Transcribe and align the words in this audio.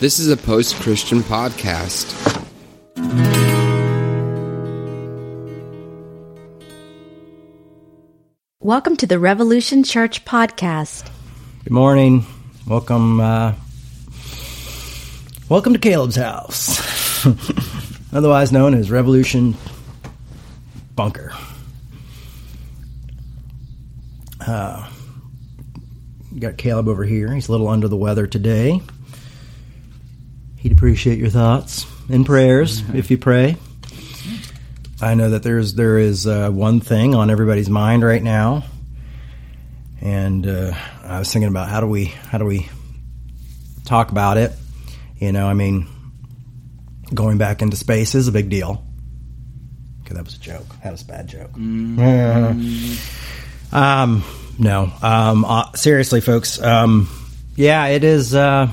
This 0.00 0.18
is 0.18 0.28
a 0.30 0.36
post 0.36 0.76
Christian 0.76 1.20
podcast. 1.20 2.10
Welcome 8.60 8.96
to 8.96 9.06
the 9.06 9.18
Revolution 9.18 9.84
Church 9.84 10.24
podcast. 10.24 11.10
Good 11.64 11.72
morning. 11.72 12.26
Welcome. 12.66 13.20
Uh, 13.20 13.54
welcome 15.48 15.72
to 15.74 15.78
Caleb's 15.78 16.16
house, 16.16 17.24
otherwise 18.12 18.52
known 18.52 18.74
as 18.74 18.90
Revolution 18.90 19.54
Bunker. 20.94 21.32
Uh, 24.46 24.90
got 26.38 26.56
Caleb 26.56 26.88
over 26.88 27.04
here. 27.04 27.32
He's 27.32 27.48
a 27.48 27.52
little 27.52 27.68
under 27.68 27.88
the 27.88 27.96
weather 27.96 28.26
today. 28.26 28.80
He'd 30.64 30.72
appreciate 30.72 31.18
your 31.18 31.28
thoughts 31.28 31.84
and 32.08 32.24
prayers 32.24 32.82
if 32.94 33.10
you 33.10 33.18
pray. 33.18 33.58
I 34.98 35.12
know 35.12 35.28
that 35.28 35.42
there's 35.42 35.74
there 35.74 35.98
is 35.98 36.26
uh, 36.26 36.48
one 36.48 36.80
thing 36.80 37.14
on 37.14 37.28
everybody's 37.28 37.68
mind 37.68 38.02
right 38.02 38.22
now, 38.22 38.64
and 40.00 40.46
uh, 40.46 40.72
I 41.02 41.18
was 41.18 41.30
thinking 41.30 41.50
about 41.50 41.68
how 41.68 41.80
do 41.82 41.86
we 41.86 42.06
how 42.06 42.38
do 42.38 42.46
we 42.46 42.66
talk 43.84 44.10
about 44.10 44.38
it. 44.38 44.52
You 45.18 45.32
know, 45.32 45.46
I 45.46 45.52
mean, 45.52 45.86
going 47.12 47.36
back 47.36 47.60
into 47.60 47.76
space 47.76 48.14
is 48.14 48.26
a 48.28 48.32
big 48.32 48.48
deal. 48.48 48.86
Okay, 50.00 50.14
that 50.14 50.24
was 50.24 50.36
a 50.36 50.40
joke. 50.40 50.64
That 50.82 50.92
was 50.92 51.02
a 51.02 51.06
bad 51.06 51.26
joke. 51.26 51.54
um, 53.70 54.24
no. 54.58 54.90
Um, 55.02 55.44
uh, 55.44 55.72
seriously, 55.74 56.22
folks. 56.22 56.58
Um, 56.58 57.10
yeah, 57.54 57.88
it 57.88 58.02
is. 58.02 58.34
Uh, 58.34 58.70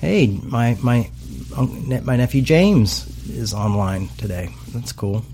hey, 0.00 0.26
my 0.42 0.76
my 0.82 1.10
my 1.56 2.16
nephew 2.16 2.42
James 2.42 3.06
is 3.28 3.54
online 3.54 4.08
today. 4.18 4.50
That's 4.68 4.92
cool. 4.92 5.24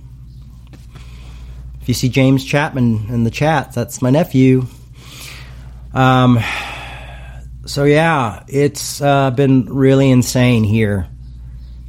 If 1.80 1.88
you 1.88 1.94
see 1.94 2.08
James 2.08 2.44
Chapman 2.44 3.06
in 3.08 3.24
the 3.24 3.30
chat, 3.30 3.72
that's 3.72 4.00
my 4.00 4.10
nephew. 4.10 4.66
Um, 5.92 6.38
so 7.66 7.84
yeah, 7.84 8.44
it's 8.48 9.00
uh, 9.00 9.30
been 9.32 9.66
really 9.66 10.10
insane 10.10 10.64
here. 10.64 11.08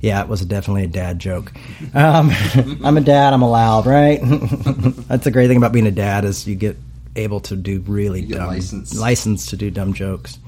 Yeah, 0.02 0.22
it 0.22 0.28
was 0.28 0.42
definitely 0.42 0.84
a 0.84 0.88
dad 0.88 1.20
joke. 1.20 1.54
Um, 1.94 2.32
I'm 2.84 2.98
a 2.98 3.02
dad. 3.02 3.34
I'm 3.34 3.42
allowed, 3.42 3.86
right? 3.86 4.20
that's 4.24 5.24
the 5.24 5.32
great 5.32 5.48
thing 5.48 5.58
about 5.58 5.72
being 5.72 5.88
a 5.88 5.92
dad 5.92 6.26
is 6.26 6.46
you 6.48 6.56
get 6.56 6.76
able 7.16 7.40
to 7.42 7.56
do 7.56 7.80
really 7.82 8.22
get 8.22 8.38
dumb 8.38 8.48
license. 8.48 8.96
license 8.96 9.46
to 9.48 9.58
do 9.58 9.70
dumb 9.72 9.94
jokes. 9.94 10.40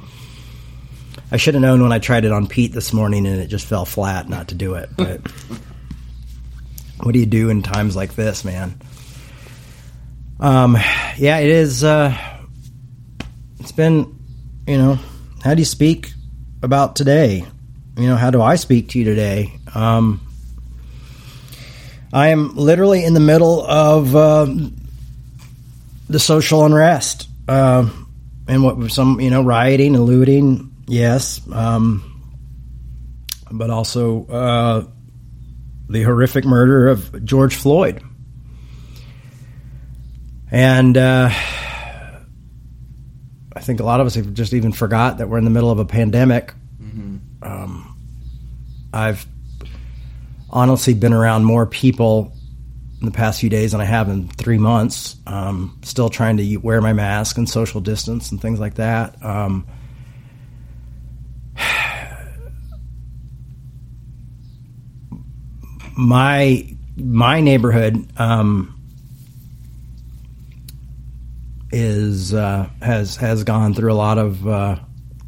I 1.36 1.38
should 1.38 1.54
have 1.54 1.62
known 1.62 1.82
when 1.82 1.92
I 1.92 2.00
tried 2.00 2.24
it 2.24 2.32
on 2.32 2.48
Pete 2.48 2.72
this 2.72 2.94
morning 2.94 3.28
and 3.28 3.42
it 3.42 3.48
just 3.48 3.66
fell 3.66 3.84
flat 3.84 4.30
not 4.30 4.48
to 4.48 4.56
do 4.56 4.76
it. 4.76 4.90
But 4.96 5.20
what 7.04 7.12
do 7.12 7.20
you 7.20 7.26
do 7.26 7.50
in 7.50 7.62
times 7.62 7.94
like 7.94 8.16
this, 8.16 8.46
man? 8.46 8.80
Um, 10.40 10.78
yeah, 11.18 11.40
it 11.40 11.50
is. 11.50 11.84
Uh, 11.84 12.18
it's 13.60 13.74
been, 13.74 14.18
you 14.66 14.78
know, 14.78 14.98
how 15.44 15.54
do 15.54 15.60
you 15.60 15.66
speak 15.66 16.14
about 16.64 16.96
today? 16.96 17.44
You 17.98 18.08
know, 18.08 18.16
how 18.16 18.32
do 18.32 18.42
I 18.42 18.56
speak 18.56 18.92
to 18.92 19.00
you 19.00 19.04
today? 19.04 19.60
Um, 19.74 20.22
I 22.14 22.30
am 22.30 22.56
literally 22.56 23.04
in 23.04 23.14
the 23.14 23.20
middle 23.20 23.62
of 23.62 24.16
uh, 24.16 24.48
the 26.08 26.20
social 26.20 26.64
unrest 26.64 27.28
uh, 27.50 27.90
and 28.48 28.64
what 28.64 28.90
some, 28.90 29.20
you 29.20 29.32
know, 29.32 29.42
rioting 29.44 29.96
and 29.96 30.06
looting. 30.06 30.72
Yes, 30.88 31.42
um, 31.52 32.38
but 33.52 33.70
also 33.70 34.26
uh, 34.28 34.88
the 35.90 36.04
horrific 36.04 36.46
murder 36.46 36.88
of 36.88 37.24
George 37.26 37.56
Floyd. 37.56 38.04
And 40.52 40.96
uh, 40.96 41.30
I 43.56 43.60
think 43.62 43.80
a 43.80 43.84
lot 43.84 44.00
of 44.00 44.08
us 44.08 44.16
have 44.16 44.34
just 44.34 44.54
even 44.54 44.72
forgot 44.72 45.18
that 45.18 45.28
we're 45.28 45.40
in 45.40 45.44
the 45.44 45.50
middle 45.50 45.72
of 45.72 45.80
a 45.80 45.86
pandemic. 45.86 46.54
Um, 47.42 47.98
I've 48.94 49.26
honestly 50.50 50.94
been 50.94 51.14
around 51.14 51.44
more 51.46 51.66
people 51.66 52.32
in 53.00 53.06
the 53.06 53.12
past 53.12 53.42
few 53.42 53.50
days 53.50 53.74
than 53.74 53.82
I 53.82 53.86
have 53.86 54.08
in 54.10 54.28
three 54.30 54.58
months. 54.58 55.18
Um, 55.28 55.80
still 55.84 56.10
trying 56.10 56.38
to 56.38 56.58
wear 56.58 56.82
my 56.82 56.94
mask 56.94 57.38
and 57.38 57.50
social 57.50 57.82
distance 57.82 58.32
and 58.32 58.42
things 58.42 58.60
like 58.60 58.76
that. 58.76 59.24
Um, 59.24 59.68
my 65.96 66.68
my 66.98 67.42
neighborhood 67.42 68.08
um, 68.18 68.80
is 71.72 72.34
uh, 72.34 72.70
has 72.82 73.16
has 73.18 73.44
gone 73.44 73.74
through 73.74 73.92
a 73.92 73.96
lot 73.96 74.18
of 74.18 74.48
uh, 74.48 74.78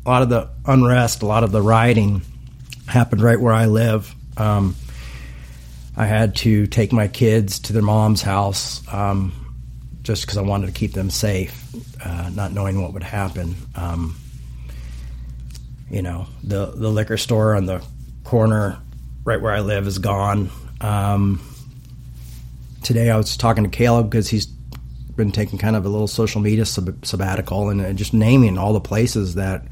a 0.06 0.10
lot 0.10 0.22
of 0.22 0.30
the 0.30 0.50
unrest, 0.66 1.22
a 1.22 1.26
lot 1.26 1.44
of 1.44 1.52
the 1.52 1.62
rioting 1.62 2.22
happened 2.88 3.22
right 3.22 3.40
where 3.40 3.54
I 3.54 3.66
live. 3.66 4.14
Um, 4.38 4.76
I 5.96 6.06
had 6.06 6.36
to 6.38 6.68
take 6.68 6.94
my 6.94 7.08
kids 7.08 7.60
to 7.60 7.74
their 7.74 7.82
mom's 7.82 8.22
house 8.22 8.82
um, 8.94 9.34
just 10.04 10.24
because 10.24 10.38
I 10.38 10.42
wanted 10.42 10.68
to 10.68 10.72
keep 10.72 10.94
them 10.94 11.10
safe, 11.10 11.60
uh, 12.06 12.30
not 12.34 12.54
knowing 12.54 12.82
what 12.82 12.94
would 12.94 13.04
happen. 13.04 13.56
Um, 13.76 14.16
you 15.90 16.02
know, 16.02 16.28
the 16.44 16.68
the 16.68 16.90
liquor 16.90 17.18
store 17.18 17.56
on 17.56 17.66
the 17.66 17.84
corner 18.24 18.78
right 19.28 19.42
where 19.42 19.52
I 19.52 19.60
live 19.60 19.88
is 19.88 19.98
gone. 19.98 20.50
Um, 20.80 21.42
today 22.82 23.12
I 23.12 23.18
was 23.18 23.36
talking 23.36 23.66
to 23.66 23.70
Caleb 23.70 24.10
because 24.10 24.30
he's 24.30 24.46
been 24.46 25.34
taking 25.34 25.60
kind 25.60 25.76
of 25.76 25.86
a 25.86 25.90
little 25.90 26.08
social 26.08 26.40
media 26.40 26.66
sab- 26.66 27.06
sabbatical 27.06 27.68
and 27.68 27.98
just 27.98 28.14
naming 28.14 28.58
all 28.58 28.72
the 28.72 28.80
places 28.80 29.36
that 29.36 29.66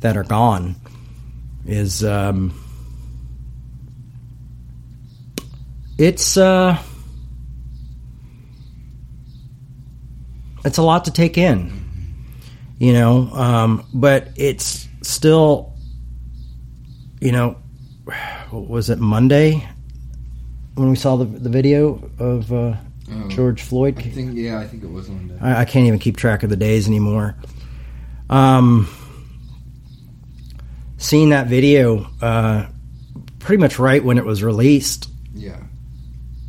that 0.00 0.16
are 0.16 0.24
gone 0.24 0.76
is 1.66 2.02
um, 2.02 2.58
it's 5.98 6.38
uh, 6.38 6.78
it's 10.64 10.78
a 10.78 10.82
lot 10.82 11.04
to 11.04 11.10
take 11.10 11.36
in, 11.36 11.70
you 12.78 12.94
know. 12.94 13.28
Um, 13.34 13.86
but 13.92 14.28
it's 14.34 14.88
still, 15.02 15.74
you 17.20 17.32
know, 17.32 17.61
was 18.52 18.90
it 18.90 18.98
Monday 18.98 19.66
when 20.74 20.90
we 20.90 20.96
saw 20.96 21.16
the 21.16 21.24
the 21.24 21.48
video 21.50 22.10
of 22.18 22.52
uh, 22.52 22.76
George 23.28 23.62
Floyd? 23.62 23.98
I 23.98 24.02
think, 24.02 24.34
yeah, 24.36 24.58
I 24.58 24.66
think 24.66 24.82
it 24.82 24.90
was 24.90 25.08
one 25.08 25.28
day. 25.28 25.36
I, 25.40 25.60
I 25.60 25.64
can't 25.64 25.86
even 25.86 25.98
keep 25.98 26.16
track 26.16 26.42
of 26.42 26.50
the 26.50 26.56
days 26.56 26.86
anymore. 26.88 27.36
Um, 28.30 28.88
seeing 30.96 31.30
that 31.30 31.46
video 31.48 32.06
uh, 32.20 32.66
pretty 33.38 33.60
much 33.60 33.78
right 33.78 34.02
when 34.02 34.18
it 34.18 34.24
was 34.24 34.42
released 34.42 35.08
Yeah. 35.34 35.58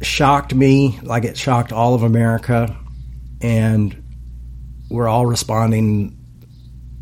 shocked 0.02 0.54
me 0.54 1.00
like 1.04 1.24
it 1.26 1.38
shocked 1.38 1.72
all 1.74 1.94
of 1.96 2.04
America, 2.04 2.76
and 3.42 3.96
we're 4.90 5.08
all 5.08 5.26
responding 5.26 6.18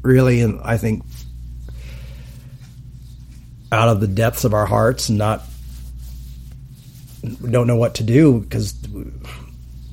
really, 0.02 0.42
and 0.42 0.60
I 0.64 0.78
think 0.78 1.04
out 3.72 3.90
of 3.90 4.00
the 4.00 4.08
depths 4.08 4.44
of 4.44 4.54
our 4.54 4.66
hearts, 4.66 5.10
and 5.10 5.18
not 5.18 5.44
don't 7.50 7.68
know 7.68 7.76
what 7.76 7.96
to 7.96 8.04
do 8.04 8.40
because 8.40 8.74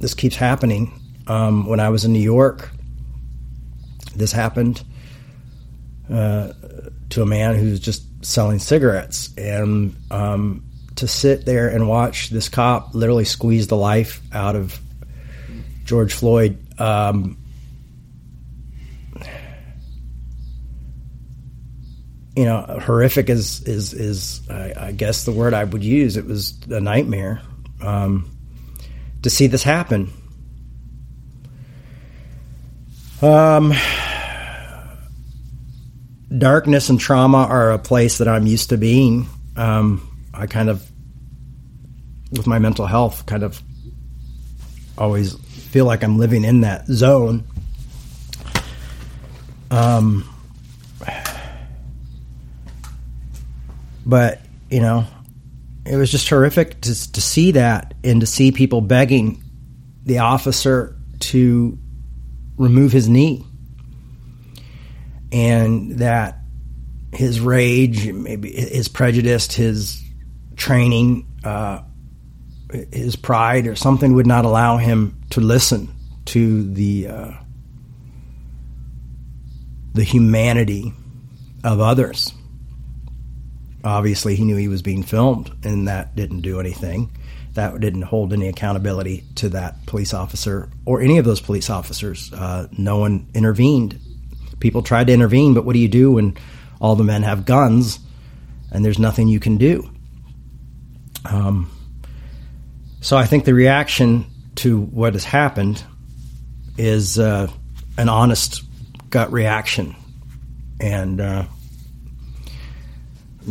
this 0.00 0.14
keeps 0.14 0.36
happening. 0.36 0.92
Um, 1.26 1.66
when 1.66 1.78
I 1.78 1.90
was 1.90 2.04
in 2.04 2.12
New 2.12 2.20
York, 2.20 2.70
this 4.16 4.32
happened 4.32 4.82
uh, 6.10 6.52
to 7.10 7.22
a 7.22 7.26
man 7.26 7.54
who's 7.54 7.80
just 7.80 8.04
selling 8.24 8.58
cigarettes, 8.58 9.30
and 9.36 9.94
um, 10.10 10.64
to 10.96 11.06
sit 11.06 11.44
there 11.44 11.68
and 11.68 11.88
watch 11.88 12.30
this 12.30 12.48
cop 12.48 12.94
literally 12.94 13.24
squeeze 13.24 13.68
the 13.68 13.76
life 13.76 14.20
out 14.32 14.56
of 14.56 14.80
George 15.84 16.12
Floyd. 16.12 16.58
Um, 16.80 17.36
you 22.38 22.44
know, 22.44 22.60
horrific 22.84 23.28
is 23.28 23.62
is 23.62 23.92
is 23.92 24.48
I, 24.48 24.72
I 24.76 24.92
guess 24.92 25.24
the 25.24 25.32
word 25.32 25.54
I 25.54 25.64
would 25.64 25.82
use. 25.82 26.16
It 26.16 26.24
was 26.24 26.56
a 26.70 26.78
nightmare 26.78 27.42
um, 27.80 28.30
to 29.22 29.28
see 29.28 29.48
this 29.48 29.64
happen. 29.64 30.12
Um, 33.20 33.74
darkness 36.38 36.88
and 36.90 37.00
trauma 37.00 37.38
are 37.38 37.72
a 37.72 37.78
place 37.80 38.18
that 38.18 38.28
I'm 38.28 38.46
used 38.46 38.68
to 38.68 38.76
being. 38.76 39.28
Um, 39.56 40.08
I 40.32 40.46
kind 40.46 40.68
of, 40.68 40.88
with 42.30 42.46
my 42.46 42.60
mental 42.60 42.86
health, 42.86 43.26
kind 43.26 43.42
of 43.42 43.60
always 44.96 45.34
feel 45.34 45.86
like 45.86 46.04
I'm 46.04 46.18
living 46.18 46.44
in 46.44 46.60
that 46.60 46.86
zone. 46.86 47.42
Um, 49.72 50.37
but 54.08 54.40
you 54.70 54.80
know, 54.80 55.04
it 55.86 55.96
was 55.96 56.10
just 56.10 56.28
horrific 56.28 56.80
to 56.80 57.12
to 57.12 57.20
see 57.20 57.52
that 57.52 57.94
and 58.02 58.20
to 58.22 58.26
see 58.26 58.50
people 58.50 58.80
begging 58.80 59.42
the 60.04 60.18
officer 60.18 60.96
to 61.20 61.78
remove 62.56 62.90
his 62.90 63.08
knee, 63.08 63.44
and 65.30 65.98
that 65.98 66.38
his 67.12 67.40
rage, 67.40 68.10
maybe 68.10 68.50
his 68.50 68.88
prejudice, 68.88 69.54
his 69.54 70.02
training, 70.56 71.26
uh, 71.44 71.82
his 72.92 73.14
pride, 73.16 73.66
or 73.66 73.76
something 73.76 74.14
would 74.14 74.26
not 74.26 74.44
allow 74.44 74.78
him 74.78 75.20
to 75.30 75.40
listen 75.40 75.88
to 76.26 76.72
the 76.72 77.08
uh, 77.08 77.32
the 79.92 80.04
humanity 80.04 80.92
of 81.62 81.80
others. 81.80 82.32
Obviously, 83.88 84.36
he 84.36 84.44
knew 84.44 84.56
he 84.56 84.68
was 84.68 84.82
being 84.82 85.02
filmed, 85.02 85.50
and 85.64 85.88
that 85.88 86.14
didn't 86.14 86.42
do 86.42 86.60
anything. 86.60 87.10
That 87.54 87.80
didn't 87.80 88.02
hold 88.02 88.34
any 88.34 88.46
accountability 88.48 89.24
to 89.36 89.48
that 89.48 89.86
police 89.86 90.12
officer 90.12 90.68
or 90.84 91.00
any 91.00 91.16
of 91.16 91.24
those 91.24 91.40
police 91.40 91.70
officers. 91.70 92.30
Uh, 92.32 92.68
no 92.76 92.98
one 92.98 93.26
intervened. 93.32 93.98
People 94.60 94.82
tried 94.82 95.06
to 95.06 95.14
intervene, 95.14 95.54
but 95.54 95.64
what 95.64 95.72
do 95.72 95.78
you 95.78 95.88
do 95.88 96.12
when 96.12 96.36
all 96.80 96.96
the 96.96 97.04
men 97.04 97.22
have 97.22 97.46
guns 97.46 97.98
and 98.70 98.84
there's 98.84 98.98
nothing 98.98 99.26
you 99.26 99.40
can 99.40 99.56
do? 99.56 99.90
Um, 101.24 101.70
so 103.00 103.16
I 103.16 103.24
think 103.24 103.46
the 103.46 103.54
reaction 103.54 104.26
to 104.56 104.80
what 104.80 105.14
has 105.14 105.24
happened 105.24 105.82
is 106.76 107.18
uh, 107.18 107.50
an 107.96 108.10
honest 108.10 108.62
gut 109.08 109.32
reaction, 109.32 109.96
and 110.78 111.22
uh, 111.22 111.44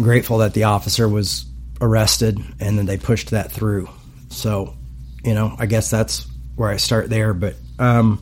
grateful 0.02 0.40
that 0.40 0.54
the 0.54 0.66
officer 0.66 1.08
was 1.08 1.46
arrested 1.82 2.40
and 2.60 2.78
then 2.78 2.86
they 2.86 2.98
pushed 2.98 3.32
that 3.32 3.52
through. 3.52 3.90
So, 4.30 4.76
you 5.24 5.34
know, 5.34 5.56
I 5.58 5.66
guess 5.66 5.90
that's 5.90 6.28
where 6.56 6.70
I 6.70 6.78
start 6.78 7.10
there. 7.10 7.34
But 7.34 7.56
um, 7.80 8.22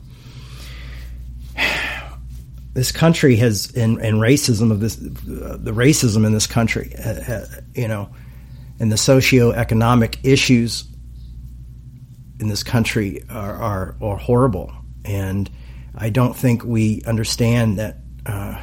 this 2.72 2.92
country 2.92 3.36
has, 3.36 3.74
and, 3.76 3.98
and 3.98 4.16
racism 4.16 4.70
of 4.70 4.80
this, 4.80 4.96
uh, 4.96 5.56
the 5.58 5.72
racism 5.72 6.26
in 6.26 6.32
this 6.32 6.46
country, 6.46 6.94
uh, 6.96 7.32
uh, 7.32 7.46
you 7.74 7.88
know, 7.88 8.10
and 8.78 8.92
the 8.92 8.96
socioeconomic 8.96 10.18
issues 10.22 10.84
in 12.38 12.48
this 12.48 12.62
country 12.62 13.24
are, 13.30 13.54
are, 13.54 13.96
are 14.02 14.16
horrible. 14.16 14.72
And 15.04 15.50
I 15.94 16.10
don't 16.10 16.36
think 16.36 16.64
we 16.64 17.02
understand 17.06 17.78
that 17.78 17.96
uh, 18.26 18.60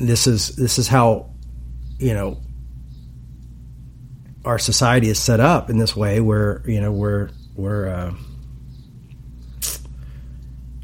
this 0.00 0.26
is 0.26 0.56
this 0.56 0.78
is 0.78 0.88
how 0.88 1.30
you 1.98 2.14
know 2.14 2.38
our 4.44 4.58
society 4.58 5.08
is 5.08 5.18
set 5.18 5.40
up 5.40 5.68
in 5.70 5.78
this 5.78 5.94
way 5.94 6.20
where 6.20 6.62
you 6.66 6.80
know 6.80 6.90
we're 6.90 7.30
we're 7.54 7.88
uh, 7.88 8.14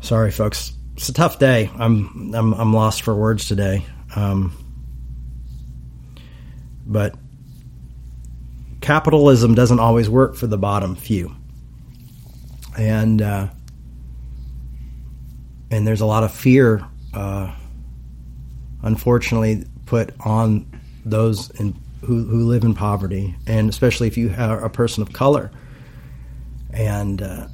sorry 0.02 0.30
folks. 0.30 0.72
It's 0.96 1.08
a 1.08 1.12
tough 1.12 1.38
day. 1.38 1.70
I'm 1.78 2.34
I'm 2.34 2.52
I'm 2.54 2.72
lost 2.72 3.02
for 3.02 3.14
words 3.14 3.48
today. 3.48 3.84
Um, 4.14 4.56
but 6.86 7.14
capitalism 8.80 9.54
doesn't 9.54 9.80
always 9.80 10.08
work 10.08 10.36
for 10.36 10.46
the 10.46 10.56
bottom 10.56 10.94
few. 10.94 11.34
And 12.78 13.20
uh, 13.20 13.48
and 15.70 15.86
there's 15.86 16.00
a 16.00 16.06
lot 16.06 16.22
of 16.22 16.32
fear, 16.32 16.86
uh, 17.12 17.52
unfortunately, 18.82 19.64
put 19.87 20.12
on 20.20 20.67
those 21.05 21.50
in, 21.61 21.75
who, 22.02 22.25
who 22.25 22.46
live 22.46 22.64
in 22.64 22.75
poverty, 22.75 23.34
and 23.46 23.69
especially 23.69 24.06
if 24.06 24.17
you 24.17 24.34
are 24.37 24.64
a 24.64 24.70
person 24.70 25.02
of 25.02 25.12
color, 25.12 25.50
and 26.70 27.23
uh, 27.23 27.49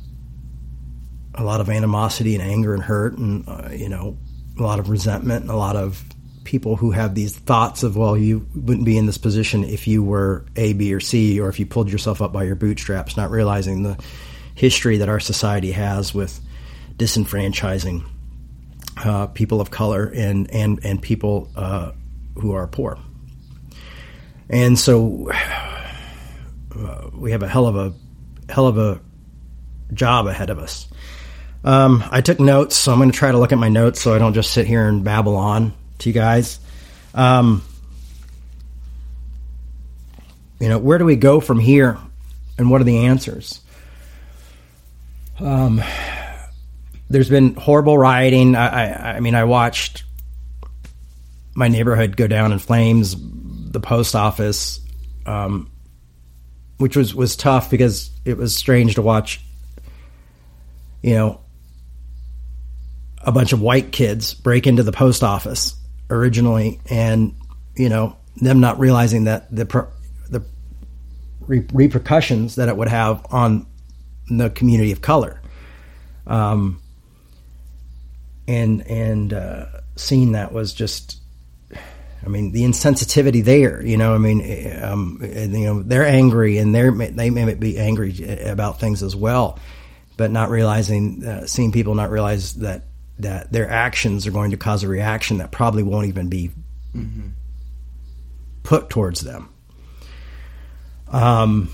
a 1.34 1.44
lot 1.44 1.60
of 1.60 1.68
animosity 1.68 2.34
and 2.34 2.42
anger 2.42 2.74
and 2.74 2.82
hurt, 2.82 3.16
and 3.16 3.48
uh, 3.48 3.68
you 3.72 3.88
know, 3.88 4.16
a 4.58 4.62
lot 4.62 4.78
of 4.78 4.90
resentment, 4.90 5.42
and 5.42 5.50
a 5.50 5.56
lot 5.56 5.76
of 5.76 6.02
people 6.44 6.76
who 6.76 6.90
have 6.90 7.14
these 7.14 7.36
thoughts 7.36 7.82
of, 7.82 7.96
well, 7.96 8.16
you 8.16 8.46
wouldn't 8.54 8.84
be 8.84 8.98
in 8.98 9.06
this 9.06 9.18
position 9.18 9.64
if 9.64 9.86
you 9.86 10.02
were 10.02 10.44
A, 10.56 10.72
B, 10.72 10.92
or 10.92 11.00
C, 11.00 11.40
or 11.40 11.48
if 11.48 11.60
you 11.60 11.66
pulled 11.66 11.90
yourself 11.90 12.20
up 12.20 12.32
by 12.32 12.44
your 12.44 12.56
bootstraps, 12.56 13.16
not 13.16 13.30
realizing 13.30 13.82
the 13.82 13.96
history 14.54 14.98
that 14.98 15.08
our 15.08 15.20
society 15.20 15.72
has 15.72 16.12
with 16.12 16.40
disenfranchising 16.96 18.04
uh, 18.96 19.26
people 19.28 19.60
of 19.60 19.70
color 19.70 20.06
and 20.14 20.50
and 20.50 20.84
and 20.84 21.00
people 21.00 21.48
uh, 21.56 21.92
who 22.38 22.52
are 22.52 22.66
poor. 22.66 22.98
And 24.48 24.78
so 24.78 25.30
uh, 26.76 27.10
we 27.14 27.32
have 27.32 27.42
a 27.42 27.48
hell 27.48 27.66
of 27.66 27.76
a 27.76 27.94
hell 28.52 28.66
of 28.66 28.78
a 28.78 29.00
job 29.92 30.26
ahead 30.26 30.50
of 30.50 30.58
us. 30.58 30.88
Um, 31.64 32.02
I 32.10 32.20
took 32.20 32.40
notes, 32.40 32.76
so 32.76 32.92
I'm 32.92 32.98
going 32.98 33.12
to 33.12 33.16
try 33.16 33.30
to 33.30 33.38
look 33.38 33.52
at 33.52 33.58
my 33.58 33.68
notes 33.68 34.00
so 34.00 34.14
I 34.14 34.18
don't 34.18 34.34
just 34.34 34.50
sit 34.50 34.66
here 34.66 34.88
and 34.88 35.04
babble 35.04 35.36
on 35.36 35.72
to 35.98 36.08
you 36.08 36.12
guys. 36.12 36.58
Um, 37.14 37.62
you 40.58 40.68
know, 40.68 40.78
where 40.78 40.98
do 40.98 41.04
we 41.04 41.16
go 41.16 41.40
from 41.40 41.60
here, 41.60 41.98
and 42.58 42.70
what 42.70 42.80
are 42.80 42.84
the 42.84 43.06
answers? 43.06 43.60
Um, 45.38 45.82
there's 47.12 47.28
been 47.28 47.54
horrible 47.54 47.96
rioting. 47.98 48.56
I, 48.56 48.66
I, 48.66 49.16
I 49.16 49.20
mean, 49.20 49.34
I 49.34 49.44
watched 49.44 50.04
my 51.54 51.68
neighborhood 51.68 52.16
go 52.16 52.26
down 52.26 52.52
in 52.52 52.58
flames, 52.58 53.14
the 53.70 53.80
post 53.80 54.16
office, 54.16 54.80
um, 55.26 55.70
which 56.78 56.96
was, 56.96 57.14
was 57.14 57.36
tough 57.36 57.70
because 57.70 58.10
it 58.24 58.38
was 58.38 58.56
strange 58.56 58.94
to 58.94 59.02
watch, 59.02 59.40
you 61.02 61.14
know, 61.14 61.40
a 63.20 63.30
bunch 63.30 63.52
of 63.52 63.60
white 63.60 63.92
kids 63.92 64.32
break 64.34 64.66
into 64.66 64.82
the 64.82 64.90
post 64.90 65.22
office 65.22 65.76
originally 66.08 66.80
and, 66.88 67.36
you 67.76 67.90
know, 67.90 68.16
them 68.36 68.60
not 68.60 68.80
realizing 68.80 69.24
that 69.24 69.54
the, 69.54 69.66
the 70.30 70.42
re- 71.46 71.66
repercussions 71.72 72.56
that 72.56 72.70
it 72.70 72.76
would 72.76 72.88
have 72.88 73.24
on 73.30 73.66
the 74.30 74.48
community 74.48 74.92
of 74.92 75.02
color. 75.02 75.40
Um, 76.26 76.81
and 78.52 78.86
and 78.86 79.32
uh, 79.32 79.66
seeing 79.96 80.32
that 80.32 80.52
was 80.52 80.74
just 80.74 81.22
I 82.24 82.28
mean, 82.28 82.52
the 82.52 82.62
insensitivity 82.62 83.44
there, 83.44 83.84
you 83.84 83.96
know, 83.96 84.14
I 84.14 84.18
mean, 84.18 84.40
um, 84.80 85.18
you 85.22 85.64
know, 85.66 85.82
they're 85.82 86.06
angry 86.06 86.58
and 86.58 86.72
they're, 86.72 86.92
they 86.92 87.30
may 87.30 87.52
be 87.54 87.78
angry 87.78 88.14
about 88.44 88.78
things 88.78 89.02
as 89.02 89.16
well, 89.16 89.58
but 90.16 90.30
not 90.30 90.48
realizing, 90.48 91.24
uh, 91.26 91.46
seeing 91.46 91.72
people 91.72 91.96
not 91.96 92.10
realize 92.10 92.54
that, 92.54 92.84
that 93.18 93.52
their 93.52 93.68
actions 93.68 94.26
are 94.26 94.30
going 94.30 94.52
to 94.52 94.56
cause 94.56 94.84
a 94.84 94.88
reaction 94.88 95.38
that 95.38 95.50
probably 95.50 95.82
won't 95.82 96.06
even 96.06 96.28
be 96.28 96.50
mm-hmm. 96.94 97.28
put 98.62 98.88
towards 98.88 99.22
them. 99.22 99.48
Um, 101.08 101.70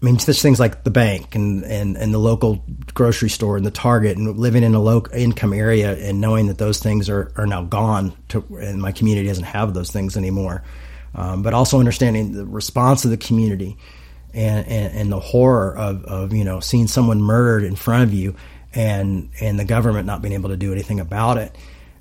I 0.00 0.06
mean, 0.06 0.18
such 0.18 0.40
things 0.40 0.58
like 0.58 0.82
the 0.82 0.90
bank 0.90 1.34
and, 1.34 1.62
and, 1.64 1.96
and 1.96 2.14
the 2.14 2.18
local 2.18 2.64
grocery 2.94 3.28
store 3.28 3.58
and 3.58 3.66
the 3.66 3.70
Target 3.70 4.16
and 4.16 4.38
living 4.38 4.62
in 4.62 4.74
a 4.74 4.80
low 4.80 5.04
income 5.12 5.52
area 5.52 5.94
and 5.94 6.22
knowing 6.22 6.46
that 6.46 6.56
those 6.56 6.78
things 6.78 7.10
are, 7.10 7.30
are 7.36 7.46
now 7.46 7.64
gone 7.64 8.14
to, 8.28 8.42
and 8.58 8.80
my 8.80 8.92
community 8.92 9.28
doesn't 9.28 9.44
have 9.44 9.74
those 9.74 9.90
things 9.90 10.16
anymore. 10.16 10.62
Um, 11.14 11.42
but 11.42 11.52
also 11.52 11.78
understanding 11.78 12.32
the 12.32 12.46
response 12.46 13.04
of 13.04 13.10
the 13.10 13.18
community 13.18 13.76
and, 14.32 14.66
and, 14.66 14.96
and, 14.96 15.12
the 15.12 15.18
horror 15.18 15.76
of, 15.76 16.04
of, 16.04 16.32
you 16.32 16.44
know, 16.44 16.60
seeing 16.60 16.86
someone 16.86 17.20
murdered 17.20 17.64
in 17.64 17.74
front 17.74 18.04
of 18.04 18.14
you 18.14 18.36
and, 18.72 19.28
and 19.40 19.58
the 19.58 19.64
government 19.64 20.06
not 20.06 20.22
being 20.22 20.34
able 20.34 20.50
to 20.50 20.56
do 20.56 20.72
anything 20.72 21.00
about 21.00 21.36
it. 21.36 21.54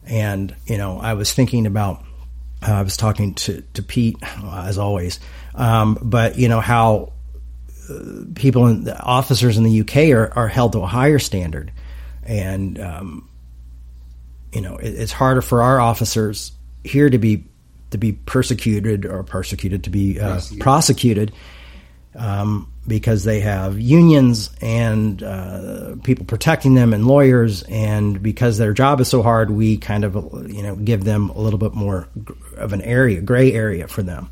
And, 0.06 0.56
you 0.68 0.78
know, 0.78 1.00
I 1.00 1.16
was 1.16 1.34
thinking 1.34 1.66
about, 1.66 2.04
uh, 2.62 2.72
I 2.72 2.82
was 2.84 2.98
talking 2.98 3.34
to, 3.36 3.62
to 3.74 3.84
Pete, 3.84 4.18
as 4.24 4.78
always, 4.78 5.20
um, 5.56 5.98
but, 6.02 6.38
you 6.38 6.48
know, 6.48 6.60
how, 6.60 7.14
people 8.36 8.66
and 8.66 8.90
officers 9.00 9.58
in 9.58 9.64
the 9.64 9.82
UK 9.82 10.16
are, 10.16 10.32
are 10.38 10.48
held 10.48 10.74
to 10.74 10.80
a 10.80 10.88
higher 10.88 11.20
standard, 11.20 11.72
and 12.24 12.80
um, 12.80 13.30
you 14.52 14.62
know 14.62 14.78
it, 14.78 14.90
it's 14.90 15.12
harder 15.12 15.42
for 15.42 15.62
our 15.62 15.80
officers 15.80 16.52
here 16.84 17.10
to 17.10 17.18
be 17.18 17.46
to 17.92 17.98
be 17.98 18.14
persecuted 18.14 19.06
or 19.06 19.24
persecuted 19.24 19.84
to 19.86 19.90
be 19.90 20.20
uh, 20.20 20.34
prosecuted, 20.34 20.64
prosecuted 20.64 21.32
um, 22.16 22.72
because 22.88 23.24
they 23.24 23.40
have 23.40 23.80
unions 23.80 24.50
and 24.62 25.22
uh, 25.24 25.96
people 26.04 26.26
protecting 26.26 26.76
them 26.76 26.94
and 26.94 27.08
lawyers, 27.08 27.64
and 27.64 28.22
because 28.22 28.58
their 28.58 28.74
job 28.74 29.00
is 29.00 29.08
so 29.08 29.22
hard, 29.24 29.52
we 29.52 29.78
kind 29.78 30.04
of 30.04 30.16
you 30.50 30.64
know 30.64 30.76
give 30.76 31.04
them 31.04 31.30
a 31.30 31.40
little 31.40 31.60
bit 31.60 31.74
more 31.74 32.08
of 32.58 32.74
an 32.74 32.82
area, 32.82 33.22
gray 33.22 33.54
area 33.54 33.88
for 33.88 34.04
them 34.04 34.30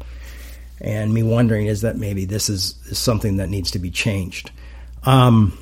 and 0.80 1.14
me 1.14 1.24
wondering 1.24 1.68
is 1.68 1.82
that 1.82 1.96
maybe 1.96 2.26
this 2.26 2.50
is, 2.50 2.76
is 2.88 2.98
something 2.98 3.38
that 3.38 3.50
needs 3.50 3.72
to 3.72 3.80
be 3.80 3.90
changed. 3.90 4.52
Um, 5.04 5.58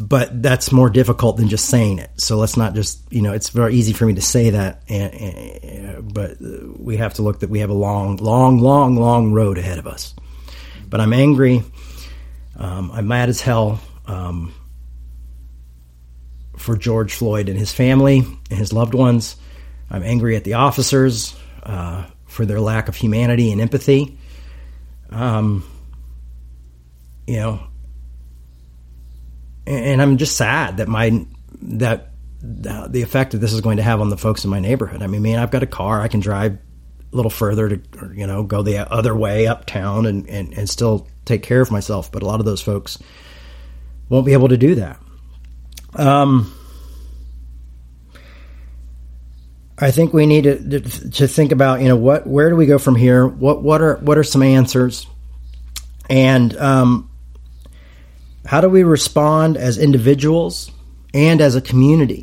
but 0.00 0.42
that's 0.42 0.72
more 0.72 0.90
difficult 0.90 1.36
than 1.36 1.48
just 1.48 1.66
saying 1.66 1.98
it. 1.98 2.10
So 2.16 2.36
let's 2.36 2.56
not 2.56 2.74
just, 2.74 3.00
you 3.12 3.22
know, 3.22 3.32
it's 3.32 3.50
very 3.50 3.74
easy 3.74 3.92
for 3.92 4.06
me 4.06 4.14
to 4.14 4.22
say 4.22 4.50
that, 4.50 4.82
and, 4.88 5.14
and, 5.14 6.14
but 6.14 6.38
we 6.40 6.96
have 6.96 7.14
to 7.14 7.22
look 7.22 7.40
that 7.40 7.50
we 7.50 7.60
have 7.60 7.70
a 7.70 7.74
long, 7.74 8.16
long, 8.16 8.58
long, 8.58 8.96
long 8.96 9.32
road 9.32 9.58
ahead 9.58 9.78
of 9.78 9.86
us. 9.86 10.14
But 10.88 11.00
I'm 11.00 11.12
angry. 11.12 11.62
Um, 12.56 12.90
I'm 12.92 13.06
mad 13.06 13.28
as 13.28 13.40
hell 13.40 13.80
um, 14.06 14.52
for 16.56 16.76
George 16.76 17.14
Floyd 17.14 17.48
and 17.48 17.58
his 17.58 17.72
family 17.72 18.18
and 18.18 18.58
his 18.58 18.72
loved 18.72 18.94
ones. 18.94 19.36
I'm 19.90 20.02
angry 20.02 20.36
at 20.36 20.44
the 20.44 20.54
officers 20.54 21.36
uh, 21.62 22.04
for 22.32 22.46
their 22.46 22.60
lack 22.60 22.88
of 22.88 22.96
humanity 22.96 23.52
and 23.52 23.60
empathy. 23.60 24.18
Um, 25.10 25.64
you 27.26 27.36
know, 27.36 27.60
and 29.66 30.02
I'm 30.02 30.16
just 30.16 30.36
sad 30.36 30.78
that 30.78 30.88
my 30.88 31.26
that 31.60 32.08
the 32.40 33.02
effect 33.02 33.32
that 33.32 33.38
this 33.38 33.52
is 33.52 33.60
going 33.60 33.76
to 33.76 33.82
have 33.82 34.00
on 34.00 34.08
the 34.08 34.16
folks 34.16 34.44
in 34.44 34.50
my 34.50 34.58
neighborhood. 34.58 35.02
I 35.02 35.06
mean, 35.06 35.22
man, 35.22 35.38
I've 35.38 35.52
got 35.52 35.62
a 35.62 35.66
car, 35.66 36.00
I 36.00 36.08
can 36.08 36.20
drive 36.20 36.54
a 37.12 37.16
little 37.16 37.30
further 37.30 37.76
to 37.76 38.12
you 38.14 38.26
know 38.26 38.42
go 38.42 38.62
the 38.62 38.90
other 38.90 39.14
way 39.14 39.46
uptown 39.46 40.06
and, 40.06 40.28
and 40.28 40.52
and 40.54 40.68
still 40.68 41.06
take 41.24 41.42
care 41.42 41.60
of 41.60 41.70
myself. 41.70 42.10
But 42.10 42.22
a 42.22 42.26
lot 42.26 42.40
of 42.40 42.46
those 42.46 42.62
folks 42.62 42.98
won't 44.08 44.26
be 44.26 44.32
able 44.32 44.48
to 44.48 44.56
do 44.56 44.74
that. 44.76 44.98
Um, 45.94 46.52
I 49.82 49.90
think 49.90 50.12
we 50.12 50.26
need 50.26 50.44
to, 50.44 50.80
to 50.80 51.26
think 51.26 51.50
about 51.50 51.80
you 51.80 51.88
know 51.88 51.96
what 51.96 52.24
where 52.24 52.48
do 52.48 52.54
we 52.54 52.66
go 52.66 52.78
from 52.78 52.94
here? 52.94 53.26
What 53.26 53.64
what 53.64 53.82
are 53.82 53.96
what 53.96 54.16
are 54.16 54.22
some 54.22 54.42
answers? 54.42 55.08
And 56.08 56.56
um, 56.56 57.10
how 58.46 58.60
do 58.60 58.68
we 58.68 58.84
respond 58.84 59.56
as 59.56 59.78
individuals 59.78 60.70
and 61.12 61.40
as 61.40 61.56
a 61.56 61.60
community? 61.60 62.22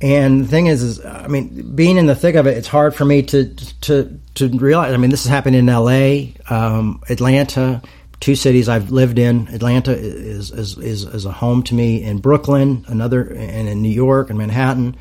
And 0.00 0.42
the 0.42 0.48
thing 0.48 0.66
is, 0.66 0.82
is 0.82 1.04
I 1.04 1.28
mean, 1.28 1.76
being 1.76 1.96
in 1.96 2.06
the 2.06 2.16
thick 2.16 2.34
of 2.34 2.48
it, 2.48 2.58
it's 2.58 2.66
hard 2.66 2.96
for 2.96 3.04
me 3.04 3.22
to 3.22 3.54
to 3.82 4.18
to 4.34 4.48
realize. 4.48 4.92
I 4.92 4.96
mean, 4.96 5.10
this 5.10 5.22
has 5.22 5.30
happened 5.30 5.54
in 5.54 5.68
L.A., 5.68 6.34
um, 6.50 7.04
Atlanta, 7.08 7.80
two 8.18 8.34
cities 8.34 8.68
I've 8.68 8.90
lived 8.90 9.20
in. 9.20 9.46
Atlanta 9.46 9.96
is, 9.96 10.50
is 10.50 10.76
is 10.76 11.04
is 11.04 11.24
a 11.24 11.30
home 11.30 11.62
to 11.64 11.74
me. 11.76 12.02
In 12.02 12.18
Brooklyn, 12.18 12.84
another, 12.88 13.22
and 13.22 13.68
in 13.68 13.80
New 13.80 13.92
York 13.92 14.28
and 14.28 14.38
Manhattan, 14.40 14.96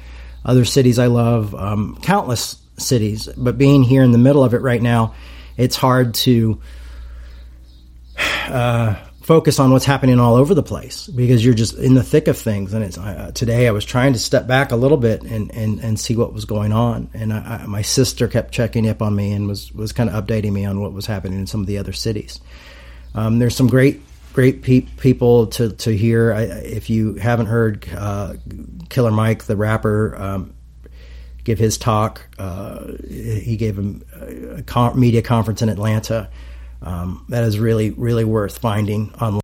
other 0.45 0.65
cities 0.65 0.99
I 0.99 1.07
love, 1.07 1.53
um, 1.55 1.97
countless 2.01 2.57
cities. 2.77 3.29
But 3.37 3.57
being 3.57 3.83
here 3.83 4.03
in 4.03 4.11
the 4.11 4.17
middle 4.17 4.43
of 4.43 4.53
it 4.53 4.61
right 4.61 4.81
now, 4.81 5.15
it's 5.57 5.75
hard 5.75 6.13
to. 6.15 6.59
Uh, 8.47 8.95
focus 9.21 9.59
on 9.59 9.71
what's 9.71 9.85
happening 9.85 10.19
all 10.19 10.35
over 10.35 10.53
the 10.53 10.63
place 10.63 11.07
because 11.07 11.45
you're 11.45 11.53
just 11.53 11.75
in 11.77 11.93
the 11.93 12.03
thick 12.03 12.27
of 12.27 12.37
things. 12.37 12.73
And 12.73 12.83
it's 12.83 12.97
uh, 12.97 13.31
today 13.33 13.67
I 13.67 13.71
was 13.71 13.85
trying 13.85 14.13
to 14.13 14.19
step 14.19 14.47
back 14.47 14.71
a 14.71 14.75
little 14.75 14.97
bit 14.97 15.21
and, 15.21 15.53
and, 15.53 15.79
and 15.79 15.99
see 15.99 16.15
what 16.15 16.33
was 16.33 16.45
going 16.45 16.73
on. 16.73 17.09
And 17.13 17.31
I, 17.31 17.61
I, 17.63 17.65
my 17.65 17.81
sister 17.81 18.27
kept 18.27 18.51
checking 18.51 18.89
up 18.89 19.01
on 19.01 19.15
me 19.15 19.31
and 19.31 19.47
was, 19.47 19.71
was 19.71 19.93
kind 19.93 20.09
of 20.09 20.21
updating 20.21 20.51
me 20.51 20.65
on 20.65 20.81
what 20.81 20.91
was 20.91 21.05
happening 21.05 21.39
in 21.39 21.47
some 21.47 21.61
of 21.61 21.67
the 21.67 21.77
other 21.77 21.93
cities. 21.93 22.41
Um, 23.13 23.39
there's 23.39 23.55
some 23.55 23.67
great, 23.67 24.01
great 24.33 24.61
pe- 24.61 24.81
people 24.97 25.47
to, 25.47 25.71
to 25.73 25.95
hear. 25.95 26.33
I, 26.33 26.41
if 26.43 26.89
you 26.89 27.15
haven't 27.15 27.47
heard 27.47 27.87
uh, 27.95 28.35
Killer 28.89 29.11
Mike, 29.11 29.43
the 29.43 29.55
rapper, 29.55 30.15
um, 30.17 30.53
give 31.43 31.59
his 31.59 31.77
talk, 31.77 32.27
uh, 32.37 32.85
he 33.07 33.57
gave 33.57 33.79
a, 33.79 34.57
a 34.57 34.63
con- 34.63 34.99
media 34.99 35.21
conference 35.21 35.61
in 35.61 35.69
Atlanta 35.69 36.29
um, 36.81 37.25
that 37.29 37.43
is 37.43 37.59
really, 37.59 37.91
really 37.91 38.25
worth 38.25 38.57
finding 38.57 39.13
online. 39.15 39.41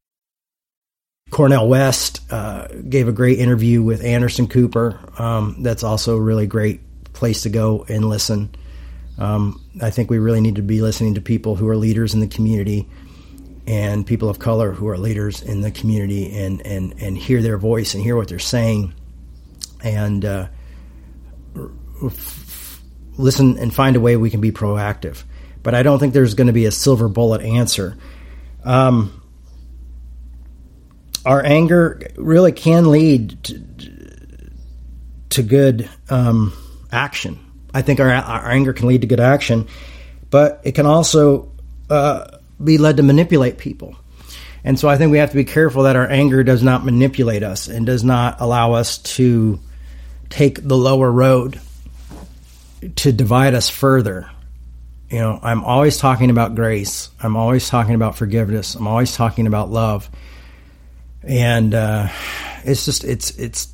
Cornel 1.30 1.68
West 1.68 2.22
uh, 2.32 2.68
gave 2.90 3.08
a 3.08 3.12
great 3.12 3.40
interview 3.40 3.84
with 3.84 4.04
Anderson 4.04 4.48
Cooper. 4.48 4.98
Um, 5.18 5.58
that's 5.60 5.84
also 5.84 6.16
a 6.16 6.22
really 6.22 6.48
great 6.48 6.82
place 7.14 7.44
to 7.44 7.50
go 7.50 7.86
and 7.90 8.06
listen. 8.06 8.56
Um, 9.18 9.62
I 9.82 9.90
think 9.90 10.10
we 10.10 10.20
really 10.20 10.42
need 10.42 10.56
to 10.56 10.62
be 10.62 10.82
listening 10.82 11.16
to 11.16 11.22
people 11.22 11.56
who 11.56 11.68
are 11.68 11.76
leaders 11.76 12.14
in 12.14 12.22
the 12.22 12.28
community 12.28 12.88
and 13.68 14.08
people 14.08 14.30
of 14.30 14.40
color 14.40 14.72
who 14.72 14.88
are 14.88 14.98
leaders 14.98 15.44
in 15.44 15.62
the 15.62 15.70
community 15.70 16.36
and, 16.40 16.66
and, 16.66 16.96
and 17.02 17.18
hear 17.18 17.42
their 17.42 17.58
voice 17.58 17.94
and 17.94 18.02
hear 18.02 18.16
what 18.16 18.28
they're 18.28 18.40
saying 18.40 18.94
and 19.84 20.26
uh, 20.26 20.48
f- 22.04 22.82
listen 23.18 23.60
and 23.60 23.74
find 23.76 23.96
a 23.96 24.00
way 24.00 24.16
we 24.16 24.30
can 24.30 24.42
be 24.42 24.52
proactive 24.52 25.24
but 25.68 25.76
I 25.76 25.84
don't 25.84 26.00
think 26.00 26.14
there's 26.14 26.34
going 26.34 26.48
to 26.48 26.54
be 26.54 26.64
a 26.64 26.72
silver 26.72 27.10
bullet 27.10 27.42
answer. 27.42 27.98
Um, 28.64 29.22
our 31.26 31.46
anger 31.46 32.02
really 32.16 32.54
can 32.54 32.90
lead 32.90 33.44
to, 33.44 33.62
to 35.32 35.44
good 35.44 35.90
um, 36.10 36.54
action. 36.90 37.38
I 37.74 37.82
think 37.82 38.00
our, 38.00 38.10
our, 38.10 38.50
anger 38.50 38.72
can 38.72 38.88
lead 38.88 39.02
to 39.02 39.08
good 39.08 39.20
action, 39.20 39.68
but 40.30 40.62
it 40.64 40.72
can 40.72 40.86
also 40.86 41.52
uh, 41.90 42.37
be 42.64 42.78
led 42.78 42.98
to 42.98 43.04
manipulate 43.04 43.58
people. 43.58 43.96
And 44.64 44.80
so 44.80 44.90
I 44.90 44.98
think 44.98 45.12
we 45.12 45.20
have 45.20 45.30
to 45.30 45.36
be 45.36 45.46
careful 45.46 45.84
that 45.84 45.96
our 45.96 46.10
anger 46.10 46.44
does 46.44 46.64
not 46.64 46.84
manipulate 46.84 47.44
us 47.44 47.68
and 47.68 47.86
does 47.86 48.04
not 48.04 48.42
allow 48.42 48.74
us 48.74 48.98
to 48.98 49.60
take 50.30 50.62
the 50.62 50.78
lower 50.78 51.12
road 51.12 51.60
to 52.98 53.12
divide 53.12 53.54
us 53.54 53.70
further 53.70 54.30
you 55.10 55.20
know, 55.20 55.40
I'm 55.42 55.64
always 55.64 55.98
talking 55.98 56.30
about 56.30 56.56
grace. 56.56 57.10
I'm 57.22 57.38
always 57.38 57.70
talking 57.70 57.96
about 57.96 58.18
forgiveness. 58.18 58.76
I'm 58.76 58.88
always 58.88 59.16
talking 59.16 59.48
about 59.48 59.70
love. 59.70 60.10
And 61.24 61.74
uh, 61.74 62.10
it's 62.64 62.86
just 62.86 63.04
it's 63.04 63.32
it's 63.38 63.70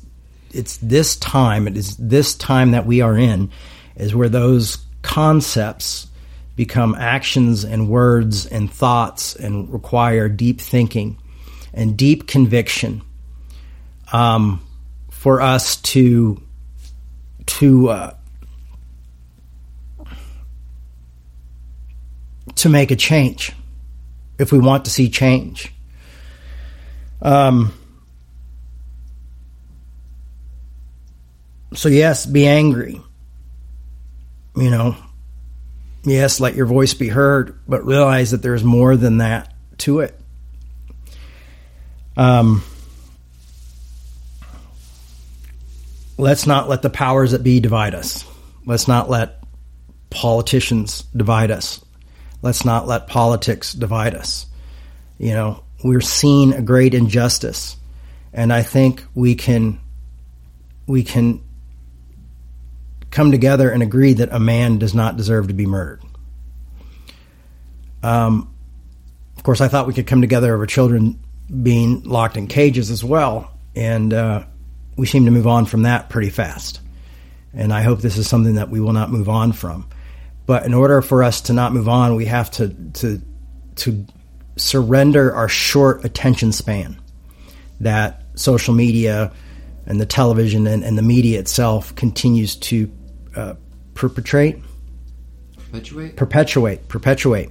it's 0.52 0.76
this 0.76 1.16
time. 1.16 1.66
It 1.66 1.76
is 1.76 1.96
this 1.96 2.36
time 2.36 2.70
that 2.70 2.86
we 2.86 3.00
are 3.00 3.18
in 3.18 3.50
is 3.96 4.14
where 4.14 4.28
those 4.28 4.78
concepts 5.02 6.06
become 6.56 6.94
actions 6.94 7.64
and 7.64 7.88
words 7.88 8.46
and 8.46 8.70
thoughts 8.70 9.34
and 9.34 9.72
require 9.72 10.28
deep 10.28 10.60
thinking 10.60 11.18
and 11.72 11.96
deep 11.96 12.28
conviction 12.28 13.02
um, 14.12 14.64
for 15.10 15.40
us 15.40 15.76
to 15.76 16.40
to 17.46 17.88
uh, 17.88 18.14
to 22.56 22.68
make 22.68 22.90
a 22.90 22.96
change 22.96 23.52
if 24.38 24.52
we 24.52 24.58
want 24.58 24.84
to 24.84 24.90
see 24.90 25.08
change. 25.08 25.72
Um, 27.22 27.72
so, 31.74 31.88
yes, 31.88 32.26
be 32.26 32.46
angry. 32.46 33.00
You 34.56 34.70
know, 34.70 34.96
yes, 36.04 36.40
let 36.40 36.54
your 36.54 36.66
voice 36.66 36.94
be 36.94 37.08
heard, 37.08 37.58
but 37.66 37.84
realize 37.84 38.30
that 38.30 38.42
there's 38.42 38.64
more 38.64 38.96
than 38.96 39.18
that 39.18 39.52
to 39.78 40.00
it. 40.00 40.18
Um, 42.16 42.62
let's 46.16 46.46
not 46.46 46.68
let 46.68 46.82
the 46.82 46.90
powers 46.90 47.32
that 47.32 47.42
be 47.42 47.60
divide 47.60 47.94
us. 47.94 48.24
Let's 48.66 48.86
not 48.86 49.10
let 49.10 49.42
politicians 50.10 51.02
divide 51.16 51.50
us. 51.50 51.84
Let's 52.42 52.64
not 52.64 52.86
let 52.86 53.08
politics 53.08 53.72
divide 53.72 54.14
us. 54.14 54.46
You 55.18 55.32
know, 55.32 55.64
we're 55.82 56.00
seeing 56.00 56.52
a 56.52 56.62
great 56.62 56.94
injustice, 56.94 57.76
and 58.32 58.52
I 58.52 58.62
think 58.62 59.04
we 59.14 59.34
can 59.34 59.80
we 60.86 61.02
can 61.02 61.42
come 63.14 63.30
together 63.30 63.70
and 63.70 63.80
agree 63.80 64.12
that 64.12 64.32
a 64.32 64.40
man 64.40 64.78
does 64.78 64.92
not 64.92 65.16
deserve 65.16 65.46
to 65.46 65.54
be 65.54 65.66
murdered. 65.66 66.02
Um, 68.02 68.52
of 69.36 69.44
course, 69.44 69.60
I 69.60 69.68
thought 69.68 69.86
we 69.86 69.94
could 69.94 70.08
come 70.08 70.20
together 70.20 70.52
over 70.52 70.66
children 70.66 71.20
being 71.62 72.02
locked 72.02 72.36
in 72.36 72.48
cages 72.48 72.90
as 72.90 73.04
well, 73.04 73.56
and 73.76 74.12
uh, 74.12 74.44
we 74.96 75.06
seem 75.06 75.26
to 75.26 75.30
move 75.30 75.46
on 75.46 75.64
from 75.64 75.82
that 75.82 76.10
pretty 76.10 76.28
fast. 76.28 76.80
And 77.54 77.72
I 77.72 77.82
hope 77.82 78.00
this 78.00 78.18
is 78.18 78.26
something 78.26 78.56
that 78.56 78.68
we 78.68 78.80
will 78.80 78.92
not 78.92 79.12
move 79.12 79.28
on 79.28 79.52
from. 79.52 79.88
But 80.44 80.66
in 80.66 80.74
order 80.74 81.00
for 81.00 81.22
us 81.22 81.42
to 81.42 81.52
not 81.52 81.72
move 81.72 81.88
on, 81.88 82.16
we 82.16 82.26
have 82.26 82.50
to 82.52 82.74
to 82.94 83.22
to 83.76 84.04
surrender 84.56 85.32
our 85.32 85.48
short 85.48 86.04
attention 86.04 86.50
span 86.50 87.00
that 87.80 88.22
social 88.34 88.74
media 88.74 89.32
and 89.86 90.00
the 90.00 90.06
television 90.06 90.66
and, 90.66 90.82
and 90.82 90.98
the 90.98 91.02
media 91.02 91.38
itself 91.38 91.94
continues 91.94 92.56
to 92.56 92.90
uh, 93.36 93.54
perpetrate, 93.94 94.58
perpetuate, 95.70 96.16
perpetuate, 96.16 96.88
perpetuate, 96.88 97.50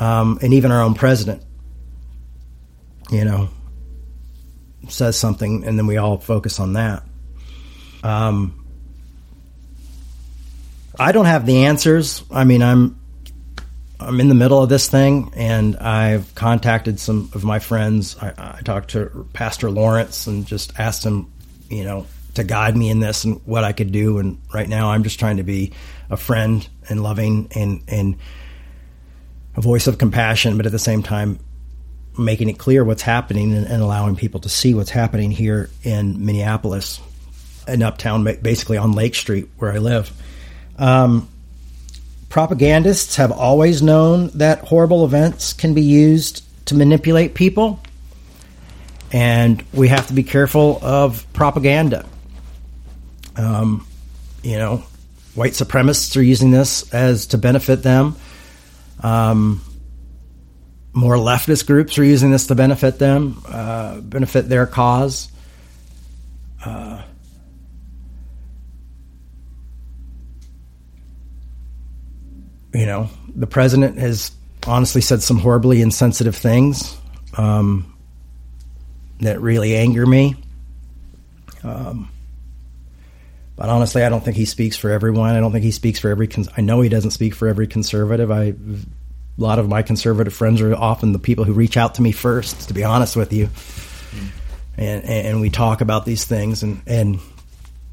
um, 0.00 0.38
and 0.42 0.54
even 0.54 0.72
our 0.72 0.82
own 0.82 0.94
president, 0.94 1.42
you 3.10 3.24
know, 3.24 3.48
says 4.88 5.18
something, 5.18 5.64
and 5.64 5.78
then 5.78 5.86
we 5.86 5.96
all 5.96 6.18
focus 6.18 6.60
on 6.60 6.74
that. 6.74 7.02
Um, 8.02 8.64
I 10.98 11.12
don't 11.12 11.26
have 11.26 11.46
the 11.46 11.64
answers. 11.64 12.24
I 12.30 12.44
mean, 12.44 12.62
I'm 12.62 12.98
I'm 13.98 14.20
in 14.20 14.28
the 14.28 14.34
middle 14.34 14.62
of 14.62 14.68
this 14.68 14.88
thing, 14.88 15.32
and 15.34 15.76
I've 15.76 16.34
contacted 16.34 17.00
some 17.00 17.30
of 17.34 17.44
my 17.44 17.58
friends. 17.58 18.16
I, 18.20 18.58
I 18.58 18.60
talked 18.62 18.90
to 18.90 19.26
Pastor 19.32 19.70
Lawrence 19.70 20.26
and 20.26 20.46
just 20.46 20.78
asked 20.78 21.04
him, 21.04 21.32
you 21.70 21.84
know, 21.84 22.06
to 22.36 22.44
guide 22.44 22.76
me 22.76 22.90
in 22.90 23.00
this 23.00 23.24
and 23.24 23.40
what 23.44 23.64
I 23.64 23.72
could 23.72 23.92
do. 23.92 24.18
And 24.18 24.40
right 24.52 24.68
now, 24.68 24.90
I'm 24.90 25.02
just 25.02 25.18
trying 25.18 25.38
to 25.38 25.42
be 25.42 25.72
a 26.10 26.16
friend 26.16 26.66
and 26.88 27.02
loving 27.02 27.48
and 27.54 27.82
and 27.88 28.16
a 29.56 29.60
voice 29.60 29.86
of 29.86 29.98
compassion, 29.98 30.56
but 30.56 30.66
at 30.66 30.72
the 30.72 30.78
same 30.78 31.02
time, 31.02 31.38
making 32.18 32.48
it 32.48 32.58
clear 32.58 32.84
what's 32.84 33.02
happening 33.02 33.54
and, 33.54 33.66
and 33.66 33.82
allowing 33.82 34.16
people 34.16 34.40
to 34.40 34.48
see 34.48 34.74
what's 34.74 34.90
happening 34.90 35.30
here 35.30 35.70
in 35.82 36.24
Minneapolis, 36.24 37.00
in 37.66 37.82
Uptown, 37.82 38.24
basically 38.42 38.76
on 38.76 38.92
Lake 38.92 39.14
Street 39.14 39.48
where 39.58 39.72
I 39.72 39.78
live. 39.78 40.12
Um, 40.78 41.28
propagandists 42.28 43.16
have 43.16 43.32
always 43.32 43.82
known 43.82 44.28
that 44.34 44.60
horrible 44.60 45.04
events 45.04 45.52
can 45.52 45.74
be 45.74 45.82
used 45.82 46.42
to 46.66 46.74
manipulate 46.74 47.34
people, 47.34 47.80
and 49.12 49.64
we 49.72 49.88
have 49.88 50.08
to 50.08 50.12
be 50.12 50.22
careful 50.22 50.78
of 50.82 51.26
propaganda. 51.32 52.04
Um, 53.36 53.86
you 54.42 54.58
know, 54.58 54.82
white 55.34 55.52
supremacists 55.52 56.16
are 56.16 56.22
using 56.22 56.50
this 56.50 56.92
as 56.94 57.26
to 57.28 57.38
benefit 57.38 57.82
them. 57.82 58.16
Um, 59.02 59.60
more 60.92 61.16
leftist 61.16 61.66
groups 61.66 61.98
are 61.98 62.04
using 62.04 62.30
this 62.30 62.46
to 62.46 62.54
benefit 62.54 62.98
them, 62.98 63.42
uh, 63.48 64.00
benefit 64.00 64.48
their 64.48 64.66
cause. 64.66 65.28
Uh, 66.64 67.02
you 72.72 72.86
know, 72.86 73.10
the 73.34 73.46
president 73.46 73.98
has 73.98 74.32
honestly 74.66 75.02
said 75.02 75.22
some 75.22 75.38
horribly 75.38 75.82
insensitive 75.82 76.34
things 76.34 76.96
um, 77.36 77.94
that 79.20 79.40
really 79.40 79.76
anger 79.76 80.06
me. 80.06 80.34
Um, 81.62 82.10
but 83.56 83.68
honestly, 83.70 84.02
I 84.02 84.08
don't 84.10 84.22
think 84.22 84.36
he 84.36 84.44
speaks 84.44 84.76
for 84.76 84.90
everyone. 84.90 85.34
I 85.34 85.40
don't 85.40 85.50
think 85.50 85.64
he 85.64 85.70
speaks 85.70 85.98
for 85.98 86.10
every. 86.10 86.28
Cons- 86.28 86.48
I 86.56 86.60
know 86.60 86.82
he 86.82 86.88
doesn't 86.90 87.12
speak 87.12 87.34
for 87.34 87.48
every 87.48 87.66
conservative. 87.66 88.30
I, 88.30 88.44
a 88.44 88.54
lot 89.38 89.58
of 89.58 89.68
my 89.68 89.82
conservative 89.82 90.34
friends 90.34 90.60
are 90.60 90.74
often 90.74 91.12
the 91.12 91.18
people 91.18 91.44
who 91.44 91.54
reach 91.54 91.76
out 91.76 91.94
to 91.96 92.02
me 92.02 92.12
first. 92.12 92.68
To 92.68 92.74
be 92.74 92.84
honest 92.84 93.16
with 93.16 93.32
you, 93.32 93.48
and 94.76 95.04
and 95.04 95.40
we 95.40 95.50
talk 95.50 95.80
about 95.80 96.04
these 96.04 96.24
things 96.24 96.62
and 96.62 96.82
and 96.86 97.18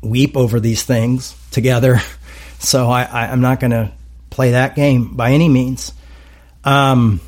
weep 0.02 0.36
over 0.36 0.60
these 0.60 0.84
things 0.84 1.36
together. 1.52 2.00
So 2.60 2.90
I, 2.90 3.04
I 3.04 3.28
I'm 3.28 3.42
not 3.42 3.60
going 3.60 3.72
to 3.72 3.92
play 4.30 4.52
that 4.52 4.74
game 4.74 5.18
by 5.18 5.32
any 5.32 5.50
means. 5.50 5.92
Um, 6.64 7.20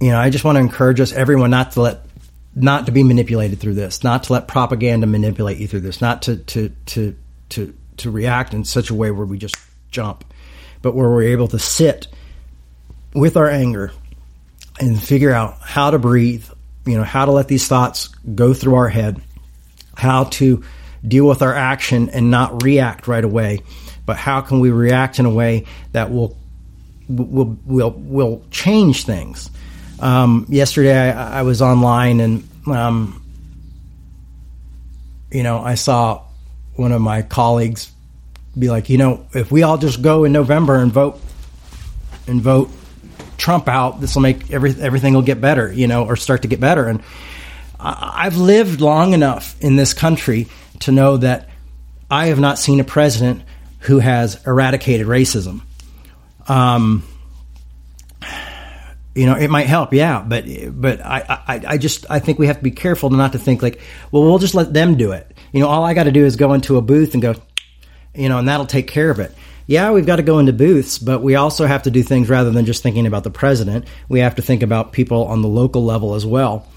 you 0.00 0.10
know, 0.10 0.18
I 0.18 0.30
just 0.30 0.44
want 0.44 0.56
to 0.56 0.60
encourage 0.60 1.00
us, 1.00 1.12
everyone, 1.12 1.50
not 1.50 1.72
to 1.72 1.80
let, 1.80 2.00
not 2.54 2.86
to 2.86 2.92
be 2.92 3.02
manipulated 3.02 3.58
through 3.60 3.74
this, 3.74 4.04
not 4.04 4.24
to 4.24 4.34
let 4.34 4.48
propaganda 4.48 5.06
manipulate 5.06 5.58
you 5.58 5.66
through 5.66 5.80
this, 5.80 6.00
not 6.00 6.22
to 6.22 6.36
to 6.36 6.70
to 6.86 7.16
to 7.50 7.74
to 7.98 8.10
react 8.10 8.52
in 8.54 8.64
such 8.64 8.90
a 8.90 8.94
way 8.94 9.10
where 9.10 9.26
we 9.26 9.38
just 9.38 9.56
jump, 9.90 10.24
but 10.82 10.94
where 10.94 11.08
we're 11.08 11.22
able 11.22 11.48
to 11.48 11.58
sit 11.58 12.08
with 13.14 13.36
our 13.36 13.48
anger 13.48 13.92
and 14.78 15.02
figure 15.02 15.32
out 15.32 15.56
how 15.62 15.90
to 15.90 15.98
breathe, 15.98 16.46
you 16.84 16.96
know, 16.96 17.04
how 17.04 17.24
to 17.24 17.32
let 17.32 17.48
these 17.48 17.66
thoughts 17.66 18.08
go 18.34 18.52
through 18.52 18.74
our 18.74 18.88
head, 18.88 19.20
how 19.96 20.24
to 20.24 20.62
deal 21.06 21.26
with 21.26 21.40
our 21.40 21.54
action 21.54 22.10
and 22.10 22.30
not 22.30 22.62
react 22.62 23.08
right 23.08 23.24
away, 23.24 23.60
but 24.04 24.18
how 24.18 24.42
can 24.42 24.60
we 24.60 24.70
react 24.70 25.18
in 25.18 25.24
a 25.24 25.30
way 25.30 25.64
that 25.92 26.10
will 26.10 26.36
will 27.08 27.56
will 27.64 27.92
will 27.92 28.44
change 28.50 29.04
things 29.04 29.50
um, 30.00 30.46
yesterday, 30.48 31.10
I, 31.10 31.40
I, 31.40 31.42
was 31.42 31.62
online 31.62 32.20
and, 32.20 32.48
um, 32.66 33.22
you 35.30 35.42
know, 35.42 35.60
I 35.60 35.74
saw 35.74 36.22
one 36.74 36.92
of 36.92 37.00
my 37.00 37.22
colleagues 37.22 37.90
be 38.58 38.68
like, 38.68 38.90
you 38.90 38.98
know, 38.98 39.26
if 39.32 39.50
we 39.50 39.62
all 39.62 39.78
just 39.78 40.02
go 40.02 40.24
in 40.24 40.32
November 40.32 40.76
and 40.76 40.92
vote 40.92 41.20
and 42.26 42.40
vote 42.40 42.70
Trump 43.38 43.68
out, 43.68 44.00
this 44.00 44.14
will 44.14 44.22
make 44.22 44.50
every, 44.50 44.74
everything 44.80 45.14
will 45.14 45.22
get 45.22 45.40
better, 45.40 45.72
you 45.72 45.86
know, 45.86 46.06
or 46.06 46.16
start 46.16 46.42
to 46.42 46.48
get 46.48 46.60
better. 46.60 46.86
And 46.86 47.02
I, 47.80 48.24
I've 48.26 48.36
lived 48.36 48.80
long 48.80 49.12
enough 49.12 49.56
in 49.62 49.76
this 49.76 49.94
country 49.94 50.48
to 50.80 50.92
know 50.92 51.16
that 51.18 51.48
I 52.10 52.26
have 52.26 52.38
not 52.38 52.58
seen 52.58 52.80
a 52.80 52.84
president 52.84 53.42
who 53.80 53.98
has 53.98 54.46
eradicated 54.46 55.06
racism. 55.06 55.62
Um, 56.48 57.02
you 59.16 59.24
know, 59.24 59.34
it 59.34 59.48
might 59.48 59.66
help, 59.66 59.94
yeah, 59.94 60.22
but 60.22 60.44
but 60.70 61.00
I, 61.00 61.40
I 61.48 61.62
I 61.68 61.78
just 61.78 62.04
I 62.10 62.18
think 62.18 62.38
we 62.38 62.48
have 62.48 62.58
to 62.58 62.62
be 62.62 62.70
careful 62.70 63.08
not 63.08 63.32
to 63.32 63.38
think 63.38 63.62
like, 63.62 63.80
well, 64.12 64.22
we'll 64.22 64.38
just 64.38 64.54
let 64.54 64.74
them 64.74 64.96
do 64.96 65.12
it. 65.12 65.34
You 65.52 65.60
know, 65.60 65.68
all 65.68 65.84
I 65.84 65.94
got 65.94 66.04
to 66.04 66.12
do 66.12 66.26
is 66.26 66.36
go 66.36 66.52
into 66.52 66.76
a 66.76 66.82
booth 66.82 67.14
and 67.14 67.22
go, 67.22 67.34
you 68.14 68.28
know, 68.28 68.38
and 68.38 68.46
that'll 68.46 68.66
take 68.66 68.88
care 68.88 69.08
of 69.08 69.18
it. 69.18 69.34
Yeah, 69.66 69.90
we've 69.92 70.04
got 70.04 70.16
to 70.16 70.22
go 70.22 70.38
into 70.38 70.52
booths, 70.52 70.98
but 70.98 71.22
we 71.22 71.34
also 71.34 71.66
have 71.66 71.84
to 71.84 71.90
do 71.90 72.02
things 72.02 72.28
rather 72.28 72.50
than 72.50 72.66
just 72.66 72.82
thinking 72.82 73.06
about 73.06 73.24
the 73.24 73.30
president. 73.30 73.88
We 74.08 74.20
have 74.20 74.34
to 74.34 74.42
think 74.42 74.62
about 74.62 74.92
people 74.92 75.24
on 75.24 75.40
the 75.40 75.48
local 75.48 75.82
level 75.82 76.14
as 76.14 76.26
well, 76.26 76.68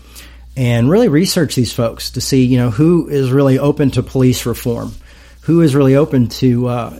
and 0.55 0.89
really 0.89 1.09
research 1.09 1.55
these 1.55 1.73
folks 1.73 2.11
to 2.11 2.21
see, 2.21 2.45
you 2.45 2.57
know, 2.57 2.69
who 2.69 3.09
is 3.09 3.31
really 3.31 3.59
open 3.59 3.91
to 3.91 4.01
police 4.01 4.45
reform, 4.45 4.93
who 5.41 5.61
is 5.61 5.75
really 5.75 5.97
open 5.97 6.29
to 6.29 6.67
uh, 6.69 6.99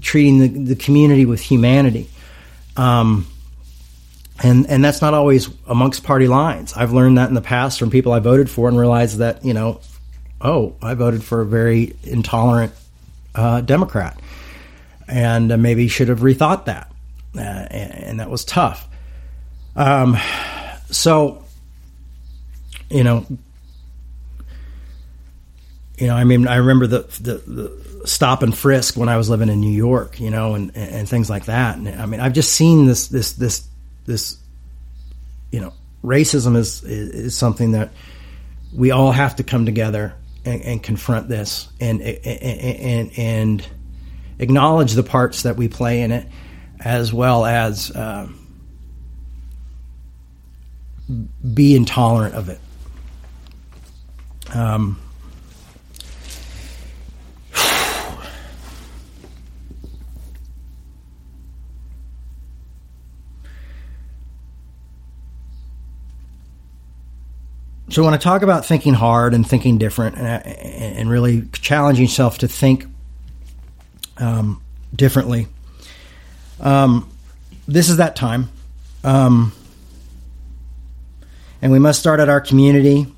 treating 0.00 0.38
the, 0.38 0.48
the 0.74 0.76
community 0.76 1.26
with 1.26 1.40
humanity. 1.40 2.08
Um, 2.76 3.26
and 4.42 4.66
and 4.68 4.84
that's 4.84 5.02
not 5.02 5.14
always 5.14 5.48
amongst 5.66 6.02
party 6.04 6.28
lines. 6.28 6.72
I've 6.74 6.92
learned 6.92 7.18
that 7.18 7.28
in 7.28 7.34
the 7.34 7.40
past 7.40 7.78
from 7.78 7.90
people 7.90 8.12
I 8.12 8.20
voted 8.20 8.48
for 8.48 8.68
and 8.68 8.78
realized 8.78 9.18
that 9.18 9.44
you 9.44 9.54
know, 9.54 9.80
oh, 10.40 10.76
I 10.82 10.94
voted 10.94 11.22
for 11.22 11.40
a 11.40 11.46
very 11.46 11.96
intolerant 12.04 12.72
uh, 13.34 13.60
Democrat, 13.60 14.18
and 15.08 15.52
uh, 15.52 15.56
maybe 15.56 15.88
should 15.88 16.08
have 16.08 16.20
rethought 16.20 16.64
that, 16.66 16.90
uh, 17.36 17.40
and, 17.40 17.94
and, 17.94 18.20
that 18.20 18.30
was 18.30 18.44
tough. 18.44 18.88
Um, 19.76 20.16
so, 20.90 21.44
you 22.88 23.04
know, 23.04 23.26
you 25.96 26.06
know, 26.06 26.16
I 26.16 26.24
mean, 26.24 26.48
I 26.48 26.56
remember 26.56 26.86
the, 26.86 27.00
the, 27.20 27.34
the 27.46 28.06
stop 28.06 28.42
and 28.42 28.56
frisk 28.56 28.96
when 28.96 29.08
I 29.08 29.16
was 29.16 29.28
living 29.28 29.48
in 29.48 29.60
New 29.60 29.70
York, 29.70 30.18
you 30.18 30.30
know, 30.30 30.54
and, 30.54 30.74
and 30.76 31.08
things 31.08 31.28
like 31.30 31.44
that. 31.44 31.76
And 31.76 31.88
I 31.88 32.06
mean, 32.06 32.20
I've 32.20 32.32
just 32.32 32.52
seen 32.52 32.86
this 32.86 33.08
this 33.08 33.34
this 33.34 33.68
this, 34.06 34.38
you 35.50 35.60
know, 35.60 35.72
racism 36.02 36.56
is, 36.56 36.82
is, 36.82 37.36
something 37.36 37.72
that 37.72 37.92
we 38.74 38.90
all 38.90 39.12
have 39.12 39.36
to 39.36 39.42
come 39.42 39.66
together 39.66 40.14
and, 40.44 40.62
and 40.62 40.82
confront 40.82 41.28
this 41.28 41.68
and, 41.80 42.00
and, 42.00 43.10
and, 43.16 43.68
acknowledge 44.38 44.92
the 44.92 45.02
parts 45.02 45.42
that 45.42 45.56
we 45.56 45.68
play 45.68 46.00
in 46.00 46.12
it 46.12 46.26
as 46.82 47.12
well 47.12 47.44
as 47.44 47.90
uh, 47.90 48.26
be 51.52 51.76
intolerant 51.76 52.34
of 52.34 52.48
it. 52.48 52.58
Um, 54.54 54.98
So 67.90 68.04
when 68.04 68.14
I 68.14 68.18
talk 68.18 68.42
about 68.42 68.64
thinking 68.64 68.94
hard 68.94 69.34
and 69.34 69.46
thinking 69.46 69.76
different 69.76 70.16
and, 70.16 70.46
and 70.46 71.10
really 71.10 71.48
challenging 71.52 72.04
yourself 72.04 72.38
to 72.38 72.48
think 72.48 72.86
um, 74.16 74.62
differently, 74.94 75.48
um, 76.60 77.10
this 77.66 77.88
is 77.88 77.96
that 77.96 78.14
time. 78.14 78.48
Um, 79.02 79.52
and 81.60 81.72
we 81.72 81.80
must 81.80 81.98
start 81.98 82.20
at 82.20 82.28
our 82.28 82.40
community. 82.40 83.12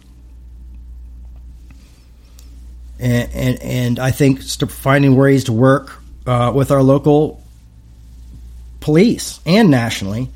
And, 2.98 3.30
and, 3.34 3.62
and 3.62 3.98
I 3.98 4.10
think 4.10 4.42
finding 4.42 5.16
ways 5.16 5.44
to 5.44 5.52
work 5.52 6.00
uh, 6.26 6.50
with 6.54 6.70
our 6.70 6.82
local 6.82 7.42
police 8.80 9.38
and 9.44 9.70
nationally 9.70 10.30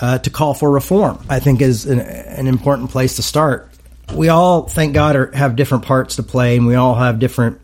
uh, 0.00 0.18
to 0.18 0.30
call 0.30 0.54
for 0.54 0.70
reform, 0.70 1.24
I 1.28 1.40
think 1.40 1.60
is 1.60 1.86
an, 1.86 2.00
an, 2.00 2.46
important 2.46 2.90
place 2.90 3.16
to 3.16 3.22
start. 3.22 3.70
We 4.14 4.28
all, 4.28 4.62
thank 4.62 4.94
God, 4.94 5.16
are, 5.16 5.30
have 5.32 5.56
different 5.56 5.84
parts 5.84 6.16
to 6.16 6.22
play 6.22 6.56
and 6.56 6.66
we 6.66 6.76
all 6.76 6.94
have 6.94 7.18
different 7.18 7.60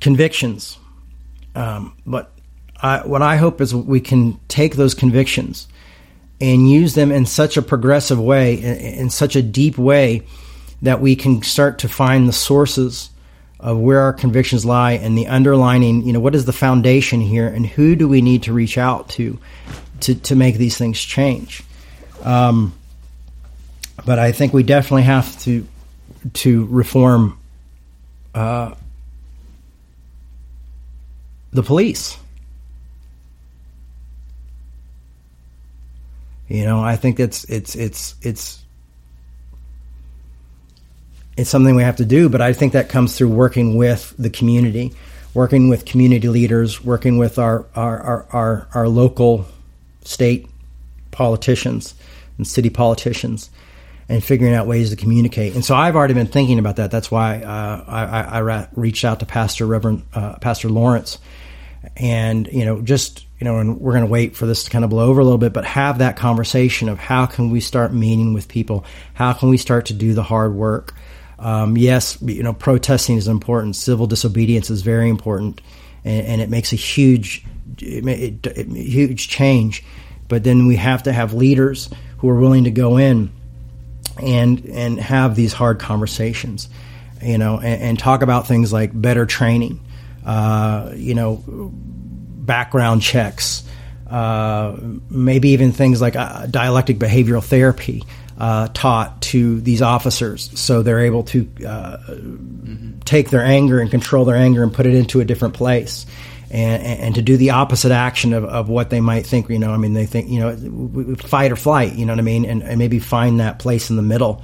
convictions. 0.00 0.78
Um, 1.54 1.96
but 2.06 2.32
I, 2.80 3.06
what 3.06 3.22
I 3.22 3.36
hope 3.36 3.60
is 3.60 3.74
we 3.74 4.00
can 4.00 4.38
take 4.48 4.76
those 4.76 4.94
convictions 4.94 5.68
and 6.40 6.70
use 6.70 6.94
them 6.94 7.10
in 7.10 7.24
such 7.24 7.56
a 7.56 7.62
progressive 7.62 8.20
way, 8.20 8.54
in, 8.54 8.76
in 8.76 9.10
such 9.10 9.36
a 9.36 9.42
deep 9.42 9.78
way, 9.78 10.22
that 10.82 11.00
we 11.00 11.16
can 11.16 11.42
start 11.42 11.78
to 11.78 11.88
find 11.88 12.28
the 12.28 12.32
sources 12.32 13.10
of 13.60 13.78
where 13.78 14.00
our 14.00 14.12
convictions 14.12 14.64
lie 14.64 14.92
and 14.92 15.16
the 15.16 15.28
underlining, 15.28 16.02
you 16.02 16.12
know, 16.12 16.18
what 16.18 16.34
is 16.34 16.44
the 16.44 16.52
foundation 16.52 17.20
here 17.20 17.46
and 17.46 17.64
who 17.64 17.94
do 17.94 18.08
we 18.08 18.20
need 18.20 18.42
to 18.42 18.52
reach 18.52 18.76
out 18.76 19.08
to 19.08 19.38
to, 20.02 20.14
to 20.14 20.36
make 20.36 20.56
these 20.56 20.76
things 20.76 21.00
change. 21.00 21.62
Um, 22.22 22.74
but 24.04 24.18
I 24.18 24.32
think 24.32 24.52
we 24.52 24.62
definitely 24.62 25.02
have 25.02 25.38
to 25.42 25.66
to 26.34 26.66
reform 26.66 27.38
uh, 28.34 28.74
the 31.52 31.62
police. 31.62 32.16
You 36.48 36.64
know, 36.64 36.80
I 36.80 36.96
think 36.96 37.18
it's 37.18 37.44
it's 37.44 37.74
it's 37.74 38.14
it's 38.22 38.62
it's 41.36 41.48
something 41.48 41.74
we 41.74 41.82
have 41.82 41.96
to 41.96 42.04
do, 42.04 42.28
but 42.28 42.40
I 42.40 42.52
think 42.52 42.74
that 42.74 42.88
comes 42.88 43.16
through 43.16 43.30
working 43.30 43.76
with 43.76 44.14
the 44.18 44.30
community, 44.30 44.92
working 45.32 45.68
with 45.68 45.84
community 45.84 46.28
leaders, 46.28 46.84
working 46.84 47.18
with 47.18 47.38
our 47.38 47.66
our 47.74 48.00
our, 48.00 48.26
our, 48.32 48.68
our 48.74 48.88
local 48.88 49.46
state 50.04 50.48
politicians 51.10 51.94
and 52.38 52.46
city 52.46 52.70
politicians 52.70 53.50
and 54.08 54.22
figuring 54.22 54.54
out 54.54 54.66
ways 54.66 54.90
to 54.90 54.96
communicate. 54.96 55.54
And 55.54 55.64
so 55.64 55.74
I've 55.74 55.96
already 55.96 56.14
been 56.14 56.26
thinking 56.26 56.58
about 56.58 56.76
that. 56.76 56.90
That's 56.90 57.10
why 57.10 57.42
uh, 57.42 57.84
I, 57.86 58.40
I, 58.40 58.68
reached 58.74 59.04
out 59.04 59.20
to 59.20 59.26
Pastor 59.26 59.66
Reverend 59.66 60.02
uh, 60.12 60.38
Pastor 60.38 60.68
Lawrence, 60.68 61.18
and 61.96 62.46
you 62.48 62.64
know, 62.64 62.82
just 62.82 63.26
you 63.38 63.44
know, 63.44 63.58
and 63.58 63.80
we're 63.80 63.92
going 63.92 64.04
to 64.04 64.10
wait 64.10 64.36
for 64.36 64.46
this 64.46 64.64
to 64.64 64.70
kind 64.70 64.84
of 64.84 64.90
blow 64.90 65.08
over 65.08 65.20
a 65.20 65.24
little 65.24 65.38
bit, 65.38 65.52
but 65.52 65.64
have 65.64 65.98
that 65.98 66.16
conversation 66.16 66.88
of 66.88 66.98
how 66.98 67.26
can 67.26 67.50
we 67.50 67.60
start 67.60 67.92
meeting 67.92 68.34
with 68.34 68.48
people? 68.48 68.84
How 69.14 69.32
can 69.32 69.48
we 69.48 69.56
start 69.56 69.86
to 69.86 69.94
do 69.94 70.14
the 70.14 70.22
hard 70.22 70.54
work? 70.54 70.94
Um, 71.38 71.76
yes, 71.76 72.20
you 72.22 72.42
know, 72.44 72.52
protesting 72.52 73.16
is 73.16 73.26
important. 73.26 73.74
Civil 73.74 74.06
disobedience 74.06 74.70
is 74.70 74.82
very 74.82 75.08
important, 75.08 75.60
and, 76.04 76.26
and 76.26 76.40
it 76.40 76.50
makes 76.50 76.72
a 76.72 76.76
huge, 76.76 77.44
it, 77.80 78.06
it, 78.06 78.46
it, 78.46 78.66
huge 78.68 79.28
change. 79.28 79.84
But 80.28 80.44
then 80.44 80.66
we 80.66 80.76
have 80.76 81.04
to 81.04 81.12
have 81.12 81.34
leaders 81.34 81.90
who 82.18 82.28
are 82.28 82.36
willing 82.36 82.64
to 82.64 82.70
go 82.70 82.96
in 82.96 83.30
and 84.20 84.64
and 84.66 84.98
have 85.00 85.36
these 85.36 85.52
hard 85.52 85.78
conversations, 85.78 86.68
you 87.22 87.38
know, 87.38 87.58
and, 87.58 87.82
and 87.82 87.98
talk 87.98 88.22
about 88.22 88.46
things 88.46 88.72
like 88.72 88.90
better 88.94 89.26
training, 89.26 89.80
uh, 90.24 90.92
you 90.94 91.14
know, 91.14 91.42
background 91.46 93.02
checks, 93.02 93.62
uh, 94.08 94.76
maybe 95.08 95.50
even 95.50 95.72
things 95.72 96.00
like 96.00 96.16
uh, 96.16 96.46
dialectic 96.46 96.98
behavioral 96.98 97.42
therapy 97.42 98.04
uh, 98.38 98.68
taught 98.74 99.22
to 99.22 99.60
these 99.60 99.82
officers, 99.82 100.50
so 100.58 100.82
they're 100.82 101.00
able 101.00 101.22
to 101.22 101.44
mm-hmm. 101.44 102.98
take 103.00 103.30
their 103.30 103.44
anger 103.44 103.80
and 103.80 103.90
control 103.90 104.24
their 104.24 104.36
anger 104.36 104.62
and 104.62 104.72
put 104.72 104.86
it 104.86 104.94
into 104.94 105.20
a 105.20 105.24
different 105.24 105.54
place 105.54 106.06
and, 106.52 107.00
and 107.00 107.14
to 107.14 107.22
do 107.22 107.38
the 107.38 107.50
opposite 107.50 107.92
action 107.92 108.34
of, 108.34 108.44
of 108.44 108.68
what 108.68 108.90
they 108.90 109.00
might 109.00 109.26
think, 109.26 109.48
you 109.48 109.58
know, 109.58 109.72
I 109.72 109.78
mean, 109.78 109.94
they 109.94 110.04
think, 110.04 110.28
you 110.28 110.38
know, 110.38 111.16
fight 111.16 111.50
or 111.50 111.56
flight, 111.56 111.94
you 111.94 112.04
know 112.04 112.12
what 112.12 112.18
I 112.18 112.22
mean? 112.22 112.44
And, 112.44 112.62
and 112.62 112.78
maybe 112.78 112.98
find 112.98 113.40
that 113.40 113.58
place 113.58 113.88
in 113.88 113.96
the 113.96 114.02
middle, 114.02 114.42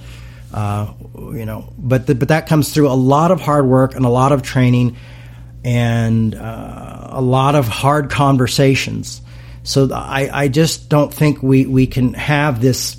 uh, 0.54 0.90
you 1.14 1.44
know, 1.44 1.70
but, 1.76 2.06
the, 2.06 2.14
but 2.14 2.28
that 2.28 2.46
comes 2.46 2.72
through 2.72 2.88
a 2.88 2.96
lot 2.96 3.30
of 3.30 3.42
hard 3.42 3.66
work 3.66 3.94
and 3.94 4.06
a 4.06 4.08
lot 4.08 4.32
of 4.32 4.42
training 4.42 4.96
and 5.64 6.34
uh, 6.34 7.08
a 7.10 7.20
lot 7.20 7.54
of 7.54 7.68
hard 7.68 8.08
conversations. 8.08 9.20
So 9.62 9.92
I, 9.92 10.44
I 10.44 10.48
just 10.48 10.88
don't 10.88 11.12
think 11.12 11.42
we, 11.42 11.66
we 11.66 11.86
can 11.86 12.14
have 12.14 12.62
this 12.62 12.96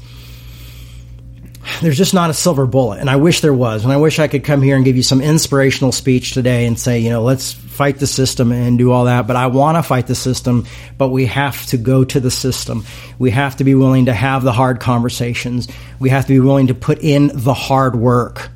there's 1.82 1.98
just 1.98 2.14
not 2.14 2.30
a 2.30 2.34
silver 2.34 2.66
bullet. 2.66 3.00
And 3.00 3.10
I 3.10 3.18
wish 3.18 3.42
there 3.42 3.54
was. 3.54 3.84
And 3.84 3.94
I 3.94 3.98
wish 3.98 4.18
I 4.18 4.28
could 4.28 4.44
come 4.44 4.62
here 4.62 4.76
and 4.76 4.84
give 4.84 4.96
you 4.96 5.04
some 5.04 5.22
inspirational 5.22 5.92
speech 5.92 6.34
today 6.34 6.66
and 6.66 6.80
say, 6.80 7.00
you 7.00 7.10
know, 7.10 7.22
let's 7.22 7.54
fight 7.80 7.98
the 7.98 8.08
system 8.08 8.52
and 8.52 8.78
do 8.78 8.92
all 8.92 9.06
that. 9.06 9.26
But 9.26 9.38
I 9.38 9.48
want 9.48 9.78
to 9.78 9.84
fight 9.84 10.06
the 10.06 10.14
system, 10.14 10.66
but 10.98 11.12
we 11.12 11.28
have 11.28 11.66
to 11.68 11.78
go 11.78 12.04
to 12.04 12.20
the 12.20 12.30
system. 12.30 12.84
We 13.18 13.32
have 13.32 13.56
to 13.56 13.64
be 13.64 13.74
willing 13.74 14.08
to 14.08 14.14
have 14.14 14.44
the 14.44 14.52
hard 14.52 14.82
conversations. 14.82 15.70
We 15.98 16.10
have 16.10 16.26
to 16.26 16.34
be 16.34 16.42
willing 16.42 16.68
to 16.68 16.76
put 16.76 17.00
in 17.00 17.32
the 17.34 17.54
hard 17.54 17.96
work. 17.96 18.50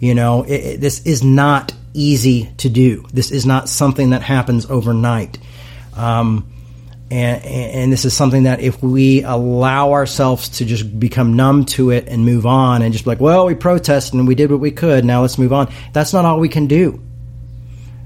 You 0.00 0.16
know, 0.16 0.42
it, 0.42 0.50
it, 0.50 0.80
this 0.80 1.06
is 1.06 1.22
not 1.22 1.74
easy 1.94 2.50
to 2.56 2.68
do. 2.68 3.06
This 3.12 3.30
is 3.30 3.46
not 3.46 3.68
something 3.68 4.10
that 4.10 4.22
happens 4.22 4.68
overnight. 4.68 5.38
Um, 5.94 6.52
and, 7.08 7.44
and 7.44 7.92
this 7.92 8.04
is 8.04 8.14
something 8.14 8.42
that 8.42 8.58
if 8.58 8.82
we 8.82 9.22
allow 9.22 9.92
ourselves 9.92 10.48
to 10.58 10.64
just 10.64 10.98
become 10.98 11.36
numb 11.36 11.66
to 11.66 11.92
it 11.92 12.08
and 12.08 12.24
move 12.24 12.46
on 12.46 12.82
and 12.82 12.92
just 12.92 13.04
be 13.04 13.10
like, 13.10 13.20
well, 13.20 13.46
we 13.46 13.54
protested 13.54 14.14
and 14.14 14.26
we 14.26 14.34
did 14.34 14.50
what 14.50 14.58
we 14.58 14.72
could. 14.72 15.04
Now 15.04 15.22
let's 15.22 15.38
move 15.38 15.52
on. 15.52 15.72
That's 15.92 16.12
not 16.12 16.24
all 16.24 16.40
we 16.40 16.48
can 16.48 16.66
do. 16.66 17.05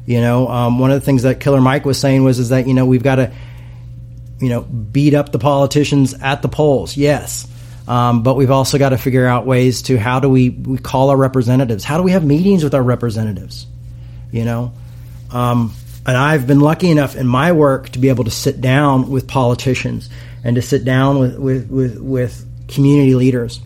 You 0.07 0.21
know, 0.21 0.49
um, 0.49 0.79
one 0.79 0.91
of 0.91 1.01
the 1.01 1.05
things 1.05 1.23
that 1.23 1.41
Killer 1.41 1.61
Mike 1.61 1.85
was 1.85 1.99
saying 1.99 2.25
was, 2.25 2.39
is 2.39 2.49
that, 2.49 2.67
you 2.67 2.75
know, 2.75 2.87
we've 2.87 3.03
got 3.03 3.17
to, 3.17 3.33
you 4.41 4.49
know, 4.49 4.63
beat 4.63 5.15
up 5.15 5.31
the 5.33 5.39
politicians 5.39 6.15
at 6.15 6.43
the 6.43 6.49
polls. 6.49 6.97
Yes. 6.97 7.47
Um, 7.87 8.23
but 8.23 8.35
we've 8.35 8.51
also 8.51 8.79
got 8.79 8.91
to 8.91 8.99
figure 8.99 9.27
out 9.27 9.47
ways 9.47 9.83
to 9.83 9.99
how 9.99 10.21
do 10.21 10.29
we, 10.29 10.51
we 10.51 10.79
call 10.79 11.11
our 11.11 11.17
representatives? 11.17 11.85
How 11.85 11.97
do 11.97 12.03
we 12.03 12.13
have 12.13 12.25
meetings 12.25 12.63
with 12.65 12.75
our 12.75 12.83
representatives? 12.83 13.67
You 14.31 14.45
know, 14.45 14.73
um, 15.33 15.75
and 16.07 16.17
I've 16.17 16.47
been 16.47 16.61
lucky 16.61 16.91
enough 16.91 17.17
in 17.17 17.27
my 17.27 17.53
work 17.53 17.91
to 17.91 17.99
be 17.99 18.09
able 18.09 18.25
to 18.25 18.31
sit 18.31 18.61
down 18.61 19.11
with 19.11 19.27
politicians 19.27 20.09
and 20.45 20.57
to 20.57 20.63
sit 20.63 20.85
down 20.85 21.19
with, 21.19 21.39
with, 21.39 21.71
with, 21.71 21.99
with 21.99 22.67
community 22.69 23.15
leaders 23.15 23.61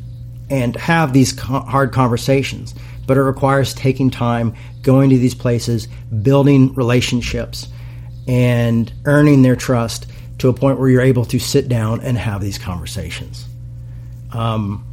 and 0.51 0.75
have 0.77 1.13
these 1.13 1.33
co- 1.33 1.61
hard 1.61 1.93
conversations. 1.93 2.75
But 3.07 3.17
it 3.17 3.23
requires 3.23 3.75
taking 3.75 4.11
time, 4.11 4.55
going 4.83 5.11
to 5.11 5.19
these 5.19 5.35
places, 5.35 5.89
building 6.23 6.75
relationships, 6.75 7.69
and 8.27 8.93
earning 9.05 9.43
their 9.43 9.57
trust 9.57 10.07
to 10.39 10.49
a 10.49 10.53
point 10.53 10.79
where 10.79 10.89
you're 10.89 11.03
able 11.03 11.25
to 11.27 11.39
sit 11.39 11.69
down 11.69 12.01
and 12.01 12.17
have 12.19 12.41
these 12.41 12.59
conversations. 12.59 13.47
Um, 14.33 14.85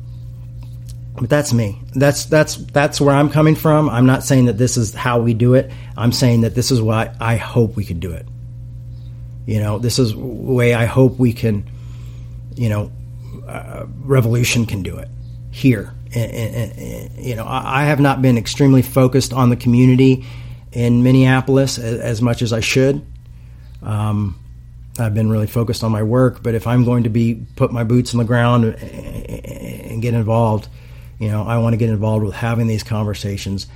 but 1.15 1.29
that's 1.29 1.51
me. 1.53 1.79
That's 1.93 2.25
that's 2.25 2.55
that's 2.55 3.01
where 3.01 3.13
I'm 3.13 3.29
coming 3.29 3.55
from. 3.55 3.89
I'm 3.89 4.05
not 4.05 4.23
saying 4.23 4.45
that 4.45 4.57
this 4.57 4.77
is 4.77 4.93
how 4.93 5.19
we 5.19 5.33
do 5.33 5.55
it. 5.55 5.71
I'm 5.97 6.11
saying 6.11 6.41
that 6.41 6.55
this 6.55 6.71
is 6.71 6.81
what 6.81 7.15
I 7.19 7.35
hope 7.37 7.75
we 7.75 7.83
could 7.83 7.99
do 7.99 8.11
it. 8.11 8.25
You 9.45 9.59
know, 9.59 9.79
this 9.79 9.99
is 9.99 10.13
the 10.13 10.19
way 10.19 10.73
I 10.73 10.85
hope 10.85 11.17
we 11.19 11.33
can. 11.33 11.69
You 12.55 12.69
know, 12.69 12.91
uh, 13.47 13.85
revolution 14.03 14.65
can 14.65 14.83
do 14.83 14.97
it 14.97 15.09
here. 15.51 15.93
And, 16.13 16.31
and, 16.31 16.77
and, 16.77 17.25
you 17.25 17.35
know, 17.35 17.45
I, 17.45 17.83
I, 17.83 17.85
have 17.85 18.01
not 18.01 18.21
been 18.21 18.37
extremely 18.37 18.81
focused 18.81 19.31
on 19.31 19.49
the 19.49 19.55
community 19.55 20.25
in 20.73 21.03
Minneapolis 21.03 21.77
as, 21.77 21.99
as 21.99 22.21
much 22.21 22.41
as 22.41 22.51
I 22.51 22.59
should. 22.59 23.05
Um, 23.81 24.37
I've 24.99 25.13
been 25.13 25.29
really 25.29 25.47
focused 25.47 25.85
on 25.85 25.91
my 25.91 26.03
work, 26.03 26.43
but 26.43 26.53
if 26.53 26.67
I'm 26.67 26.83
going 26.83 27.03
to 27.03 27.09
be 27.09 27.45
put 27.55 27.71
my 27.71 27.85
boots 27.85 28.13
on 28.13 28.17
the 28.17 28.25
ground 28.25 28.65
and 28.65 30.01
get 30.01 30.13
involved 30.13 30.67
you 31.21 31.29
know, 31.29 31.43
I 31.43 31.59
want 31.59 31.73
to 31.73 31.77
get 31.77 31.89
involved 31.89 32.25
with 32.25 32.33
having 32.33 32.65
these 32.65 32.81
conversations, 32.81 33.67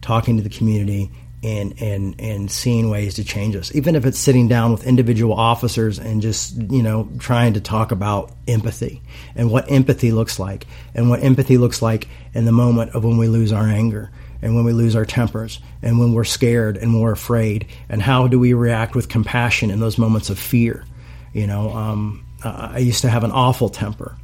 talking 0.00 0.38
to 0.38 0.42
the 0.42 0.48
community, 0.48 1.10
and 1.44 1.80
and 1.80 2.14
and 2.18 2.50
seeing 2.50 2.88
ways 2.90 3.14
to 3.14 3.24
change 3.24 3.54
us. 3.54 3.74
Even 3.74 3.94
if 3.94 4.06
it's 4.06 4.18
sitting 4.18 4.48
down 4.48 4.72
with 4.72 4.86
individual 4.86 5.34
officers 5.34 5.98
and 5.98 6.22
just 6.22 6.56
you 6.72 6.82
know 6.82 7.08
trying 7.18 7.54
to 7.54 7.60
talk 7.60 7.92
about 7.92 8.32
empathy 8.48 9.02
and 9.36 9.50
what 9.50 9.70
empathy 9.70 10.10
looks 10.10 10.38
like, 10.38 10.66
and 10.94 11.10
what 11.10 11.22
empathy 11.22 11.58
looks 11.58 11.82
like 11.82 12.08
in 12.32 12.46
the 12.46 12.52
moment 12.52 12.94
of 12.94 13.04
when 13.04 13.18
we 13.18 13.28
lose 13.28 13.52
our 13.52 13.68
anger 13.68 14.10
and 14.42 14.54
when 14.54 14.64
we 14.64 14.72
lose 14.72 14.96
our 14.96 15.04
tempers 15.04 15.60
and 15.82 15.98
when 15.98 16.12
we're 16.12 16.24
scared 16.24 16.76
and 16.76 17.00
we're 17.00 17.12
afraid 17.12 17.66
and 17.88 18.02
how 18.02 18.26
do 18.26 18.38
we 18.38 18.52
react 18.52 18.94
with 18.94 19.08
compassion 19.08 19.70
in 19.70 19.80
those 19.80 19.96
moments 19.96 20.28
of 20.28 20.38
fear 20.38 20.84
you 21.32 21.46
know 21.46 21.70
um, 21.70 22.24
i 22.44 22.78
used 22.78 23.00
to 23.02 23.08
have 23.08 23.24
an 23.24 23.30
awful 23.30 23.70
temper 23.70 24.16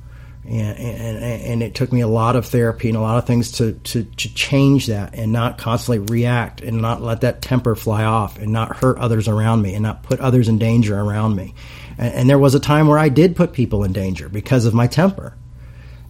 and, 0.51 0.79
and, 0.79 1.43
and 1.43 1.63
it 1.63 1.77
took 1.77 1.93
me 1.93 2.01
a 2.01 2.09
lot 2.09 2.35
of 2.35 2.47
therapy 2.47 2.89
and 2.89 2.99
a 2.99 3.01
lot 3.01 3.19
of 3.19 3.27
things 3.27 3.53
to, 3.53 3.73
to, 3.73 4.03
to 4.03 4.35
change 4.35 4.89
that 4.89 5.15
and 5.15 5.33
not 5.33 5.59
constantly 5.59 6.01
react 6.13 6.61
and 6.61 6.83
not 6.83 7.01
let 7.01 7.21
that 7.21 7.41
temper 7.41 7.77
fly 7.77 8.03
off 8.03 8.37
and 8.37 8.53
not 8.53 8.77
hurt 8.77 8.99
others 8.99 9.29
around 9.29 9.63
me 9.63 9.75
and 9.75 9.85
not 9.85 10.03
put 10.03 10.19
others 10.19 10.49
in 10.49 10.59
danger 10.59 10.99
around 10.99 11.37
me. 11.37 11.55
And, 11.99 12.15
and 12.15 12.31
there 12.31 12.39
was 12.39 12.57
a 12.57 12.61
time 12.61 12.89
where 12.89 12.99
I 12.99 13.11
did 13.11 13.37
put 13.37 13.53
people 13.53 13.85
in 13.85 13.93
danger 13.93 14.29
because 14.29 14.67
of 14.67 14.75
my 14.75 14.89
temper, 14.89 15.37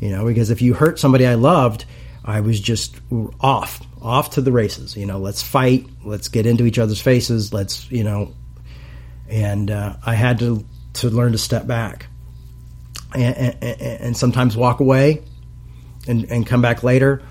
you 0.00 0.09
know, 0.09 0.24
because 0.24 0.48
if 0.48 0.62
you 0.62 0.72
hurt 0.72 0.98
somebody 0.98 1.26
I 1.26 1.35
loved, 1.35 1.85
I 2.24 2.40
was 2.40 2.59
just 2.59 2.96
off, 3.40 3.87
off 4.00 4.31
to 4.31 4.40
the 4.40 4.53
races. 4.53 4.96
You 4.96 5.05
know, 5.05 5.18
let's 5.18 5.42
fight, 5.42 5.87
let's 6.03 6.29
get 6.29 6.46
into 6.46 6.64
each 6.64 6.79
other's 6.79 7.03
faces, 7.03 7.53
let's, 7.53 7.90
you 7.90 8.05
know, 8.05 8.35
and 9.29 9.70
uh, 9.70 9.96
I 10.05 10.14
had 10.14 10.38
to 10.38 10.64
to 10.92 11.09
learn 11.09 11.33
to 11.33 11.38
step 11.38 11.66
back 11.66 12.07
and, 13.14 13.57
and, 13.62 13.81
and 13.83 14.16
sometimes 14.16 14.57
walk 14.57 14.81
away 14.81 15.23
and, 16.09 16.25
and 16.31 16.46
come 16.46 16.62
back 16.62 16.83
later 16.83 17.23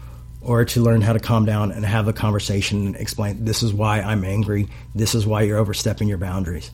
or 0.42 0.65
to 0.65 0.82
learn 0.82 1.02
how 1.02 1.13
to 1.13 1.20
calm 1.20 1.46
down 1.46 1.72
and 1.72 1.86
have 1.86 2.08
a 2.08 2.13
conversation 2.13 2.88
and 2.88 2.96
explain 2.96 3.44
this 3.44 3.62
is 3.62 3.74
why 3.74 4.02
I'm 4.02 4.24
angry. 4.24 4.70
This 4.96 5.15
is 5.15 5.26
why 5.26 5.44
you're 5.44 5.58
overstepping 5.58 6.08
your 6.08 6.18
boundaries. 6.18 6.72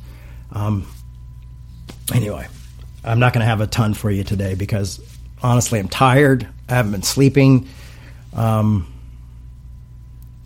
Um, 0.51 0.87
anyway, 2.13 2.47
I'm 3.03 3.19
not 3.19 3.33
going 3.33 3.41
to 3.41 3.47
have 3.47 3.61
a 3.61 3.67
ton 3.67 3.93
for 3.93 4.11
you 4.11 4.23
today 4.23 4.55
because 4.55 4.99
honestly, 5.41 5.79
I'm 5.79 5.89
tired. 5.89 6.47
I 6.69 6.75
haven't 6.75 6.91
been 6.91 7.03
sleeping. 7.03 7.67
Um, 8.33 8.91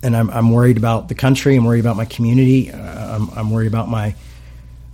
and 0.02 0.16
I'm, 0.16 0.30
I'm 0.30 0.50
worried 0.50 0.78
about 0.78 1.08
the 1.08 1.14
country. 1.14 1.56
I'm 1.56 1.64
worried 1.64 1.80
about 1.80 1.96
my 1.96 2.06
community. 2.06 2.70
Uh, 2.70 3.16
I'm, 3.16 3.30
I'm 3.30 3.50
worried 3.50 3.68
about 3.68 3.88
my 3.88 4.14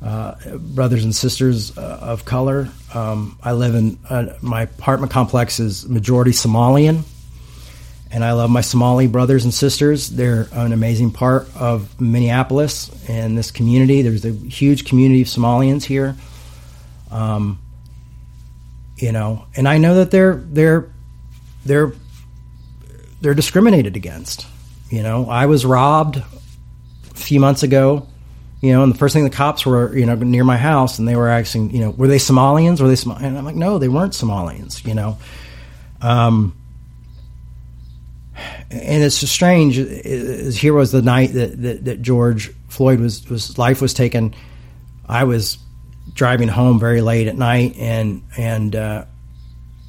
uh, 0.02 0.34
brothers 0.58 1.04
and 1.04 1.14
sisters 1.14 1.76
uh, 1.76 1.98
of 2.02 2.24
color. 2.24 2.68
Um, 2.92 3.38
I 3.42 3.52
live 3.52 3.74
in 3.74 3.98
uh, 4.08 4.36
my 4.42 4.62
apartment 4.62 5.12
complex 5.12 5.58
is 5.58 5.88
majority 5.88 6.32
Somalian, 6.32 7.02
and 8.10 8.24
I 8.24 8.32
love 8.32 8.50
my 8.50 8.60
Somali 8.60 9.06
brothers 9.06 9.44
and 9.44 9.52
sisters. 9.52 10.10
They're 10.10 10.48
an 10.52 10.72
amazing 10.72 11.12
part 11.12 11.48
of 11.56 12.00
Minneapolis 12.00 12.90
and 13.08 13.36
this 13.36 13.50
community. 13.50 14.02
There's 14.02 14.24
a 14.24 14.32
huge 14.32 14.84
community 14.84 15.22
of 15.22 15.28
Somalians 15.28 15.82
here. 15.82 16.16
Um, 17.10 17.58
you 18.96 19.12
know, 19.12 19.46
and 19.54 19.68
I 19.68 19.78
know 19.78 19.96
that 19.96 20.10
they're 20.10 20.34
they're 20.34 20.90
they're 21.64 21.92
they're 23.20 23.34
discriminated 23.34 23.96
against. 23.96 24.46
You 24.90 25.02
know, 25.02 25.28
I 25.28 25.46
was 25.46 25.66
robbed 25.66 26.16
a 26.16 27.14
few 27.14 27.40
months 27.40 27.62
ago. 27.62 28.08
You 28.60 28.72
know, 28.72 28.82
and 28.82 28.92
the 28.92 28.98
first 28.98 29.12
thing 29.12 29.24
the 29.24 29.30
cops 29.30 29.66
were, 29.66 29.96
you 29.96 30.06
know, 30.06 30.14
near 30.14 30.44
my 30.44 30.56
house, 30.56 30.98
and 30.98 31.06
they 31.06 31.14
were 31.14 31.28
asking, 31.28 31.70
you 31.70 31.80
know, 31.80 31.90
were 31.90 32.08
they 32.08 32.16
Somalians? 32.16 32.80
Were 32.80 32.88
they 32.88 32.94
Somalians? 32.94 33.22
And 33.22 33.38
I'm 33.38 33.44
like, 33.44 33.54
no, 33.54 33.78
they 33.78 33.88
weren't 33.88 34.14
Somalians. 34.14 34.84
You 34.86 34.94
know, 34.94 35.18
um, 36.00 36.56
and 38.70 39.02
it's 39.02 39.20
just 39.20 39.32
strange. 39.32 39.76
Here 39.76 40.72
was 40.72 40.90
the 40.90 41.02
night 41.02 41.34
that, 41.34 41.60
that, 41.62 41.84
that 41.84 42.02
George 42.02 42.50
Floyd 42.68 43.00
was 43.00 43.28
was 43.28 43.58
life 43.58 43.82
was 43.82 43.92
taken. 43.92 44.34
I 45.08 45.24
was 45.24 45.58
driving 46.14 46.48
home 46.48 46.80
very 46.80 47.02
late 47.02 47.28
at 47.28 47.36
night, 47.36 47.76
and 47.76 48.22
and 48.38 48.74
uh, 48.74 49.04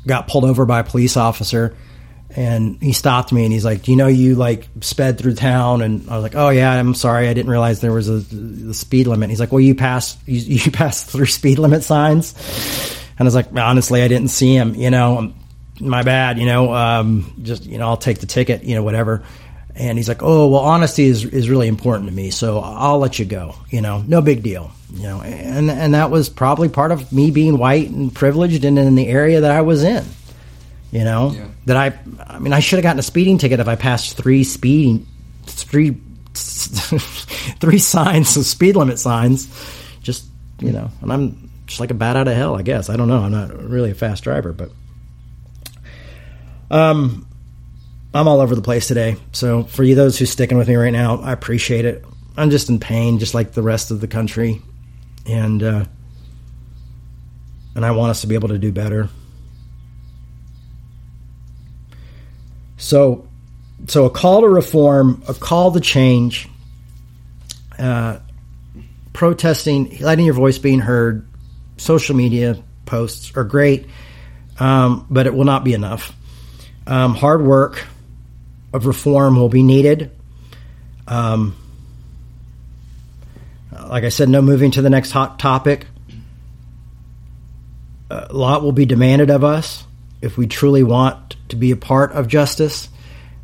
got 0.06 0.28
pulled 0.28 0.46
over 0.46 0.66
by 0.66 0.80
a 0.80 0.84
police 0.84 1.16
officer 1.16 1.76
and 2.36 2.82
he 2.82 2.92
stopped 2.92 3.32
me 3.32 3.46
and 3.46 3.54
he's 3.54 3.64
like, 3.64 3.84
"Do 3.84 3.92
you 3.92 3.98
know 3.98 4.08
you 4.08 4.36
like 4.36 4.68
sped 4.82 5.18
through 5.18 5.36
town?" 5.36 5.82
And 5.82 6.10
I 6.10 6.16
was 6.16 6.24
like, 6.24 6.36
"Oh 6.36 6.50
yeah, 6.50 6.72
I'm 6.72 6.94
sorry, 6.94 7.30
I 7.30 7.34
didn't 7.34 7.50
realize 7.50 7.80
there 7.80 7.94
was 7.94 8.10
a 8.10 8.20
the 8.20 8.74
speed 8.74 9.08
limit." 9.08 9.30
he's 9.30 9.40
like, 9.40 9.52
"Well, 9.52 9.62
you 9.62 9.76
passed 9.76 10.20
you, 10.26 10.40
you 10.66 10.72
passed 10.72 11.10
through 11.10 11.28
speed 11.28 11.60
limit 11.60 11.84
signs," 11.84 12.34
and 13.18 13.22
I 13.22 13.24
was 13.24 13.36
like, 13.36 13.48
"Honestly, 13.56 14.02
I 14.02 14.08
didn't 14.08 14.30
see 14.30 14.54
him. 14.54 14.76
You 14.76 14.92
know, 14.92 15.34
my 15.80 16.04
bad. 16.04 16.38
You 16.38 16.46
know, 16.46 16.74
um, 16.74 17.34
just 17.42 17.66
you 17.66 17.78
know, 17.78 17.88
I'll 17.88 17.98
take 17.98 18.20
the 18.20 18.28
ticket. 18.28 18.64
You 18.64 18.76
know, 18.76 18.84
whatever." 18.84 19.24
And 19.76 19.98
he's 19.98 20.10
like, 20.10 20.22
"Oh 20.22 20.48
well, 20.48 20.62
honesty 20.62 21.06
is 21.06 21.24
is 21.24 21.50
really 21.50 21.68
important 21.68 22.10
to 22.10 22.16
me, 22.16 22.32
so 22.32 22.60
I'll 22.60 23.00
let 23.00 23.20
you 23.20 23.26
go. 23.26 23.56
You 23.70 23.82
know, 23.82 24.04
no 24.06 24.22
big 24.22 24.44
deal. 24.44 24.72
You 24.94 25.04
know." 25.04 25.22
And 25.22 25.72
and 25.72 25.94
that 25.94 26.12
was 26.12 26.30
probably 26.30 26.68
part 26.68 26.92
of 26.92 27.12
me 27.14 27.32
being 27.32 27.58
white 27.58 27.90
and 27.90 28.14
privileged 28.14 28.66
and 28.66 28.78
in 28.78 28.96
the 28.96 29.08
area 29.08 29.42
that 29.42 29.52
I 29.52 29.62
was 29.62 29.84
in. 29.84 30.04
You 30.92 31.04
know 31.04 31.32
yeah. 31.32 31.48
that 31.66 31.78
I, 31.78 32.00
I 32.26 32.40
mean, 32.40 32.54
I 32.54 32.60
should 32.60 32.78
have 32.78 32.84
gotten 32.84 33.00
a 33.00 33.04
speeding 33.04 33.38
ticket 33.38 33.60
if 33.60 33.68
I 33.68 33.76
passed 33.76 34.16
three 34.16 34.44
speeding, 34.44 35.06
three, 35.44 35.92
three 36.34 37.80
signs 37.80 38.38
of 38.38 38.46
speed 38.46 38.76
limit 38.76 38.98
signs. 38.98 39.48
Just 40.02 40.26
you 40.60 40.72
know, 40.72 40.90
and 41.02 41.12
I'm 41.12 41.52
just 41.66 41.82
like 41.82 41.92
a 41.92 41.94
bat 41.94 42.16
out 42.16 42.28
of 42.28 42.36
hell. 42.36 42.56
I 42.56 42.62
guess 42.62 42.90
I 42.90 42.96
don't 42.96 43.10
know. 43.10 43.22
I'm 43.22 43.32
not 43.32 43.62
really 43.62 43.92
a 43.92 43.96
fast 43.96 44.24
driver, 44.24 44.54
but 44.54 44.72
um, 46.72 47.28
I'm 48.14 48.28
all 48.28 48.40
over 48.40 48.56
the 48.56 48.62
place 48.62 48.88
today. 48.88 49.18
So 49.34 49.64
for 49.64 49.84
you 49.84 49.96
those 49.96 50.18
who's 50.18 50.32
sticking 50.32 50.58
with 50.58 50.68
me 50.68 50.76
right 50.76 50.94
now, 50.94 51.18
I 51.18 51.34
appreciate 51.34 51.86
it. 51.86 52.06
I'm 52.38 52.50
just 52.50 52.70
in 52.70 52.80
pain, 52.80 53.20
just 53.20 53.34
like 53.34 53.52
the 53.52 53.62
rest 53.64 53.92
of 53.92 54.00
the 54.00 54.08
country, 54.08 54.62
and 55.26 55.62
uh, 55.62 55.86
and 57.76 57.86
I 57.86 57.92
want 57.92 58.12
us 58.12 58.22
to 58.22 58.28
be 58.28 58.36
able 58.36 58.50
to 58.50 58.58
do 58.58 58.72
better. 58.72 59.10
So, 62.78 63.28
so 63.88 64.06
a 64.06 64.10
call 64.10 64.42
to 64.42 64.48
reform, 64.48 65.24
a 65.28 65.34
call 65.34 65.72
to 65.72 65.80
change, 65.80 66.48
uh, 67.78 68.20
protesting, 69.14 69.98
letting 70.00 70.26
your 70.26 70.36
voice 70.36 70.60
being 70.60 70.80
heard, 70.80 71.28
social 71.78 72.16
media 72.16 72.62
posts 72.86 73.36
are 73.36 73.44
great, 73.44 73.88
um, 74.60 75.08
but 75.10 75.26
it 75.26 75.34
will 75.34 75.44
not 75.44 75.64
be 75.64 75.74
enough. 75.74 76.16
Um, 76.86 77.16
hard 77.16 77.42
work 77.42 77.86
of 78.74 78.86
reform 78.86 79.36
will 79.36 79.50
be 79.50 79.64
needed. 79.64 80.12
Um, 81.08 81.56
like 83.88 84.04
I 84.04 84.10
said, 84.10 84.30
no 84.30 84.42
moving 84.42 84.72
to 84.72 84.82
the 84.82 84.90
next 84.90 85.12
hot 85.12 85.40
topic. 85.40 85.88
A 88.10 88.34
lot 88.34 88.64
will 88.64 88.72
be 88.72 88.86
demanded 88.86 89.30
of 89.30 89.44
us 89.44 89.87
if 90.22 90.38
we 90.38 90.48
truly 90.48 90.84
want 90.84 91.36
to 91.50 91.56
be 91.56 91.72
a 91.72 91.76
part 91.76 92.12
of 92.12 92.28
justice. 92.28 92.90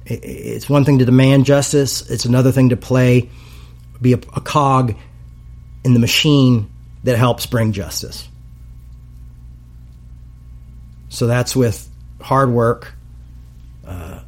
It's 0.06 0.70
one 0.70 0.86
thing 0.86 1.00
to 1.00 1.06
demand 1.06 1.46
justice, 1.46 2.10
it's 2.10 2.26
another 2.26 2.52
thing 2.52 2.70
to 2.70 2.78
play, 2.78 3.30
be 4.02 4.14
a, 4.14 4.18
a 4.18 4.42
cog 4.42 4.96
in 5.84 5.94
the 5.94 6.00
machine 6.00 6.70
that 7.04 7.18
helps 7.18 7.46
bring 7.46 7.72
justice. 7.72 8.28
So 11.10 11.28
that's 11.28 11.56
with 11.56 11.88
hard 12.22 12.50
work. 12.50 12.94
Uh, 13.86 14.22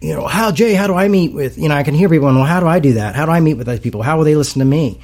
you 0.00 0.14
know, 0.14 0.26
how, 0.26 0.50
Jay, 0.50 0.74
how 0.74 0.86
do 0.86 0.94
I 0.94 1.08
meet 1.08 1.32
with, 1.32 1.58
you 1.58 1.68
know, 1.68 1.74
I 1.74 1.82
can 1.82 1.94
hear 1.94 2.08
people, 2.08 2.26
well, 2.26 2.44
how 2.44 2.60
do 2.60 2.66
I 2.66 2.78
do 2.78 2.94
that? 2.94 3.14
How 3.14 3.26
do 3.26 3.32
I 3.32 3.40
meet 3.40 3.54
with 3.54 3.66
those 3.66 3.80
people? 3.80 4.02
How 4.02 4.16
will 4.16 4.24
they 4.24 4.34
listen 4.34 4.60
to 4.60 4.64
me? 4.64 5.00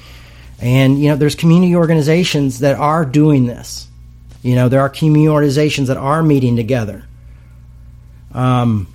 And, 0.60 1.00
you 1.00 1.10
know, 1.10 1.16
there's 1.16 1.34
community 1.34 1.76
organizations 1.76 2.60
that 2.60 2.76
are 2.76 3.04
doing 3.04 3.46
this. 3.46 3.87
You 4.42 4.54
know, 4.54 4.68
there 4.68 4.80
are 4.80 4.88
community 4.88 5.28
organizations 5.28 5.88
that 5.88 5.96
are 5.96 6.22
meeting 6.22 6.56
together 6.56 7.04
um, 8.32 8.92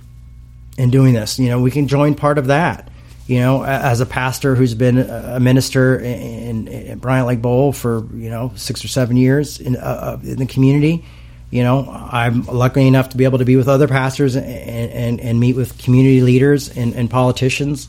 and 0.78 0.90
doing 0.90 1.14
this. 1.14 1.38
You 1.38 1.48
know, 1.48 1.60
we 1.60 1.70
can 1.70 1.88
join 1.88 2.14
part 2.14 2.38
of 2.38 2.46
that. 2.46 2.90
You 3.26 3.40
know, 3.40 3.64
as 3.64 4.00
a 4.00 4.06
pastor 4.06 4.54
who's 4.54 4.74
been 4.74 4.98
a 4.98 5.40
minister 5.40 5.98
in, 5.98 6.68
in 6.68 6.98
Bryant 6.98 7.26
Lake 7.26 7.40
Bowl 7.40 7.72
for 7.72 8.06
you 8.14 8.28
know 8.28 8.52
six 8.54 8.84
or 8.84 8.88
seven 8.88 9.16
years 9.16 9.60
in, 9.60 9.76
uh, 9.76 9.80
uh, 9.80 10.18
in 10.22 10.36
the 10.36 10.46
community, 10.46 11.06
you 11.50 11.62
know, 11.62 11.88
I'm 11.88 12.44
lucky 12.46 12.86
enough 12.86 13.10
to 13.10 13.16
be 13.16 13.24
able 13.24 13.38
to 13.38 13.44
be 13.44 13.56
with 13.56 13.68
other 13.68 13.88
pastors 13.88 14.36
and, 14.36 14.44
and, 14.44 15.20
and 15.20 15.40
meet 15.40 15.56
with 15.56 15.78
community 15.78 16.20
leaders 16.20 16.68
and, 16.76 16.94
and 16.94 17.08
politicians 17.08 17.88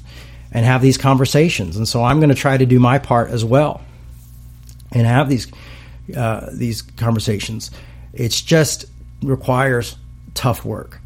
and 0.52 0.66
have 0.66 0.82
these 0.82 0.98
conversations. 0.98 1.76
And 1.76 1.88
so 1.88 2.04
I'm 2.04 2.20
going 2.20 2.30
to 2.30 2.36
try 2.36 2.56
to 2.56 2.66
do 2.66 2.80
my 2.80 3.00
part 3.00 3.30
as 3.32 3.44
well 3.44 3.82
and 4.92 5.06
have 5.06 5.28
these 5.30 5.52
uh, 6.16 6.50
these 6.52 6.82
conversations. 6.82 7.72
It's 8.14 8.42
just 8.42 8.86
requires 9.22 9.98
tough 10.34 10.66
work. 10.66 11.00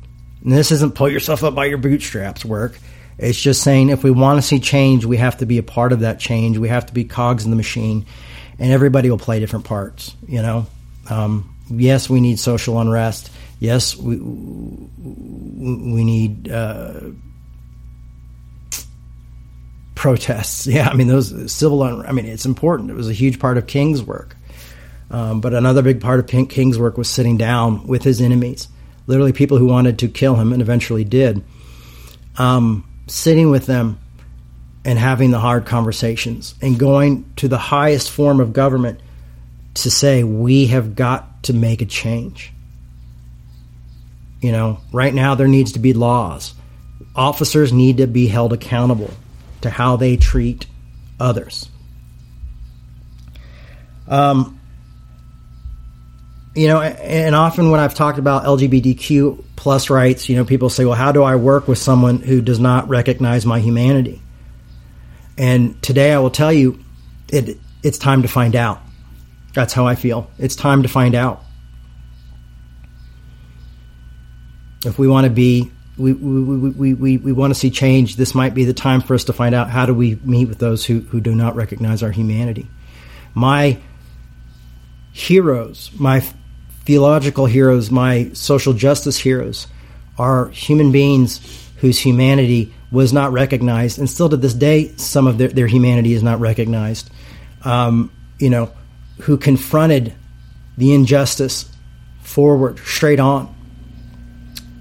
And 0.43 0.51
this 0.51 0.71
isn't 0.71 0.95
pull 0.95 1.09
yourself 1.09 1.43
up 1.43 1.55
by 1.55 1.65
your 1.65 1.77
bootstraps 1.77 2.45
work. 2.45 2.77
It's 3.17 3.39
just 3.39 3.63
saying 3.63 3.89
if 3.89 4.03
we 4.03 4.11
want 4.11 4.37
to 4.37 4.41
see 4.41 4.59
change, 4.59 5.05
we 5.05 5.17
have 5.17 5.37
to 5.37 5.45
be 5.45 5.57
a 5.57 5.63
part 5.63 5.91
of 5.91 5.99
that 6.01 6.19
change. 6.19 6.57
We 6.57 6.69
have 6.69 6.85
to 6.85 6.93
be 6.93 7.03
cogs 7.03 7.43
in 7.43 7.49
the 7.51 7.57
machine, 7.57 8.05
and 8.57 8.71
everybody 8.71 9.09
will 9.09 9.17
play 9.17 9.39
different 9.39 9.65
parts. 9.65 10.15
You 10.25 10.41
know, 10.41 10.67
um, 11.09 11.53
yes, 11.69 12.09
we 12.09 12.21
need 12.21 12.39
social 12.39 12.79
unrest. 12.79 13.29
Yes, 13.59 13.97
we 13.97 14.17
we 14.17 16.03
need 16.05 16.49
uh, 16.49 17.01
protests. 19.95 20.65
Yeah, 20.69 20.87
I 20.87 20.93
mean 20.93 21.07
those 21.07 21.51
civil. 21.51 21.83
Unrest. 21.83 22.09
I 22.09 22.13
mean 22.13 22.25
it's 22.25 22.45
important. 22.45 22.89
It 22.89 22.95
was 22.95 23.09
a 23.09 23.13
huge 23.13 23.37
part 23.37 23.57
of 23.57 23.67
King's 23.67 24.01
work. 24.01 24.37
Um, 25.11 25.41
but 25.41 25.53
another 25.53 25.81
big 25.81 26.01
part 26.01 26.19
of 26.19 26.27
King's 26.49 26.77
work 26.77 26.97
was 26.97 27.09
sitting 27.09 27.37
down 27.37 27.87
with 27.87 28.03
his 28.03 28.21
enemies, 28.21 28.67
literally 29.07 29.33
people 29.33 29.57
who 29.57 29.65
wanted 29.65 29.99
to 29.99 30.07
kill 30.07 30.35
him 30.35 30.53
and 30.53 30.61
eventually 30.61 31.03
did, 31.03 31.43
um, 32.37 32.87
sitting 33.07 33.49
with 33.49 33.65
them 33.65 33.99
and 34.85 34.99
having 34.99 35.31
the 35.31 35.39
hard 35.39 35.65
conversations 35.65 36.55
and 36.61 36.79
going 36.79 37.29
to 37.37 37.47
the 37.47 37.57
highest 37.57 38.11
form 38.11 38.39
of 38.39 38.53
government 38.53 38.99
to 39.73 39.91
say, 39.91 40.23
we 40.23 40.67
have 40.67 40.95
got 40.95 41.43
to 41.43 41.53
make 41.53 41.81
a 41.81 41.85
change. 41.85 42.51
You 44.41 44.51
know, 44.51 44.79
right 44.93 45.13
now 45.13 45.35
there 45.35 45.47
needs 45.47 45.73
to 45.73 45.79
be 45.79 45.93
laws. 45.93 46.53
Officers 47.15 47.73
need 47.73 47.97
to 47.97 48.07
be 48.07 48.27
held 48.27 48.53
accountable 48.53 49.11
to 49.61 49.69
how 49.69 49.97
they 49.97 50.15
treat 50.15 50.65
others. 51.19 51.69
Um, 54.07 54.58
you 56.59 56.67
know, 56.67 56.81
and 56.81 57.35
often 57.35 57.71
when 57.71 57.79
I've 57.79 57.93
talked 57.93 58.19
about 58.19 58.43
LGBTQ 58.43 59.45
plus 59.55 59.89
rights, 59.89 60.27
you 60.27 60.35
know, 60.35 60.43
people 60.43 60.69
say, 60.69 60.83
well, 60.83 60.93
how 60.93 61.13
do 61.13 61.23
I 61.23 61.37
work 61.37 61.69
with 61.69 61.77
someone 61.77 62.19
who 62.19 62.41
does 62.41 62.59
not 62.59 62.89
recognize 62.89 63.45
my 63.45 63.61
humanity? 63.61 64.21
And 65.37 65.81
today 65.81 66.11
I 66.11 66.19
will 66.19 66.31
tell 66.31 66.51
you, 66.51 66.83
it, 67.29 67.57
it's 67.81 67.97
time 67.97 68.23
to 68.23 68.27
find 68.27 68.57
out. 68.57 68.81
That's 69.53 69.71
how 69.71 69.87
I 69.87 69.95
feel. 69.95 70.29
It's 70.37 70.57
time 70.57 70.83
to 70.83 70.89
find 70.89 71.15
out. 71.15 71.41
If 74.83 74.99
we 74.99 75.07
want 75.07 75.27
to 75.27 75.31
be, 75.31 75.71
we, 75.97 76.11
we, 76.11 76.69
we, 76.71 76.93
we, 76.93 77.17
we 77.17 77.31
want 77.31 77.53
to 77.53 77.55
see 77.57 77.69
change, 77.69 78.17
this 78.17 78.35
might 78.35 78.53
be 78.53 78.65
the 78.65 78.73
time 78.73 78.99
for 78.99 79.13
us 79.13 79.23
to 79.25 79.33
find 79.33 79.55
out 79.55 79.69
how 79.69 79.85
do 79.85 79.93
we 79.93 80.15
meet 80.25 80.49
with 80.49 80.59
those 80.59 80.85
who, 80.85 80.99
who 80.99 81.21
do 81.21 81.33
not 81.33 81.55
recognize 81.55 82.03
our 82.03 82.11
humanity. 82.11 82.67
My 83.33 83.77
heroes, 85.13 85.89
my 85.97 86.21
theological 86.89 87.45
heroes, 87.45 87.91
my 87.91 88.31
social 88.33 88.73
justice 88.73 89.15
heroes, 89.15 89.67
are 90.17 90.49
human 90.49 90.91
beings 90.91 91.39
whose 91.77 91.99
humanity 91.99 92.73
was 92.91 93.13
not 93.13 93.31
recognized, 93.31 93.99
and 93.99 94.09
still 94.09 94.27
to 94.27 94.35
this 94.35 94.55
day, 94.55 94.91
some 94.95 95.27
of 95.27 95.37
their, 95.37 95.49
their 95.49 95.67
humanity 95.67 96.13
is 96.13 96.23
not 96.23 96.39
recognized. 96.39 97.11
Um, 97.63 98.11
you 98.39 98.49
know, 98.49 98.71
who 99.19 99.37
confronted 99.37 100.15
the 100.79 100.95
injustice 100.95 101.71
forward, 102.23 102.79
straight 102.79 103.19
on, 103.19 103.55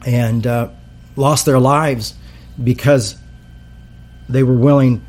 and 0.07 0.47
uh, 0.47 0.71
lost 1.15 1.45
their 1.45 1.59
lives 1.59 2.15
because 2.65 3.17
they 4.31 4.43
were 4.43 4.57
willing 4.57 5.05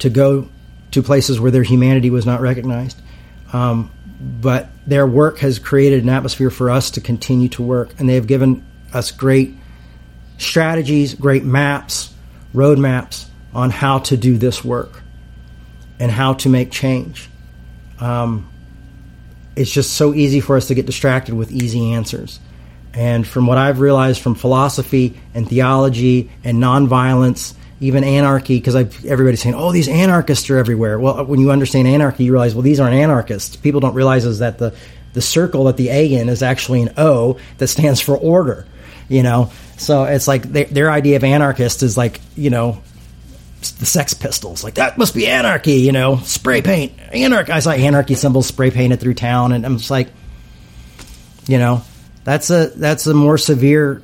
to 0.00 0.10
go 0.10 0.48
to 0.90 1.00
places 1.00 1.38
where 1.38 1.52
their 1.52 1.62
humanity 1.62 2.10
was 2.10 2.26
not 2.26 2.40
recognized. 2.40 3.00
Um, 3.52 3.92
but 4.20 4.68
their 4.86 5.06
work 5.06 5.38
has 5.38 5.58
created 5.58 6.02
an 6.02 6.08
atmosphere 6.08 6.50
for 6.50 6.70
us 6.70 6.92
to 6.92 7.00
continue 7.00 7.48
to 7.50 7.62
work, 7.62 7.94
and 7.98 8.08
they 8.08 8.14
have 8.14 8.26
given 8.26 8.66
us 8.92 9.10
great 9.10 9.54
strategies, 10.38 11.14
great 11.14 11.44
maps, 11.44 12.12
roadmaps 12.54 13.26
on 13.54 13.70
how 13.70 13.98
to 13.98 14.16
do 14.16 14.36
this 14.36 14.64
work 14.64 15.02
and 15.98 16.10
how 16.10 16.34
to 16.34 16.48
make 16.48 16.70
change. 16.70 17.28
Um, 17.98 18.50
it's 19.56 19.70
just 19.70 19.94
so 19.94 20.14
easy 20.14 20.40
for 20.40 20.56
us 20.56 20.68
to 20.68 20.74
get 20.74 20.86
distracted 20.86 21.34
with 21.34 21.50
easy 21.50 21.92
answers. 21.92 22.40
And 22.94 23.26
from 23.26 23.46
what 23.46 23.58
I've 23.58 23.80
realized 23.80 24.20
from 24.20 24.34
philosophy 24.34 25.20
and 25.34 25.48
theology 25.48 26.30
and 26.42 26.58
nonviolence, 26.58 27.54
even 27.80 28.04
anarchy, 28.04 28.58
because 28.58 28.74
everybody's 28.76 29.40
saying, 29.40 29.54
"Oh, 29.54 29.72
these 29.72 29.88
anarchists 29.88 30.48
are 30.50 30.58
everywhere." 30.58 30.98
Well, 30.98 31.20
uh, 31.20 31.24
when 31.24 31.40
you 31.40 31.50
understand 31.50 31.88
anarchy, 31.88 32.24
you 32.24 32.32
realize, 32.32 32.54
well, 32.54 32.62
these 32.62 32.78
aren't 32.78 32.94
anarchists. 32.94 33.56
People 33.56 33.80
don't 33.80 33.94
realize 33.94 34.24
is 34.24 34.40
that 34.40 34.58
the 34.58 34.74
the 35.12 35.22
circle 35.22 35.64
that 35.64 35.76
the 35.76 35.88
A 35.88 36.14
in 36.14 36.28
is 36.28 36.42
actually 36.42 36.82
an 36.82 36.92
O 36.96 37.38
that 37.58 37.68
stands 37.68 38.00
for 38.00 38.16
order. 38.16 38.66
You 39.08 39.24
know, 39.24 39.50
so 39.76 40.04
it's 40.04 40.28
like 40.28 40.42
they, 40.42 40.64
their 40.64 40.90
idea 40.90 41.16
of 41.16 41.24
anarchist 41.24 41.82
is 41.82 41.96
like 41.96 42.20
you 42.36 42.50
know 42.50 42.80
the 43.60 43.86
Sex 43.86 44.14
Pistols. 44.14 44.62
Like 44.62 44.74
that 44.74 44.98
must 44.98 45.14
be 45.14 45.26
anarchy, 45.26 45.80
you 45.80 45.92
know, 45.92 46.18
spray 46.18 46.62
paint, 46.62 46.92
anarchy. 47.12 47.52
I 47.52 47.60
saw 47.60 47.72
anarchy 47.72 48.14
symbols 48.14 48.46
spray 48.46 48.70
painted 48.70 49.00
through 49.00 49.14
town, 49.14 49.52
and 49.52 49.66
I'm 49.66 49.78
just 49.78 49.90
like, 49.90 50.08
you 51.46 51.58
know, 51.58 51.82
that's 52.24 52.50
a 52.50 52.68
that's 52.68 53.06
a 53.06 53.14
more 53.14 53.38
severe 53.38 54.02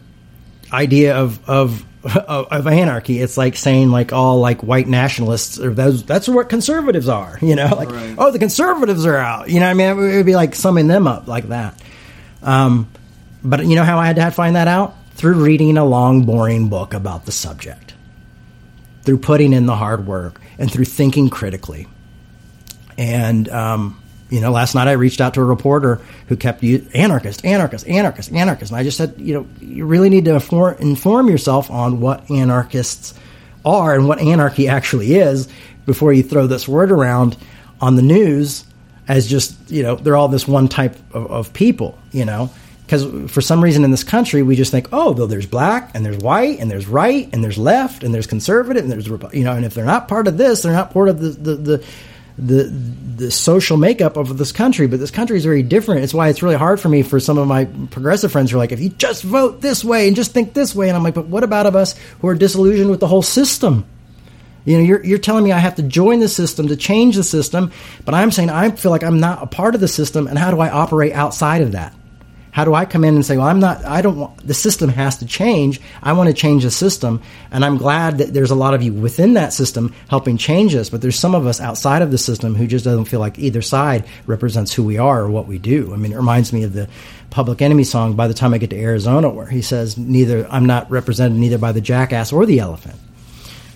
idea 0.72 1.16
of 1.16 1.48
of 1.48 1.85
of, 2.06 2.46
of 2.46 2.66
anarchy. 2.66 3.20
It's 3.20 3.36
like 3.36 3.56
saying 3.56 3.90
like 3.90 4.12
all 4.12 4.40
like 4.40 4.62
white 4.62 4.88
nationalists 4.88 5.58
or 5.58 5.74
those 5.74 6.04
that's 6.04 6.28
what 6.28 6.48
conservatives 6.48 7.08
are, 7.08 7.38
you 7.42 7.56
know, 7.56 7.68
like 7.76 7.90
right. 7.90 8.14
oh 8.18 8.30
the 8.30 8.38
conservatives 8.38 9.06
are 9.06 9.16
out, 9.16 9.48
you 9.50 9.60
know. 9.60 9.68
I 9.68 9.74
mean, 9.74 9.88
it 9.90 10.16
would 10.16 10.26
be 10.26 10.36
like 10.36 10.54
summing 10.54 10.86
them 10.86 11.06
up 11.06 11.26
like 11.26 11.48
that. 11.48 11.80
Um, 12.42 12.90
but 13.42 13.64
you 13.66 13.76
know 13.76 13.84
how 13.84 13.98
I 13.98 14.06
had 14.06 14.16
to 14.16 14.30
find 14.30 14.56
that 14.56 14.68
out 14.68 14.94
through 15.12 15.42
reading 15.44 15.78
a 15.78 15.84
long, 15.84 16.24
boring 16.24 16.68
book 16.68 16.94
about 16.94 17.24
the 17.24 17.32
subject 17.32 17.94
through 19.02 19.18
putting 19.18 19.52
in 19.52 19.66
the 19.66 19.76
hard 19.76 20.06
work 20.06 20.40
and 20.58 20.70
through 20.70 20.84
thinking 20.84 21.30
critically. 21.30 21.86
And, 22.98 23.48
um, 23.48 24.02
you 24.36 24.42
know, 24.42 24.50
last 24.50 24.74
night 24.74 24.86
I 24.86 24.92
reached 24.92 25.22
out 25.22 25.32
to 25.34 25.40
a 25.40 25.44
reporter 25.44 25.98
who 26.28 26.36
kept 26.36 26.62
you 26.62 26.86
anarchist, 26.92 27.42
anarchist, 27.42 27.86
anarchist, 27.86 28.30
anarchist. 28.30 28.70
And 28.70 28.78
I 28.78 28.82
just 28.82 28.98
said, 28.98 29.14
you 29.16 29.32
know, 29.32 29.46
you 29.62 29.86
really 29.86 30.10
need 30.10 30.26
to 30.26 30.34
inform, 30.34 30.76
inform 30.76 31.30
yourself 31.30 31.70
on 31.70 32.00
what 32.00 32.30
anarchists 32.30 33.14
are 33.64 33.94
and 33.94 34.06
what 34.06 34.18
anarchy 34.18 34.68
actually 34.68 35.14
is 35.14 35.48
before 35.86 36.12
you 36.12 36.22
throw 36.22 36.46
this 36.46 36.68
word 36.68 36.92
around 36.92 37.34
on 37.80 37.96
the 37.96 38.02
news 38.02 38.66
as 39.08 39.26
just, 39.26 39.70
you 39.70 39.82
know, 39.82 39.96
they're 39.96 40.16
all 40.16 40.28
this 40.28 40.46
one 40.46 40.68
type 40.68 40.96
of, 41.14 41.30
of 41.30 41.52
people, 41.54 41.98
you 42.12 42.26
know 42.26 42.50
because 42.82 43.04
for 43.32 43.40
some 43.40 43.64
reason 43.64 43.82
in 43.82 43.90
this 43.90 44.04
country 44.04 44.44
we 44.44 44.54
just 44.54 44.70
think 44.70 44.86
oh 44.92 45.12
though 45.12 45.26
there's 45.26 45.44
black 45.44 45.90
and 45.92 46.06
there's 46.06 46.18
white 46.18 46.60
and 46.60 46.70
there's 46.70 46.86
right 46.86 47.28
and 47.32 47.42
there's 47.42 47.58
left 47.58 48.04
and 48.04 48.14
there's 48.14 48.28
conservative 48.28 48.84
and 48.84 48.92
there's 48.92 49.08
you 49.34 49.42
know 49.42 49.54
and 49.54 49.64
if 49.64 49.74
they're 49.74 49.84
not 49.84 50.06
part 50.06 50.28
of 50.28 50.38
this 50.38 50.62
they're 50.62 50.72
not 50.72 50.92
part 50.92 51.08
of 51.08 51.18
the 51.18 51.30
the, 51.30 51.56
the 51.56 51.84
the 52.38 52.64
the 53.16 53.30
social 53.30 53.78
makeup 53.78 54.16
of 54.16 54.36
this 54.36 54.52
country, 54.52 54.86
but 54.86 55.00
this 55.00 55.10
country 55.10 55.38
is 55.38 55.44
very 55.44 55.62
different. 55.62 56.04
It's 56.04 56.12
why 56.12 56.28
it's 56.28 56.42
really 56.42 56.56
hard 56.56 56.78
for 56.80 56.90
me 56.90 57.02
for 57.02 57.18
some 57.18 57.38
of 57.38 57.48
my 57.48 57.64
progressive 57.90 58.30
friends 58.30 58.50
who 58.50 58.58
are 58.58 58.60
like, 58.60 58.72
if 58.72 58.80
you 58.80 58.90
just 58.90 59.22
vote 59.22 59.62
this 59.62 59.82
way 59.82 60.06
and 60.06 60.14
just 60.14 60.32
think 60.32 60.52
this 60.52 60.74
way, 60.74 60.88
and 60.88 60.96
I'm 60.96 61.02
like, 61.02 61.14
but 61.14 61.26
what 61.28 61.42
about 61.42 61.64
of 61.64 61.74
us 61.74 61.94
who 62.20 62.28
are 62.28 62.34
disillusioned 62.34 62.90
with 62.90 63.00
the 63.00 63.06
whole 63.06 63.22
system? 63.22 63.86
You 64.66 64.76
know, 64.76 64.82
you're, 64.82 65.04
you're 65.04 65.18
telling 65.18 65.44
me 65.44 65.52
I 65.52 65.58
have 65.58 65.76
to 65.76 65.82
join 65.82 66.18
the 66.18 66.28
system 66.28 66.68
to 66.68 66.76
change 66.76 67.16
the 67.16 67.24
system, 67.24 67.70
but 68.04 68.14
I'm 68.14 68.32
saying 68.32 68.50
I 68.50 68.70
feel 68.72 68.90
like 68.90 69.04
I'm 69.04 69.20
not 69.20 69.42
a 69.42 69.46
part 69.46 69.74
of 69.74 69.80
the 69.80 69.88
system, 69.88 70.26
and 70.26 70.38
how 70.38 70.50
do 70.50 70.60
I 70.60 70.68
operate 70.68 71.12
outside 71.12 71.62
of 71.62 71.72
that? 71.72 71.94
How 72.56 72.64
do 72.64 72.72
I 72.72 72.86
come 72.86 73.04
in 73.04 73.14
and 73.16 73.26
say, 73.26 73.36
well, 73.36 73.48
I'm 73.48 73.60
not, 73.60 73.84
I 73.84 74.00
don't 74.00 74.16
want, 74.16 74.38
the 74.38 74.54
system 74.54 74.88
has 74.88 75.18
to 75.18 75.26
change. 75.26 75.78
I 76.02 76.14
want 76.14 76.28
to 76.28 76.34
change 76.34 76.62
the 76.62 76.70
system. 76.70 77.20
And 77.50 77.62
I'm 77.62 77.76
glad 77.76 78.16
that 78.16 78.32
there's 78.32 78.50
a 78.50 78.54
lot 78.54 78.72
of 78.72 78.82
you 78.82 78.94
within 78.94 79.34
that 79.34 79.52
system 79.52 79.94
helping 80.08 80.38
change 80.38 80.74
us, 80.74 80.88
but 80.88 81.02
there's 81.02 81.18
some 81.18 81.34
of 81.34 81.46
us 81.46 81.60
outside 81.60 82.00
of 82.00 82.10
the 82.10 82.16
system 82.16 82.54
who 82.54 82.66
just 82.66 82.86
doesn't 82.86 83.04
feel 83.04 83.20
like 83.20 83.38
either 83.38 83.60
side 83.60 84.06
represents 84.24 84.72
who 84.72 84.82
we 84.82 84.96
are 84.96 85.20
or 85.20 85.28
what 85.28 85.46
we 85.46 85.58
do. 85.58 85.92
I 85.92 85.98
mean, 85.98 86.12
it 86.12 86.16
reminds 86.16 86.50
me 86.50 86.62
of 86.62 86.72
the 86.72 86.88
Public 87.28 87.60
Enemy 87.60 87.84
song, 87.84 88.16
By 88.16 88.26
the 88.26 88.32
Time 88.32 88.54
I 88.54 88.58
Get 88.58 88.70
to 88.70 88.80
Arizona, 88.80 89.28
where 89.28 89.48
he 89.48 89.60
says, 89.60 89.98
neither, 89.98 90.48
I'm 90.50 90.64
not 90.64 90.90
represented 90.90 91.38
neither 91.38 91.58
by 91.58 91.72
the 91.72 91.82
jackass 91.82 92.32
or 92.32 92.46
the 92.46 92.60
elephant. 92.60 92.98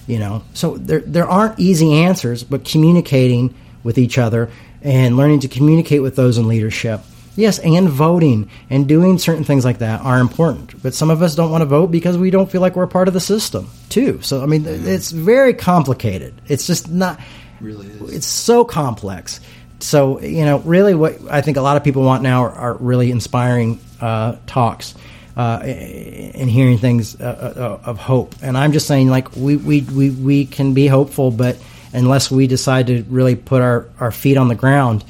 You 0.06 0.20
know, 0.20 0.42
so 0.54 0.78
there, 0.78 1.00
there 1.00 1.28
aren't 1.28 1.60
easy 1.60 1.92
answers, 1.92 2.44
but 2.44 2.64
communicating 2.64 3.54
with 3.84 3.98
each 3.98 4.16
other 4.16 4.48
and 4.80 5.18
learning 5.18 5.40
to 5.40 5.48
communicate 5.48 6.00
with 6.00 6.16
those 6.16 6.38
in 6.38 6.48
leadership 6.48 7.02
Yes, 7.40 7.58
and 7.58 7.88
voting 7.88 8.50
and 8.68 8.86
doing 8.86 9.18
certain 9.18 9.44
things 9.44 9.64
like 9.64 9.78
that 9.78 10.02
are 10.02 10.20
important. 10.20 10.82
But 10.82 10.94
some 10.94 11.10
of 11.10 11.22
us 11.22 11.34
don't 11.34 11.50
want 11.50 11.62
to 11.62 11.66
vote 11.66 11.90
because 11.90 12.18
we 12.18 12.30
don't 12.30 12.50
feel 12.50 12.60
like 12.60 12.76
we're 12.76 12.86
part 12.86 13.08
of 13.08 13.14
the 13.14 13.20
system, 13.20 13.68
too. 13.88 14.20
So, 14.22 14.42
I 14.42 14.46
mean, 14.46 14.64
it's 14.66 15.10
very 15.10 15.54
complicated. 15.54 16.34
It's 16.46 16.66
just 16.66 16.90
not. 16.90 17.18
Really 17.60 17.86
is. 17.86 18.14
It's 18.14 18.26
so 18.26 18.64
complex. 18.64 19.40
So, 19.80 20.20
you 20.20 20.44
know, 20.44 20.58
really 20.58 20.94
what 20.94 21.18
I 21.30 21.40
think 21.40 21.56
a 21.56 21.62
lot 21.62 21.76
of 21.76 21.84
people 21.84 22.02
want 22.02 22.22
now 22.22 22.42
are, 22.42 22.52
are 22.52 22.74
really 22.74 23.10
inspiring 23.10 23.80
uh, 24.00 24.36
talks. 24.46 24.94
Uh, 25.36 25.62
and 25.62 26.50
hearing 26.50 26.76
things 26.76 27.18
uh, 27.18 27.78
uh, 27.84 27.88
of 27.88 27.98
hope, 27.98 28.34
and 28.42 28.58
I'm 28.58 28.72
just 28.72 28.86
saying, 28.86 29.08
like 29.08 29.34
we, 29.36 29.56
we 29.56 29.80
we 29.80 30.10
we 30.10 30.44
can 30.44 30.74
be 30.74 30.86
hopeful, 30.86 31.30
but 31.30 31.56
unless 31.92 32.30
we 32.30 32.46
decide 32.46 32.88
to 32.88 33.04
really 33.08 33.36
put 33.36 33.62
our, 33.62 33.88
our 34.00 34.12
feet 34.12 34.36
on 34.36 34.48
the 34.48 34.54
ground, 34.54 35.04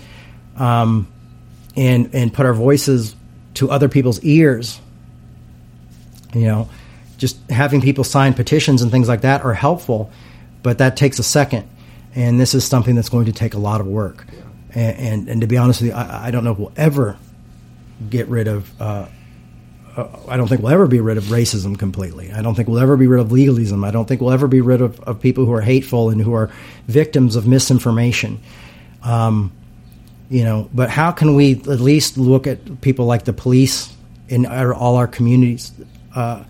um, 0.56 1.08
and 1.80 2.14
and 2.14 2.32
put 2.32 2.44
our 2.44 2.52
voices 2.52 3.16
to 3.54 3.70
other 3.70 3.88
people's 3.88 4.20
ears. 4.20 4.78
You 6.34 6.42
know, 6.42 6.68
just 7.16 7.38
having 7.50 7.80
people 7.80 8.04
sign 8.04 8.34
petitions 8.34 8.82
and 8.82 8.90
things 8.90 9.08
like 9.08 9.22
that 9.22 9.42
are 9.42 9.54
helpful, 9.54 10.12
but 10.62 10.78
that 10.78 10.96
takes 10.96 11.18
a 11.18 11.22
second, 11.22 11.66
and 12.14 12.38
this 12.38 12.54
is 12.54 12.64
something 12.66 12.94
that's 12.94 13.08
going 13.08 13.26
to 13.26 13.32
take 13.32 13.54
a 13.54 13.58
lot 13.58 13.80
of 13.80 13.86
work. 13.86 14.26
And, 14.72 14.98
and, 14.98 15.28
and 15.28 15.40
to 15.40 15.48
be 15.48 15.56
honest 15.56 15.80
with 15.80 15.90
you, 15.90 15.96
I, 15.96 16.26
I, 16.26 16.30
don't 16.30 16.44
know 16.44 16.52
if 16.52 16.58
we'll 16.58 16.72
ever 16.76 17.16
get 18.08 18.28
rid 18.28 18.46
of. 18.46 18.80
Uh, 18.80 19.06
uh, 19.96 20.06
I 20.28 20.36
don't 20.36 20.46
think 20.46 20.62
we'll 20.62 20.72
ever 20.72 20.86
be 20.86 21.00
rid 21.00 21.16
of 21.16 21.24
racism 21.24 21.76
completely. 21.76 22.30
I 22.30 22.42
don't 22.42 22.54
think 22.54 22.68
we'll 22.68 22.78
ever 22.78 22.96
be 22.96 23.08
rid 23.08 23.20
of 23.20 23.32
legalism. 23.32 23.82
I 23.82 23.90
don't 23.90 24.06
think 24.06 24.20
we'll 24.20 24.30
ever 24.30 24.46
be 24.46 24.60
rid 24.60 24.80
of, 24.80 25.00
of 25.00 25.18
people 25.20 25.44
who 25.44 25.52
are 25.52 25.60
hateful 25.60 26.10
and 26.10 26.20
who 26.20 26.34
are 26.34 26.52
victims 26.86 27.34
of 27.34 27.48
misinformation. 27.48 28.38
Um, 29.02 29.50
you 30.30 30.44
know 30.44 30.70
but 30.72 30.88
how 30.88 31.10
can 31.10 31.34
we 31.34 31.52
at 31.52 31.80
least 31.80 32.16
look 32.16 32.46
at 32.46 32.80
people 32.80 33.04
like 33.04 33.24
the 33.24 33.32
police 33.32 33.94
in 34.28 34.46
our, 34.46 34.72
all 34.72 34.96
our 34.96 35.08
communities 35.08 35.72
uh, 36.14 36.42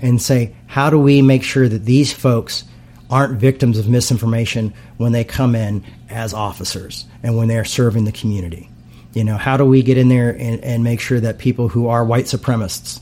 and 0.00 0.20
say 0.20 0.52
how 0.66 0.90
do 0.90 0.98
we 0.98 1.22
make 1.22 1.44
sure 1.44 1.68
that 1.68 1.84
these 1.84 2.12
folks 2.12 2.64
aren't 3.10 3.38
victims 3.38 3.78
of 3.78 3.88
misinformation 3.88 4.72
when 4.96 5.12
they 5.12 5.24
come 5.24 5.54
in 5.54 5.84
as 6.10 6.34
officers 6.34 7.06
and 7.22 7.36
when 7.36 7.48
they're 7.48 7.64
serving 7.64 8.04
the 8.04 8.12
community? 8.12 8.68
You 9.14 9.24
know 9.24 9.36
how 9.36 9.56
do 9.56 9.64
we 9.64 9.82
get 9.82 9.98
in 9.98 10.08
there 10.08 10.30
and, 10.30 10.62
and 10.62 10.84
make 10.84 11.00
sure 11.00 11.18
that 11.20 11.38
people 11.38 11.68
who 11.68 11.88
are 11.88 12.04
white 12.04 12.26
supremacists 12.26 13.00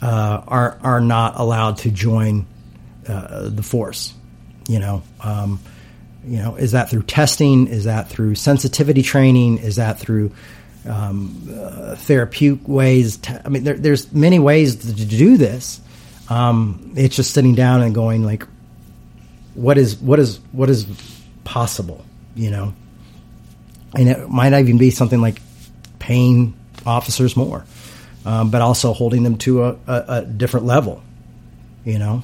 uh, 0.00 0.42
are 0.46 0.78
are 0.82 1.00
not 1.00 1.38
allowed 1.38 1.78
to 1.78 1.90
join 1.90 2.46
uh, 3.06 3.48
the 3.48 3.62
force? 3.62 4.14
You 4.68 4.78
know 4.78 5.02
um, 5.20 5.60
you 6.26 6.38
know, 6.38 6.54
is 6.56 6.72
that 6.72 6.90
through 6.90 7.02
testing? 7.02 7.66
Is 7.66 7.84
that 7.84 8.08
through 8.08 8.36
sensitivity 8.36 9.02
training? 9.02 9.58
Is 9.58 9.76
that 9.76 9.98
through 9.98 10.32
um, 10.88 11.48
uh, 11.52 11.96
therapeutic 11.96 12.66
ways? 12.68 13.18
I 13.44 13.48
mean, 13.48 13.64
there, 13.64 13.74
there's 13.74 14.12
many 14.12 14.38
ways 14.38 14.76
to, 14.76 15.04
do 15.04 15.36
this. 15.36 15.80
Um, 16.28 16.92
it's 16.96 17.16
just 17.16 17.32
sitting 17.32 17.54
down 17.54 17.82
and 17.82 17.94
going 17.94 18.24
like, 18.24 18.46
what 19.54 19.76
is 19.76 19.96
what 19.96 20.18
is 20.18 20.38
what 20.52 20.70
is 20.70 20.86
possible? 21.44 22.04
You 22.34 22.50
know, 22.50 22.74
and 23.94 24.08
it 24.08 24.28
might 24.30 24.52
even 24.58 24.78
be 24.78 24.90
something 24.90 25.20
like 25.20 25.42
paying 25.98 26.54
officers 26.86 27.36
more, 27.36 27.64
um, 28.24 28.50
but 28.50 28.62
also 28.62 28.92
holding 28.92 29.24
them 29.24 29.36
to 29.38 29.64
a, 29.64 29.76
a, 29.86 30.04
a 30.08 30.24
different 30.24 30.66
level. 30.66 31.02
You 31.84 31.98
know. 31.98 32.22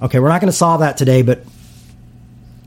Okay, 0.00 0.18
we're 0.20 0.28
not 0.28 0.40
going 0.40 0.50
to 0.50 0.56
solve 0.56 0.80
that 0.80 0.96
today, 0.96 1.22
but 1.22 1.42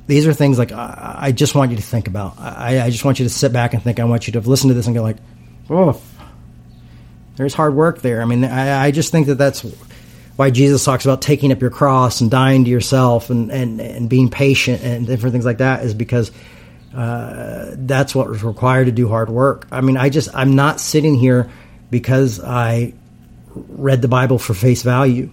these 0.07 0.27
are 0.27 0.33
things 0.33 0.57
like 0.57 0.71
I, 0.71 1.15
I 1.17 1.31
just 1.31 1.55
want 1.55 1.71
you 1.71 1.77
to 1.77 1.83
think 1.83 2.07
about. 2.07 2.39
I, 2.39 2.81
I, 2.81 2.89
just 2.89 3.05
want 3.05 3.19
you 3.19 3.25
to 3.25 3.29
sit 3.29 3.53
back 3.53 3.73
and 3.73 3.81
think. 3.81 3.99
I 3.99 4.03
want 4.03 4.27
you 4.27 4.33
to 4.33 4.41
listen 4.41 4.69
to 4.69 4.73
this 4.73 4.87
and 4.87 4.95
go 4.95 5.01
like, 5.03 5.17
oh, 5.69 6.01
there's 7.35 7.53
hard 7.53 7.75
work 7.75 8.01
there. 8.01 8.21
I 8.21 8.25
mean, 8.25 8.43
I, 8.43 8.85
I 8.85 8.91
just 8.91 9.11
think 9.11 9.27
that 9.27 9.35
that's 9.35 9.61
why 10.35 10.49
Jesus 10.49 10.83
talks 10.83 11.05
about 11.05 11.21
taking 11.21 11.51
up 11.51 11.61
your 11.61 11.69
cross 11.69 12.21
and 12.21 12.29
dying 12.31 12.65
to 12.65 12.69
yourself 12.69 13.29
and, 13.29 13.51
and, 13.51 13.79
and 13.79 14.09
being 14.09 14.29
patient 14.29 14.83
and 14.83 15.05
different 15.05 15.33
things 15.33 15.45
like 15.45 15.59
that 15.59 15.83
is 15.83 15.93
because 15.93 16.31
uh, 16.95 17.71
that's 17.77 18.13
what 18.13 18.27
was 18.27 18.43
required 18.43 18.85
to 18.85 18.91
do 18.91 19.07
hard 19.07 19.29
work. 19.29 19.67
I 19.71 19.81
mean, 19.81 19.97
I 19.97 20.09
just, 20.09 20.29
I'm 20.33 20.55
not 20.55 20.79
sitting 20.79 21.15
here 21.15 21.49
because 21.89 22.39
I 22.39 22.93
read 23.55 24.01
the 24.01 24.07
Bible 24.07 24.39
for 24.39 24.53
face 24.53 24.83
value. 24.83 25.29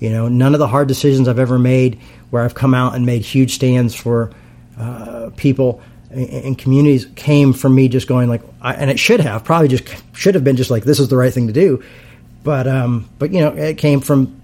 You 0.00 0.10
know, 0.10 0.28
none 0.28 0.54
of 0.54 0.58
the 0.58 0.66
hard 0.66 0.88
decisions 0.88 1.28
I've 1.28 1.38
ever 1.38 1.58
made 1.58 2.00
where 2.30 2.42
I've 2.42 2.54
come 2.54 2.74
out 2.74 2.94
and 2.94 3.06
made 3.06 3.22
huge 3.22 3.54
stands 3.54 3.94
for 3.94 4.32
uh, 4.78 5.30
people 5.36 5.82
and 6.10 6.58
communities 6.58 7.06
came 7.14 7.52
from 7.52 7.74
me 7.74 7.88
just 7.88 8.08
going 8.08 8.28
like, 8.28 8.42
I, 8.60 8.74
and 8.74 8.90
it 8.90 8.98
should 8.98 9.20
have 9.20 9.44
probably 9.44 9.68
just 9.68 9.84
should 10.12 10.34
have 10.34 10.42
been 10.42 10.56
just 10.56 10.70
like 10.70 10.82
this 10.82 10.98
is 10.98 11.08
the 11.08 11.16
right 11.16 11.32
thing 11.32 11.46
to 11.46 11.52
do, 11.52 11.84
but 12.42 12.66
um, 12.66 13.08
but 13.18 13.30
you 13.30 13.40
know 13.40 13.50
it 13.50 13.78
came 13.78 14.00
from 14.00 14.40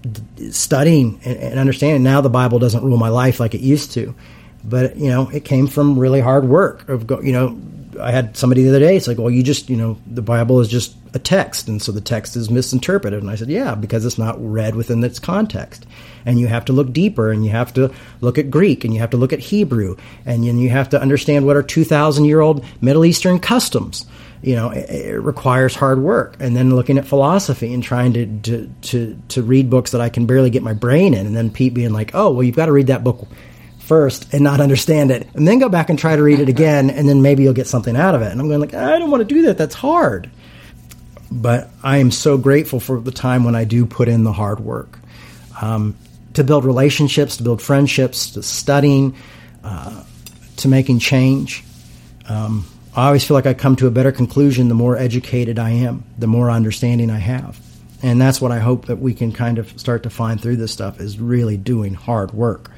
studying 0.49 1.19
and, 1.25 1.37
and 1.37 1.59
understanding. 1.59 2.03
Now 2.03 2.21
the 2.21 2.29
Bible 2.29 2.59
doesn't 2.59 2.83
rule 2.83 2.97
my 2.97 3.09
life 3.09 3.41
like 3.41 3.53
it 3.53 3.59
used 3.59 3.91
to, 3.93 4.15
but 4.63 4.95
you 4.95 5.09
know 5.09 5.29
it 5.29 5.43
came 5.43 5.67
from 5.67 5.99
really 5.99 6.21
hard 6.21 6.45
work 6.45 6.87
of 6.87 7.05
go, 7.05 7.19
you 7.19 7.33
know 7.33 7.59
I 7.99 8.11
had 8.11 8.37
somebody 8.37 8.63
the 8.63 8.69
other 8.69 8.79
day. 8.79 8.95
It's 8.95 9.07
like, 9.07 9.17
well, 9.17 9.29
you 9.29 9.43
just, 9.43 9.69
you 9.69 9.75
know, 9.75 9.97
the 10.05 10.21
Bible 10.21 10.59
is 10.59 10.67
just 10.67 10.95
a 11.17 11.19
text, 11.19 11.67
and 11.67 11.81
so 11.81 11.91
the 11.91 11.99
text 11.99 12.37
is 12.37 12.49
misinterpreted. 12.49 13.21
And 13.21 13.29
I 13.29 13.35
said, 13.35 13.49
yeah, 13.49 13.75
because 13.75 14.05
it's 14.05 14.17
not 14.17 14.37
read 14.39 14.75
within 14.75 15.03
its 15.03 15.19
context, 15.19 15.85
and 16.25 16.39
you 16.39 16.47
have 16.47 16.63
to 16.65 16.73
look 16.73 16.93
deeper, 16.93 17.31
and 17.31 17.43
you 17.43 17.51
have 17.51 17.73
to 17.73 17.91
look 18.21 18.37
at 18.37 18.49
Greek, 18.49 18.85
and 18.85 18.93
you 18.93 19.01
have 19.01 19.09
to 19.09 19.17
look 19.17 19.33
at 19.33 19.39
Hebrew, 19.39 19.97
and 20.25 20.45
you 20.45 20.69
have 20.69 20.89
to 20.89 21.01
understand 21.01 21.45
what 21.45 21.57
are 21.57 21.63
two 21.63 21.83
thousand 21.83 22.25
year 22.25 22.39
old 22.39 22.63
Middle 22.79 23.03
Eastern 23.03 23.39
customs. 23.39 24.05
You 24.41 24.55
know, 24.55 24.69
it, 24.69 24.89
it, 24.89 25.19
requires 25.19 25.75
hard 25.75 25.99
work, 25.99 26.37
and 26.39 26.55
then 26.55 26.75
looking 26.75 26.97
at 26.97 27.05
philosophy 27.05 27.73
and 27.73 27.83
trying 27.83 28.13
to, 28.13 28.25
to 28.43 28.69
to 28.81 29.21
to 29.29 29.43
read 29.43 29.69
books 29.69 29.91
that 29.91 30.01
I 30.01 30.09
can 30.09 30.25
barely 30.25 30.51
get 30.51 30.63
my 30.63 30.73
brain 30.73 31.13
in, 31.13 31.25
and 31.25 31.35
then 31.35 31.49
Pete 31.49 31.73
being 31.73 31.91
like, 31.91 32.11
oh, 32.13 32.31
well, 32.31 32.43
you've 32.43 32.55
got 32.55 32.67
to 32.67 32.71
read 32.71 32.87
that 32.87 33.03
book 33.03 33.27
first 33.79 34.33
and 34.33 34.43
not 34.43 34.59
understand 34.59 35.11
it, 35.11 35.27
and 35.33 35.47
then 35.47 35.59
go 35.59 35.69
back 35.69 35.89
and 35.89 35.97
try 35.97 36.15
to 36.15 36.21
read 36.21 36.39
it 36.39 36.49
again, 36.49 36.89
and 36.89 37.09
then 37.09 37.21
maybe 37.21 37.41
you'll 37.41 37.53
get 37.53 37.67
something 37.67 37.95
out 37.95 38.13
of 38.13 38.21
it. 38.21 38.31
And 38.31 38.39
I'm 38.39 38.47
going 38.47 38.59
like, 38.59 38.73
I 38.73 38.99
don't 38.99 39.09
want 39.09 39.27
to 39.27 39.33
do 39.33 39.43
that. 39.43 39.57
That's 39.57 39.75
hard. 39.75 40.29
But 41.31 41.69
I 41.83 41.97
am 41.97 42.11
so 42.11 42.37
grateful 42.37 42.79
for 42.79 42.99
the 42.99 43.11
time 43.11 43.43
when 43.43 43.55
I 43.55 43.65
do 43.65 43.85
put 43.85 44.07
in 44.07 44.23
the 44.23 44.31
hard 44.31 44.59
work 44.59 44.99
um, 45.61 45.95
to 46.33 46.43
build 46.43 46.65
relationships, 46.65 47.37
to 47.37 47.43
build 47.43 47.61
friendships, 47.61 48.31
to 48.31 48.43
studying, 48.43 49.15
uh, 49.63 50.03
to 50.57 50.67
making 50.67 50.99
change. 50.99 51.63
Um, 52.29 52.65
I 52.95 53.07
always 53.07 53.23
feel 53.23 53.35
like 53.35 53.45
I 53.45 53.53
come 53.53 53.75
to 53.77 53.87
a 53.87 53.91
better 53.91 54.11
conclusion 54.11 54.69
the 54.69 54.75
more 54.75 54.97
educated 54.97 55.59
I 55.59 55.71
am, 55.71 56.03
the 56.17 56.27
more 56.27 56.49
understanding 56.49 57.11
I 57.11 57.19
have. 57.19 57.59
And 58.01 58.21
that's 58.21 58.39
what 58.39 58.51
I 58.51 58.59
hope 58.59 58.85
that 58.85 58.97
we 58.97 59.13
can 59.13 59.31
kind 59.31 59.57
of 59.57 59.79
start 59.79 60.03
to 60.03 60.09
find 60.09 60.41
through 60.41 60.57
this 60.57 60.71
stuff 60.71 60.99
is 60.99 61.19
really 61.19 61.57
doing 61.57 61.93
hard 61.93 62.31
work. 62.31 62.71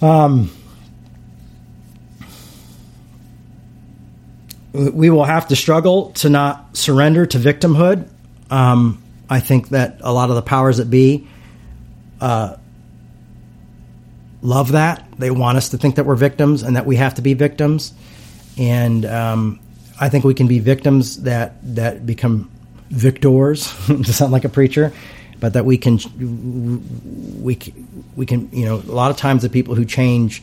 Um, 0.00 0.50
we 4.74 5.08
will 5.08 5.24
have 5.24 5.48
to 5.48 5.56
struggle 5.56 6.10
to 6.12 6.28
not 6.28 6.76
surrender 6.76 7.24
to 7.26 7.38
victimhood. 7.38 8.08
Um, 8.50 9.02
I 9.30 9.40
think 9.40 9.68
that 9.68 9.98
a 10.00 10.12
lot 10.12 10.30
of 10.30 10.36
the 10.36 10.42
powers 10.42 10.78
that 10.78 10.90
be 10.90 11.28
uh, 12.20 12.56
love 14.42 14.72
that. 14.72 15.06
They 15.18 15.30
want 15.30 15.58
us 15.58 15.70
to 15.70 15.78
think 15.78 15.94
that 15.94 16.06
we're 16.06 16.16
victims 16.16 16.62
and 16.62 16.76
that 16.76 16.86
we 16.86 16.96
have 16.96 17.14
to 17.14 17.22
be 17.22 17.34
victims. 17.34 17.92
And 18.58 19.04
um, 19.06 19.60
I 20.00 20.08
think 20.08 20.24
we 20.24 20.34
can 20.34 20.48
be 20.48 20.58
victims 20.58 21.22
that 21.22 21.54
that 21.76 22.04
become 22.04 22.50
victors 22.90 23.72
to 23.86 24.12
sound 24.12 24.32
like 24.32 24.44
a 24.44 24.48
preacher, 24.48 24.92
but 25.38 25.52
that 25.52 25.64
we 25.64 25.78
can 25.78 25.98
we 27.42 27.58
we 28.16 28.26
can 28.26 28.50
you 28.52 28.64
know 28.64 28.74
a 28.76 28.92
lot 28.92 29.12
of 29.12 29.16
times 29.16 29.42
the 29.42 29.48
people 29.48 29.76
who 29.76 29.84
change 29.84 30.42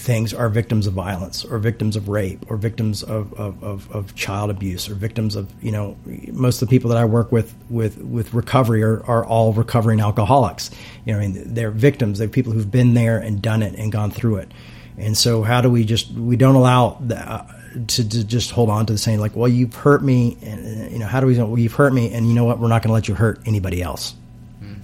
things 0.00 0.32
are 0.32 0.48
victims 0.48 0.86
of 0.86 0.94
violence 0.94 1.44
or 1.44 1.58
victims 1.58 1.94
of 1.94 2.08
rape 2.08 2.50
or 2.50 2.56
victims 2.56 3.02
of, 3.02 3.34
of, 3.34 3.62
of, 3.62 3.90
of, 3.92 4.14
child 4.14 4.48
abuse 4.48 4.88
or 4.88 4.94
victims 4.94 5.36
of 5.36 5.52
you 5.62 5.70
know 5.70 5.94
most 6.32 6.62
of 6.62 6.68
the 6.68 6.74
people 6.74 6.88
that 6.88 6.96
I 6.96 7.04
work 7.04 7.30
with 7.30 7.54
with 7.68 7.98
with 7.98 8.32
recovery 8.32 8.82
are, 8.82 9.04
are 9.04 9.26
all 9.26 9.52
recovering 9.52 10.00
alcoholics 10.00 10.70
you 11.04 11.12
know 11.12 11.18
I 11.18 11.28
mean 11.28 11.54
they're 11.54 11.70
victims 11.70 12.18
they're 12.18 12.28
people 12.28 12.52
who've 12.52 12.70
been 12.70 12.94
there 12.94 13.18
and 13.18 13.42
done 13.42 13.62
it 13.62 13.74
and 13.74 13.92
gone 13.92 14.10
through 14.10 14.36
it 14.36 14.50
and 14.96 15.16
so 15.16 15.42
how 15.42 15.60
do 15.60 15.68
we 15.68 15.84
just 15.84 16.10
we 16.12 16.36
don't 16.36 16.54
allow 16.54 16.96
the, 17.00 17.16
uh, 17.16 17.46
to, 17.88 18.08
to, 18.08 18.24
just 18.24 18.50
hold 18.50 18.68
on 18.68 18.86
to 18.86 18.92
the 18.92 18.98
saying 18.98 19.20
like, 19.20 19.36
well, 19.36 19.48
you've 19.48 19.74
hurt 19.74 20.02
me, 20.02 20.36
and 20.42 20.90
you 20.92 20.98
know, 20.98 21.06
how 21.06 21.20
do 21.20 21.26
we? 21.26 21.38
Well, 21.38 21.58
you've 21.58 21.72
hurt 21.72 21.92
me, 21.92 22.12
and 22.12 22.26
you 22.26 22.34
know 22.34 22.44
what? 22.44 22.58
We're 22.58 22.68
not 22.68 22.82
going 22.82 22.88
to 22.88 22.94
let 22.94 23.06
you 23.06 23.14
hurt 23.14 23.40
anybody 23.46 23.80
else. 23.80 24.14
Mm. 24.60 24.80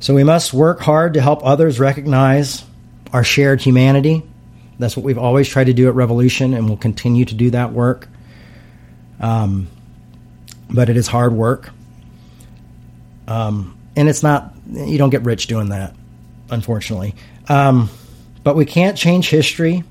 So 0.00 0.14
we 0.14 0.24
must 0.24 0.54
work 0.54 0.80
hard 0.80 1.14
to 1.14 1.20
help 1.20 1.44
others 1.44 1.78
recognize 1.78 2.64
our 3.12 3.24
shared 3.24 3.60
humanity. 3.60 4.22
That's 4.78 4.96
what 4.96 5.04
we've 5.04 5.18
always 5.18 5.48
tried 5.48 5.64
to 5.64 5.74
do 5.74 5.88
at 5.88 5.94
Revolution, 5.94 6.54
and 6.54 6.66
we'll 6.66 6.78
continue 6.78 7.24
to 7.24 7.34
do 7.34 7.50
that 7.50 7.72
work. 7.72 8.08
Um, 9.20 9.68
but 10.70 10.88
it 10.88 10.96
is 10.96 11.06
hard 11.06 11.32
work, 11.32 11.70
um, 13.28 13.76
and 13.96 14.08
it's 14.08 14.22
not. 14.22 14.54
You 14.70 14.98
don't 14.98 15.10
get 15.10 15.22
rich 15.22 15.46
doing 15.48 15.70
that, 15.70 15.94
unfortunately. 16.48 17.14
Um, 17.48 17.90
but 18.42 18.56
we 18.56 18.64
can't 18.64 18.96
change 18.96 19.28
history 19.28 19.84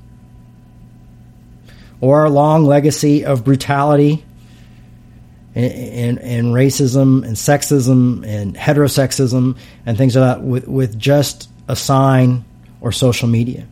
or 2.02 2.22
our 2.22 2.30
long 2.30 2.64
legacy 2.66 3.26
of 3.26 3.44
brutality 3.44 4.24
and, 5.56 5.72
and, 5.74 6.20
and, 6.20 6.48
racism 6.48 7.26
and 7.26 7.36
sexism 7.36 8.26
and 8.26 8.56
heterosexism 8.56 9.58
and 9.86 9.98
things 9.98 10.16
like 10.16 10.38
that 10.38 10.44
with, 10.44 10.68
with 10.68 10.98
just 10.98 11.50
a 11.68 11.76
sign 11.76 12.46
or 12.82 12.92
social 12.92 13.28
media. 13.28 13.68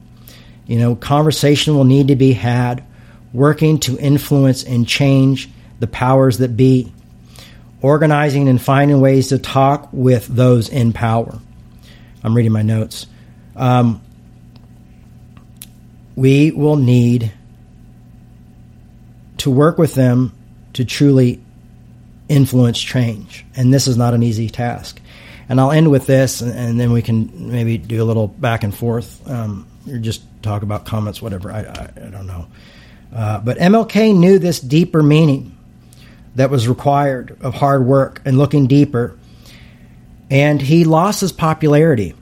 You 0.65 0.79
know, 0.79 0.95
conversation 0.95 1.75
will 1.75 1.85
need 1.85 2.09
to 2.09 2.15
be 2.15 2.33
had, 2.33 2.83
working 3.33 3.79
to 3.81 3.97
influence 3.97 4.63
and 4.63 4.87
change 4.87 5.49
the 5.79 5.87
powers 5.87 6.39
that 6.39 6.57
be, 6.57 6.91
organizing 7.81 8.49
and 8.49 8.61
finding 8.61 8.99
ways 8.99 9.29
to 9.29 9.37
talk 9.37 9.89
with 9.91 10.27
those 10.27 10.69
in 10.69 10.93
power. 10.93 11.39
I'm 12.23 12.35
reading 12.35 12.51
my 12.51 12.63
notes. 12.63 13.07
Um, 13.55 14.01
we 16.15 16.51
will 16.51 16.75
need 16.75 17.31
to 19.37 19.51
work 19.51 19.77
with 19.77 19.93
them 19.93 20.33
to 20.73 20.83
truly 20.83 21.39
influence 22.27 22.79
change. 22.79 23.45
And 23.55 23.73
this 23.73 23.87
is 23.87 23.97
not 23.97 24.13
an 24.13 24.23
easy 24.23 24.49
task. 24.49 24.99
And 25.49 25.61
I'll 25.61 25.71
end 25.71 25.89
with 25.89 26.05
this, 26.05 26.41
and, 26.41 26.77
then 26.77 26.91
we 26.91 27.01
can 27.01 27.49
maybe 27.51 27.77
do 27.77 28.03
a 28.03 28.05
little 28.05 28.27
back 28.27 28.63
and 28.63 28.75
forth, 28.75 29.25
um, 29.29 29.65
or 29.89 29.97
just 29.97 30.21
talk 30.43 30.61
about 30.61 30.85
comments, 30.85 31.21
whatever. 31.21 31.51
I, 31.51 31.61
I, 31.61 31.89
I 31.95 32.09
don't 32.09 32.27
know. 32.27 32.47
Uh, 33.15 33.39
but 33.39 33.57
MLK 33.57 34.13
knew 34.15 34.39
this 34.39 34.59
deeper 34.59 35.01
meaning 35.01 35.57
that 36.35 36.49
was 36.49 36.67
required 36.67 37.37
of 37.41 37.53
hard 37.53 37.85
work 37.85 38.21
and 38.25 38.37
looking 38.37 38.67
deeper. 38.67 39.17
And 40.29 40.61
he 40.61 40.83
lost 40.83 41.21
his 41.21 41.31
popularity 41.31 42.13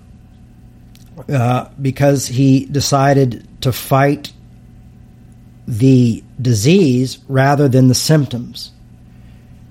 uh, 1.27 1.69
because 1.81 2.27
he 2.27 2.65
decided 2.65 3.47
to 3.61 3.71
fight 3.71 4.31
the 5.67 6.23
disease 6.39 7.17
rather 7.27 7.67
than 7.67 7.87
the 7.87 7.95
symptoms 7.95 8.71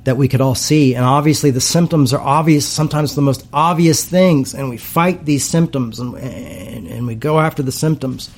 that 0.05 0.17
we 0.17 0.29
could 0.29 0.41
all 0.41 0.55
see. 0.55 0.95
And 0.95 1.05
obviously, 1.05 1.51
the 1.51 1.61
symptoms 1.61 2.13
are 2.13 2.21
obvious, 2.21 2.67
sometimes 2.67 3.15
the 3.15 3.23
most 3.23 3.47
obvious 3.53 4.05
things, 4.05 4.55
and 4.55 4.71
we 4.71 4.77
fight 4.77 5.25
these 5.25 5.45
symptoms 5.45 5.99
and, 5.99 6.15
and, 6.17 6.87
and 6.87 7.07
we 7.07 7.15
go 7.15 7.41
after 7.41 7.63
the 7.63 7.73
symptoms. 7.73 8.31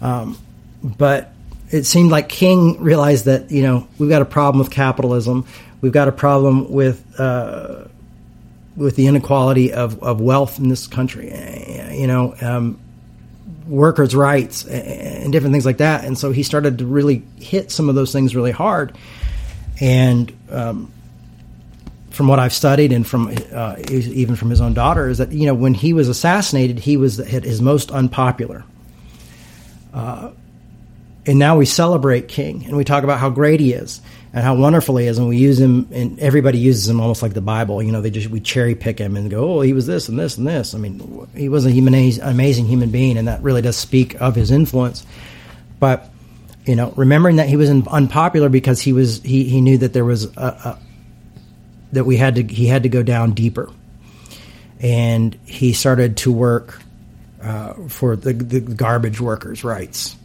Um, 0.00 0.38
but 0.82 1.32
it 1.70 1.84
seemed 1.84 2.10
like 2.10 2.28
King 2.28 2.80
realized 2.80 3.24
that, 3.24 3.50
you 3.50 3.62
know, 3.62 3.88
we've 3.98 4.10
got 4.10 4.22
a 4.22 4.26
problem 4.26 4.58
with 4.58 4.70
capitalism, 4.70 5.46
we've 5.80 5.92
got 5.92 6.08
a 6.08 6.12
problem 6.12 6.70
with. 6.72 7.20
Uh, 7.20 7.84
with 8.76 8.94
the 8.94 9.06
inequality 9.06 9.72
of, 9.72 10.02
of 10.02 10.20
wealth 10.20 10.58
in 10.58 10.68
this 10.68 10.86
country, 10.86 11.32
you 11.92 12.06
know, 12.06 12.34
um, 12.42 12.78
workers' 13.66 14.14
rights 14.14 14.66
and 14.66 15.32
different 15.32 15.54
things 15.54 15.64
like 15.64 15.78
that. 15.78 16.04
And 16.04 16.18
so 16.18 16.30
he 16.30 16.42
started 16.42 16.78
to 16.78 16.86
really 16.86 17.22
hit 17.38 17.70
some 17.70 17.88
of 17.88 17.94
those 17.94 18.12
things 18.12 18.36
really 18.36 18.50
hard. 18.50 18.94
And 19.80 20.32
um, 20.50 20.92
from 22.10 22.28
what 22.28 22.38
I've 22.38 22.52
studied 22.52 22.92
and 22.92 23.06
from 23.06 23.34
uh, 23.52 23.76
even 23.88 24.36
from 24.36 24.50
his 24.50 24.60
own 24.60 24.74
daughter 24.74 25.08
is 25.08 25.18
that 25.18 25.32
you 25.32 25.46
know 25.46 25.54
when 25.54 25.74
he 25.74 25.92
was 25.92 26.08
assassinated, 26.08 26.78
he 26.78 26.96
was 26.96 27.20
at 27.20 27.44
his 27.44 27.60
most 27.60 27.90
unpopular. 27.90 28.64
Uh, 29.92 30.30
and 31.26 31.38
now 31.38 31.56
we 31.56 31.66
celebrate 31.66 32.28
King 32.28 32.64
and 32.64 32.76
we 32.76 32.84
talk 32.84 33.02
about 33.02 33.18
how 33.18 33.30
great 33.30 33.58
he 33.60 33.72
is 33.72 34.00
and 34.32 34.44
how 34.44 34.54
wonderful 34.54 34.98
he 34.98 35.06
is, 35.06 35.16
and 35.16 35.28
we 35.28 35.38
use 35.38 35.58
him, 35.58 35.88
and 35.92 36.20
everybody 36.20 36.58
uses 36.58 36.86
him 36.88 37.00
almost 37.00 37.22
like 37.22 37.32
the 37.32 37.40
Bible. 37.40 37.82
You 37.82 37.90
know, 37.90 38.02
they 38.02 38.10
just 38.10 38.28
we 38.28 38.38
cherry 38.38 38.74
pick 38.74 38.98
him 38.98 39.16
and 39.16 39.30
go, 39.30 39.58
oh, 39.58 39.60
he 39.62 39.72
was 39.72 39.86
this 39.86 40.10
and 40.10 40.18
this 40.18 40.36
and 40.36 40.46
this. 40.46 40.74
I 40.74 40.78
mean, 40.78 41.26
he 41.34 41.48
was 41.48 41.64
a 41.64 41.70
human, 41.70 41.94
amazing 42.20 42.66
human 42.66 42.90
being, 42.90 43.16
and 43.16 43.28
that 43.28 43.42
really 43.42 43.62
does 43.62 43.76
speak 43.76 44.20
of 44.20 44.34
his 44.34 44.50
influence. 44.50 45.06
But 45.80 46.10
you 46.66 46.74
know, 46.74 46.92
remembering 46.96 47.36
that 47.36 47.48
he 47.48 47.56
was 47.56 47.70
unpopular 47.70 48.48
because 48.48 48.80
he 48.80 48.92
was 48.92 49.22
he 49.22 49.44
he 49.44 49.60
knew 49.60 49.78
that 49.78 49.92
there 49.92 50.04
was 50.04 50.24
a, 50.36 50.40
a 50.40 50.78
that 51.92 52.04
we 52.04 52.16
had 52.16 52.34
to 52.34 52.42
he 52.42 52.66
had 52.66 52.82
to 52.82 52.88
go 52.88 53.02
down 53.02 53.32
deeper, 53.32 53.70
and 54.80 55.38
he 55.44 55.72
started 55.72 56.16
to 56.18 56.32
work 56.32 56.80
uh, 57.40 57.74
for 57.88 58.16
the, 58.16 58.32
the 58.32 58.60
garbage 58.60 59.20
workers' 59.20 59.62
rights, 59.62 60.16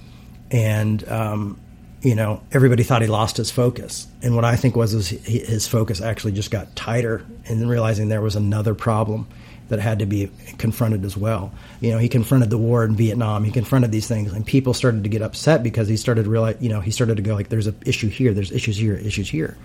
and 0.49 1.07
um, 1.07 1.59
you 2.01 2.15
know 2.15 2.41
everybody 2.51 2.81
thought 2.81 3.03
he 3.03 3.07
lost 3.07 3.37
his 3.37 3.51
focus, 3.51 4.07
and 4.23 4.35
what 4.35 4.43
I 4.43 4.55
think 4.55 4.75
was 4.75 4.95
is 4.95 5.09
his 5.09 5.67
focus 5.67 6.01
actually 6.01 6.31
just 6.31 6.49
got 6.49 6.75
tighter, 6.75 7.23
and 7.45 7.69
realizing 7.69 8.09
there 8.09 8.19
was 8.19 8.35
another 8.35 8.73
problem 8.73 9.27
that 9.71 9.79
had 9.79 9.99
to 9.99 10.05
be 10.05 10.29
confronted 10.57 11.03
as 11.05 11.17
well. 11.17 11.51
You 11.79 11.91
know, 11.91 11.97
he 11.97 12.09
confronted 12.09 12.49
the 12.49 12.57
war 12.57 12.83
in 12.83 12.95
Vietnam. 12.95 13.43
He 13.45 13.51
confronted 13.51 13.91
these 13.91 14.07
things, 14.07 14.31
and 14.31 14.45
people 14.45 14.73
started 14.73 15.03
to 15.03 15.09
get 15.09 15.21
upset 15.21 15.63
because 15.63 15.87
he 15.87 15.97
started 15.97 16.25
to 16.25 16.29
realize, 16.29 16.57
you 16.59 16.69
know, 16.69 16.81
he 16.81 16.91
started 16.91 17.17
to 17.17 17.23
go 17.23 17.33
like, 17.33 17.49
"There's 17.49 17.67
an 17.67 17.75
issue 17.85 18.09
here. 18.09 18.33
There's 18.33 18.51
issues 18.51 18.77
here. 18.77 18.95
Issues 18.95 19.29
here," 19.29 19.57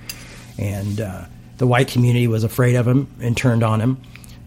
and 0.58 1.00
uh, 1.00 1.24
the 1.58 1.66
white 1.66 1.88
community 1.88 2.26
was 2.26 2.44
afraid 2.44 2.76
of 2.76 2.88
him 2.88 3.08
and 3.20 3.36
turned 3.36 3.62
on 3.62 3.80
him, 3.80 4.00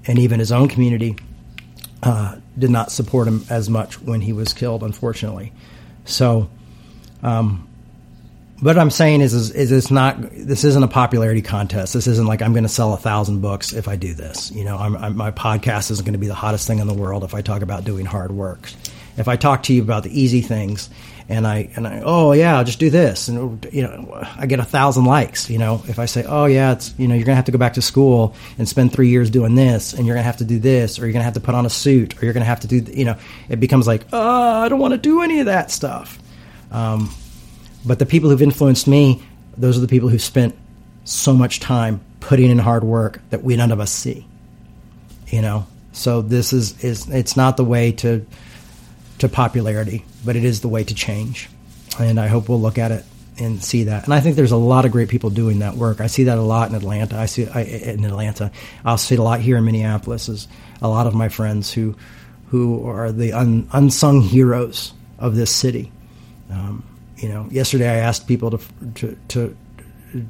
and 0.05 0.17
even 0.17 0.39
his 0.39 0.51
own 0.51 0.67
community 0.67 1.15
uh, 2.03 2.37
did 2.57 2.69
not 2.69 2.91
support 2.91 3.27
him 3.27 3.45
as 3.49 3.69
much 3.69 4.01
when 4.01 4.21
he 4.21 4.33
was 4.33 4.53
killed, 4.53 4.83
unfortunately. 4.83 5.51
So, 6.05 6.49
um, 7.21 7.68
what 8.61 8.77
I'm 8.77 8.89
saying 8.89 9.21
is, 9.21 9.33
is, 9.33 9.51
is 9.51 9.71
it's 9.71 9.91
not. 9.91 10.17
This 10.31 10.63
isn't 10.63 10.83
a 10.83 10.87
popularity 10.87 11.41
contest. 11.41 11.93
This 11.93 12.07
isn't 12.07 12.27
like 12.27 12.41
I'm 12.41 12.51
going 12.51 12.63
to 12.63 12.69
sell 12.69 12.93
a 12.93 12.97
thousand 12.97 13.41
books 13.41 13.73
if 13.73 13.87
I 13.87 13.95
do 13.95 14.13
this. 14.13 14.51
You 14.51 14.65
know, 14.65 14.77
I'm, 14.77 14.95
I'm, 14.97 15.15
my 15.15 15.31
podcast 15.31 15.91
isn't 15.91 16.05
going 16.05 16.13
to 16.13 16.19
be 16.19 16.27
the 16.27 16.33
hottest 16.33 16.67
thing 16.67 16.79
in 16.79 16.87
the 16.87 16.93
world 16.93 17.23
if 17.23 17.33
I 17.33 17.41
talk 17.41 17.61
about 17.61 17.85
doing 17.85 18.05
hard 18.05 18.31
work. 18.31 18.69
If 19.17 19.27
I 19.27 19.35
talk 19.35 19.63
to 19.63 19.73
you 19.73 19.81
about 19.81 20.03
the 20.03 20.19
easy 20.19 20.41
things, 20.41 20.89
and 21.29 21.45
I 21.45 21.69
and 21.75 21.87
I 21.87 22.01
oh 22.03 22.31
yeah, 22.31 22.57
I'll 22.57 22.63
just 22.63 22.79
do 22.79 22.89
this, 22.89 23.27
and 23.27 23.65
you 23.71 23.83
know, 23.83 24.25
I 24.35 24.45
get 24.45 24.59
a 24.59 24.65
thousand 24.65 25.05
likes. 25.05 25.49
You 25.49 25.57
know, 25.57 25.81
if 25.87 25.99
I 25.99 26.05
say 26.05 26.25
oh 26.27 26.45
yeah, 26.45 26.73
it's 26.73 26.93
you 26.97 27.07
know, 27.07 27.15
you're 27.15 27.25
going 27.25 27.33
to 27.33 27.37
have 27.37 27.45
to 27.45 27.51
go 27.51 27.57
back 27.57 27.73
to 27.73 27.81
school 27.81 28.35
and 28.57 28.67
spend 28.67 28.91
three 28.91 29.09
years 29.09 29.29
doing 29.29 29.55
this, 29.55 29.93
and 29.93 30.05
you're 30.05 30.15
going 30.15 30.23
to 30.23 30.27
have 30.27 30.37
to 30.37 30.45
do 30.45 30.59
this, 30.59 30.99
or 30.99 31.03
you're 31.03 31.13
going 31.13 31.21
to 31.21 31.25
have 31.25 31.35
to 31.35 31.39
put 31.39 31.55
on 31.55 31.65
a 31.65 31.69
suit, 31.69 32.21
or 32.21 32.25
you're 32.25 32.33
going 32.33 32.41
to 32.41 32.47
have 32.47 32.61
to 32.61 32.67
do 32.67 32.91
you 32.91 33.05
know, 33.05 33.15
it 33.47 33.59
becomes 33.59 33.87
like 33.87 34.05
oh, 34.11 34.61
I 34.63 34.69
don't 34.69 34.79
want 34.79 34.93
to 34.93 34.97
do 34.97 35.21
any 35.21 35.39
of 35.39 35.45
that 35.45 35.71
stuff. 35.71 36.19
Um, 36.71 37.13
but 37.85 37.99
the 37.99 38.05
people 38.05 38.29
who've 38.29 38.41
influenced 38.41 38.87
me, 38.87 39.23
those 39.57 39.77
are 39.77 39.81
the 39.81 39.87
people 39.87 40.09
who've 40.09 40.21
spent 40.21 40.55
so 41.03 41.33
much 41.33 41.59
time 41.59 42.01
putting 42.19 42.49
in 42.49 42.59
hard 42.59 42.83
work 42.83 43.21
that 43.29 43.43
we 43.43 43.55
none 43.55 43.71
of 43.71 43.79
us 43.79 43.91
see. 43.91 44.25
You 45.27 45.41
know, 45.41 45.67
so 45.91 46.21
this 46.21 46.53
is 46.53 46.83
is 46.83 47.09
it's 47.09 47.37
not 47.37 47.57
the 47.57 47.63
way 47.63 47.91
to 47.93 48.25
to 49.19 49.29
popularity, 49.29 50.05
but 50.25 50.35
it 50.35 50.43
is 50.43 50.61
the 50.61 50.67
way 50.67 50.83
to 50.83 50.93
change. 50.93 51.49
And 51.99 52.19
I 52.19 52.27
hope 52.27 52.49
we'll 52.49 52.61
look 52.61 52.77
at 52.77 52.91
it 52.91 53.05
and 53.37 53.63
see 53.63 53.85
that. 53.85 54.05
And 54.05 54.13
I 54.13 54.19
think 54.19 54.35
there's 54.35 54.51
a 54.51 54.57
lot 54.57 54.85
of 54.85 54.91
great 54.91 55.09
people 55.09 55.29
doing 55.29 55.59
that 55.59 55.75
work. 55.75 56.01
I 56.01 56.07
see 56.07 56.25
that 56.25 56.37
a 56.37 56.41
lot 56.41 56.69
in 56.69 56.75
Atlanta. 56.75 57.17
I 57.17 57.25
see 57.25 57.47
I, 57.47 57.61
in 57.61 58.05
Atlanta. 58.05 58.51
I'll 58.83 58.97
see 58.97 59.15
it 59.15 59.19
a 59.19 59.23
lot 59.23 59.39
here 59.39 59.57
in 59.57 59.65
Minneapolis. 59.65 60.29
Is 60.29 60.47
a 60.81 60.87
lot 60.87 61.07
of 61.07 61.13
my 61.13 61.29
friends 61.29 61.71
who 61.71 61.95
who 62.47 62.87
are 62.87 63.11
the 63.11 63.33
un, 63.33 63.67
unsung 63.71 64.21
heroes 64.21 64.93
of 65.19 65.35
this 65.35 65.51
city. 65.51 65.91
Um, 66.49 66.83
you 67.19 67.29
know, 67.29 67.47
yesterday 67.51 67.89
I 67.89 67.97
asked 67.97 68.27
people 68.27 68.51
to 68.51 68.59
to 68.95 69.17
to 69.29 69.57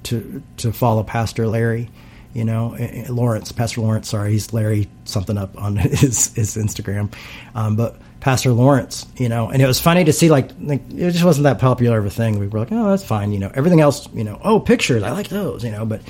to, 0.04 0.44
to 0.58 0.74
follow 0.74 1.04
Pastor 1.04 1.48
Larry. 1.48 1.90
You 2.34 2.46
know, 2.46 2.74
eh, 2.74 3.06
eh, 3.06 3.06
Lawrence, 3.10 3.52
Pastor 3.52 3.82
Lawrence. 3.82 4.10
Sorry, 4.10 4.32
he's 4.32 4.54
Larry 4.54 4.88
something 5.06 5.38
up 5.38 5.58
on 5.60 5.76
his 5.78 6.34
his 6.34 6.58
Instagram, 6.58 7.12
um, 7.56 7.76
but 7.76 8.00
Pastor 8.20 8.52
Lawrence. 8.52 9.08
You 9.18 9.30
know, 9.30 9.50
and 9.50 9.62
it 9.62 9.68
was 9.68 9.80
funny 9.80 10.04
to 10.04 10.14
see 10.14 10.30
like, 10.30 10.52
like 10.60 10.82
it 10.92 11.12
just 11.12 11.24
wasn't 11.24 11.46
that 11.46 11.60
popular 11.60 11.98
of 11.98 12.06
a 12.06 12.10
thing. 12.10 12.40
We 12.40 12.48
were 12.48 12.60
like, 12.60 12.72
oh, 12.72 12.90
that's 12.90 13.04
fine. 13.04 13.32
You 13.32 13.40
know, 13.40 13.52
everything 13.54 13.82
else. 13.82 14.08
You 14.14 14.24
know, 14.24 14.40
oh, 14.44 14.60
pictures. 14.60 15.04
I 15.04 15.12
like 15.12 15.30
those. 15.30 15.64
You 15.64 15.72
know, 15.72 15.86
but 15.86 16.02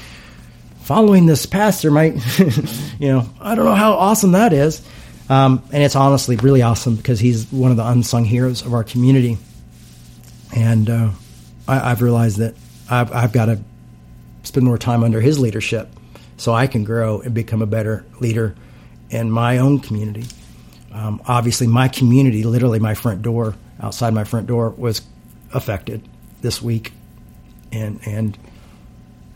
following 0.82 1.25
this 1.25 1.45
pastor 1.45 1.91
might, 1.91 2.15
you 2.99 3.07
know, 3.07 3.30
I 3.39 3.55
don't 3.55 3.65
know 3.65 3.75
how 3.75 3.93
awesome 3.93 4.34
that 4.34 4.53
is. 4.53 4.82
Um, 5.30 5.63
and 5.71 5.84
it's 5.84 5.95
honestly 5.95 6.38
really 6.38 6.63
awesome 6.63 6.95
because 6.95 7.19
he's 7.19 7.51
one 7.51 7.69
of 7.69 7.77
the 7.77 7.88
unsung 7.88 8.25
heroes 8.25 8.65
of 8.65 8.73
our 8.73 8.84
community 8.84 9.38
and 10.55 10.89
uh, 10.89 11.09
I, 11.67 11.89
have 11.89 12.01
realized 12.01 12.37
that 12.37 12.55
I've, 12.89 13.11
I've 13.13 13.31
got 13.31 13.45
to 13.45 13.59
spend 14.43 14.65
more 14.65 14.77
time 14.77 15.03
under 15.03 15.21
his 15.21 15.39
leadership 15.39 15.89
so 16.37 16.53
I 16.53 16.67
can 16.67 16.83
grow 16.83 17.21
and 17.21 17.33
become 17.33 17.61
a 17.61 17.67
better 17.67 18.05
leader 18.19 18.55
in 19.09 19.29
my 19.29 19.57
own 19.57 19.79
community. 19.79 20.25
Um, 20.91 21.21
obviously, 21.27 21.67
my 21.67 21.87
community, 21.87 22.43
literally 22.43 22.79
my 22.79 22.95
front 22.95 23.21
door, 23.21 23.55
outside 23.81 24.13
my 24.13 24.23
front 24.23 24.47
door, 24.47 24.71
was 24.71 25.01
affected 25.53 26.07
this 26.41 26.61
week, 26.61 26.93
and 27.71 27.99
and 28.05 28.37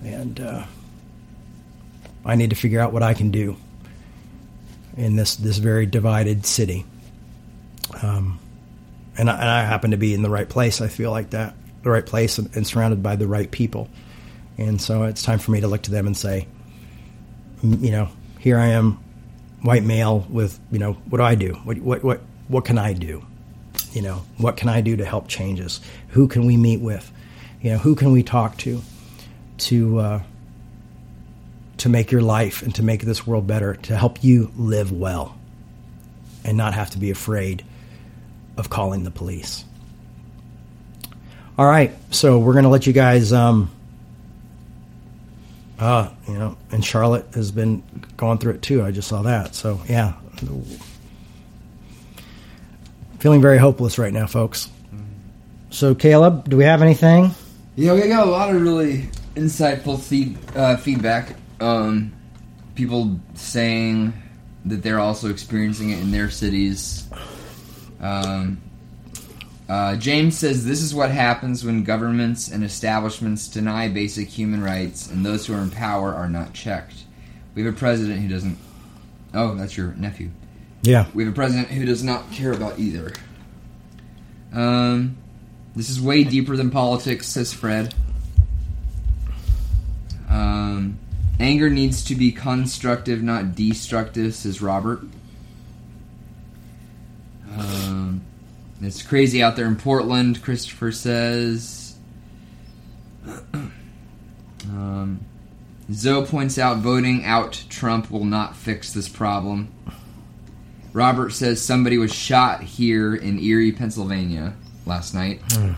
and 0.04 0.40
uh, 0.40 0.66
I 2.26 2.36
need 2.36 2.50
to 2.50 2.56
figure 2.56 2.80
out 2.80 2.92
what 2.92 3.04
I 3.04 3.14
can 3.14 3.30
do 3.30 3.56
in 4.98 5.16
this 5.16 5.36
this 5.36 5.58
very 5.58 5.86
divided 5.86 6.46
city. 6.46 6.86
Um, 8.02 8.40
and 9.18 9.30
I, 9.30 9.34
and 9.34 9.50
I, 9.50 9.64
happen 9.64 9.92
to 9.92 9.98
be 9.98 10.14
in 10.14 10.22
the 10.22 10.30
right 10.30 10.48
place. 10.48 10.82
I 10.82 10.88
feel 10.88 11.12
like 11.12 11.32
that, 11.32 11.56
the 11.84 11.90
right 11.90 12.06
place, 12.06 12.38
and, 12.38 12.56
and, 12.56 12.66
surrounded 12.66 13.04
by 13.04 13.16
the 13.16 13.28
right 13.28 13.50
people. 13.50 13.90
And 14.58 14.82
so 14.82 15.04
it's 15.04 15.24
time 15.24 15.40
for 15.40 15.52
me 15.52 15.62
to 15.62 15.68
look 15.68 15.84
to 15.84 15.92
them 15.92 16.08
and 16.08 16.16
say, 16.18 16.48
you 17.62 17.92
know, 17.92 18.10
here 18.40 18.58
I 18.58 18.68
am, 18.68 19.00
white 19.62 19.84
male 19.84 20.26
with, 20.30 20.60
you 20.72 20.80
know, 20.80 20.94
what 21.10 21.20
do 21.20 21.24
I 21.24 21.36
do? 21.36 21.54
What 21.64 21.78
what 21.80 22.04
what 22.04 22.22
what 22.48 22.66
can 22.66 22.78
I 22.78 22.94
do? 22.94 23.26
You 23.94 24.02
know, 24.02 24.24
what 24.38 24.58
can 24.58 24.70
I 24.70 24.82
do 24.82 24.98
to 24.98 25.06
help 25.06 25.28
changes? 25.28 25.80
Who 26.10 26.28
can 26.28 26.46
we 26.46 26.58
meet 26.58 26.82
with? 26.82 27.12
You 27.62 27.72
know, 27.72 27.78
who 27.78 27.96
can 27.96 28.12
we 28.12 28.24
talk 28.24 28.58
to? 28.60 28.82
To 29.60 30.00
uh, 30.00 30.24
to 31.78 31.90
make 31.90 32.12
your 32.12 32.22
life 32.22 32.62
and 32.62 32.74
to 32.76 32.84
make 32.84 33.02
this 33.02 33.26
world 33.26 33.48
better, 33.48 33.76
to 33.76 33.96
help 33.96 34.24
you 34.24 34.52
live 34.58 34.92
well, 34.92 35.38
and 36.44 36.58
not 36.58 36.74
have 36.74 36.90
to 36.92 36.98
be 36.98 37.12
afraid 37.12 37.64
of 38.58 38.70
calling 38.70 39.04
the 39.04 39.12
police. 39.12 39.66
All 41.58 41.66
right, 41.66 41.94
so 42.12 42.40
we're 42.40 42.54
going 42.54 42.64
to 42.64 42.70
let 42.70 42.88
you 42.88 42.94
guys. 42.94 43.32
Um, 43.32 43.70
uh, 45.80 46.10
you 46.28 46.36
know, 46.36 46.58
and 46.72 46.84
Charlotte 46.84 47.26
has 47.34 47.52
been 47.52 47.84
going 48.18 48.38
through 48.38 48.54
it 48.54 48.62
too. 48.62 48.84
I 48.84 48.92
just 48.92 49.08
saw 49.08 49.24
that. 49.24 49.54
So 49.54 49.82
yeah, 49.88 50.14
feeling 53.20 53.42
very 53.42 53.58
hopeless 53.58 53.98
right 53.98 54.14
now, 54.14 54.28
folks. 54.28 54.70
So 55.70 55.96
Caleb, 55.96 56.50
do 56.50 56.58
we 56.58 56.64
have 56.64 56.82
anything? 56.82 57.32
Yeah, 57.76 57.94
we 57.94 58.08
got 58.08 58.28
a 58.28 58.30
lot 58.30 58.56
of 58.56 58.62
really 58.62 59.10
insightful 59.36 60.00
feed, 60.00 60.38
uh, 60.56 60.78
feedback. 60.78 61.36
Um, 61.60 62.14
people 62.76 63.20
saying 63.34 64.14
that 64.66 64.84
they're 64.84 65.00
also 65.00 65.30
experiencing 65.30 65.90
it 65.90 66.00
in 66.00 66.12
their 66.12 66.30
cities. 66.30 67.08
Um, 68.04 68.62
uh, 69.70 69.96
James 69.96 70.38
says 70.38 70.66
this 70.66 70.82
is 70.82 70.94
what 70.94 71.10
happens 71.10 71.64
when 71.64 71.84
governments 71.84 72.50
and 72.50 72.64
establishments 72.64 73.48
deny 73.48 73.88
basic 73.88 74.28
human 74.28 74.62
rights, 74.62 75.10
and 75.10 75.26
those 75.26 75.48
who 75.48 75.54
are 75.54 75.62
in 75.62 75.72
power 75.72 76.14
are 76.14 76.30
not 76.30 76.54
checked. 76.54 77.06
We 77.56 77.64
have 77.64 77.74
a 77.74 77.78
president 77.78 78.20
who 78.20 78.28
doesn't. 78.28 78.58
Oh, 79.34 79.56
that's 79.56 79.78
your 79.78 79.94
nephew. 79.94 80.32
Yeah. 80.82 81.08
We 81.14 81.24
have 81.24 81.32
a 81.32 81.36
president 81.36 81.70
who 81.70 81.86
does 81.86 82.04
not 82.04 82.30
care 82.32 82.52
about 82.52 82.78
either. 82.78 83.14
Um, 84.54 85.18
this 85.76 85.90
is 85.90 86.00
way 86.00 86.24
deeper 86.26 86.58
than 86.58 86.70
politics, 86.70 87.28
says 87.28 87.54
Fred. 87.54 87.96
Um, 90.30 91.00
anger 91.40 91.70
needs 91.70 92.04
to 92.06 92.16
be 92.16 92.32
constructive, 92.32 93.24
not 93.24 93.56
destructive, 93.56 94.36
says 94.36 94.62
Robert. 94.62 95.02
Um, 97.58 98.22
it's 98.82 99.02
crazy 99.02 99.42
out 99.42 99.56
there 99.56 99.66
in 99.66 99.76
Portland, 99.76 100.42
Christopher 100.42 100.92
says. 100.92 101.96
um, 103.54 105.20
Zoe 105.92 106.26
points 106.26 106.58
out 106.58 106.78
voting 106.78 107.24
out 107.26 107.64
Trump 107.70 108.12
will 108.12 108.26
not 108.26 108.56
fix 108.56 108.94
this 108.94 109.08
problem. 109.08 109.72
Robert 110.92 111.32
says 111.32 111.62
somebody 111.62 111.98
was 111.98 112.14
shot 112.14 112.62
here 112.62 113.16
in 113.16 113.40
Erie, 113.40 113.72
Pennsylvania 113.72 114.54
last 114.86 115.14
night. 115.14 115.42
Mm. 115.48 115.76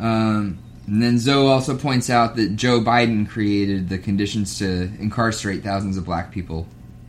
Um, 0.00 0.58
and 0.86 1.00
then 1.00 1.18
Zoe 1.18 1.46
also 1.46 1.76
points 1.76 2.10
out 2.10 2.34
that 2.36 2.56
Joe 2.56 2.80
Biden 2.80 3.28
created 3.28 3.88
the 3.88 3.98
conditions 3.98 4.58
to 4.58 4.90
incarcerate 4.98 5.62
thousands 5.62 5.96
of 5.96 6.04
black 6.04 6.32
people 6.32 6.66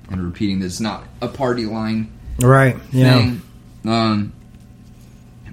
and 0.10 0.24
repeating 0.24 0.60
that 0.60 0.68
it's 0.68 0.80
not 0.80 1.04
a 1.22 1.28
party 1.28 1.66
line 1.66 2.12
right 2.40 2.78
yeah. 2.92 3.36
Um, 3.86 4.34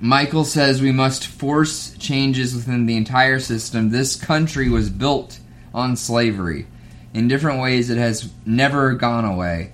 michael 0.01 0.45
says 0.45 0.81
we 0.81 0.93
must 0.93 1.27
force 1.27 1.97
changes 1.99 2.55
within 2.55 2.87
the 2.87 2.97
entire 2.97 3.39
system. 3.41 3.91
This 3.91 4.17
country 4.17 4.69
was 4.69 4.91
built 4.91 5.39
on 5.75 5.97
slavery. 5.97 6.67
In 7.13 7.29
different 7.29 7.61
ways 7.61 7.91
it 7.91 7.99
has 7.99 8.31
never 8.47 8.95
gone 8.95 9.25
away. 9.25 9.73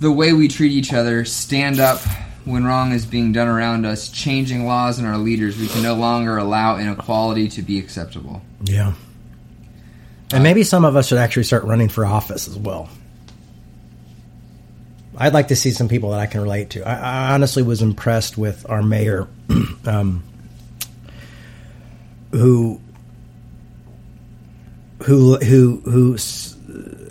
The 0.00 0.12
way 0.12 0.32
we 0.32 0.48
treat 0.48 0.72
each 0.72 0.92
other 0.92 1.24
stand 1.24 1.78
up 1.78 2.00
when 2.44 2.64
wrong 2.64 2.92
is 2.92 3.06
being 3.06 3.32
done 3.32 3.46
around 3.46 3.86
us 3.86 4.08
changing 4.08 4.66
laws 4.66 4.98
and 4.98 5.06
our 5.06 5.18
leaders 5.18 5.56
we 5.58 5.68
can 5.68 5.82
no 5.82 5.94
longer 5.94 6.36
allow 6.36 6.78
inequality 6.78 7.48
to 7.48 7.62
be 7.62 7.78
acceptable. 7.78 8.42
Yeah. 8.64 8.94
And 10.32 10.42
maybe 10.42 10.64
some 10.64 10.84
of 10.84 10.96
us 10.96 11.08
should 11.08 11.18
actually 11.18 11.44
start 11.44 11.64
running 11.64 11.88
for 11.88 12.04
office 12.04 12.48
as 12.48 12.56
well. 12.56 12.88
I'd 15.16 15.34
like 15.34 15.48
to 15.48 15.56
see 15.56 15.70
some 15.72 15.88
people 15.88 16.10
that 16.10 16.20
I 16.20 16.26
can 16.26 16.40
relate 16.40 16.70
to. 16.70 16.86
I, 16.88 17.30
I 17.30 17.34
honestly 17.34 17.62
was 17.62 17.82
impressed 17.82 18.38
with 18.38 18.68
our 18.68 18.82
mayor, 18.82 19.28
um, 19.86 20.22
who, 22.30 22.80
who, 25.04 25.36
who, 25.36 25.76
who, 25.84 26.16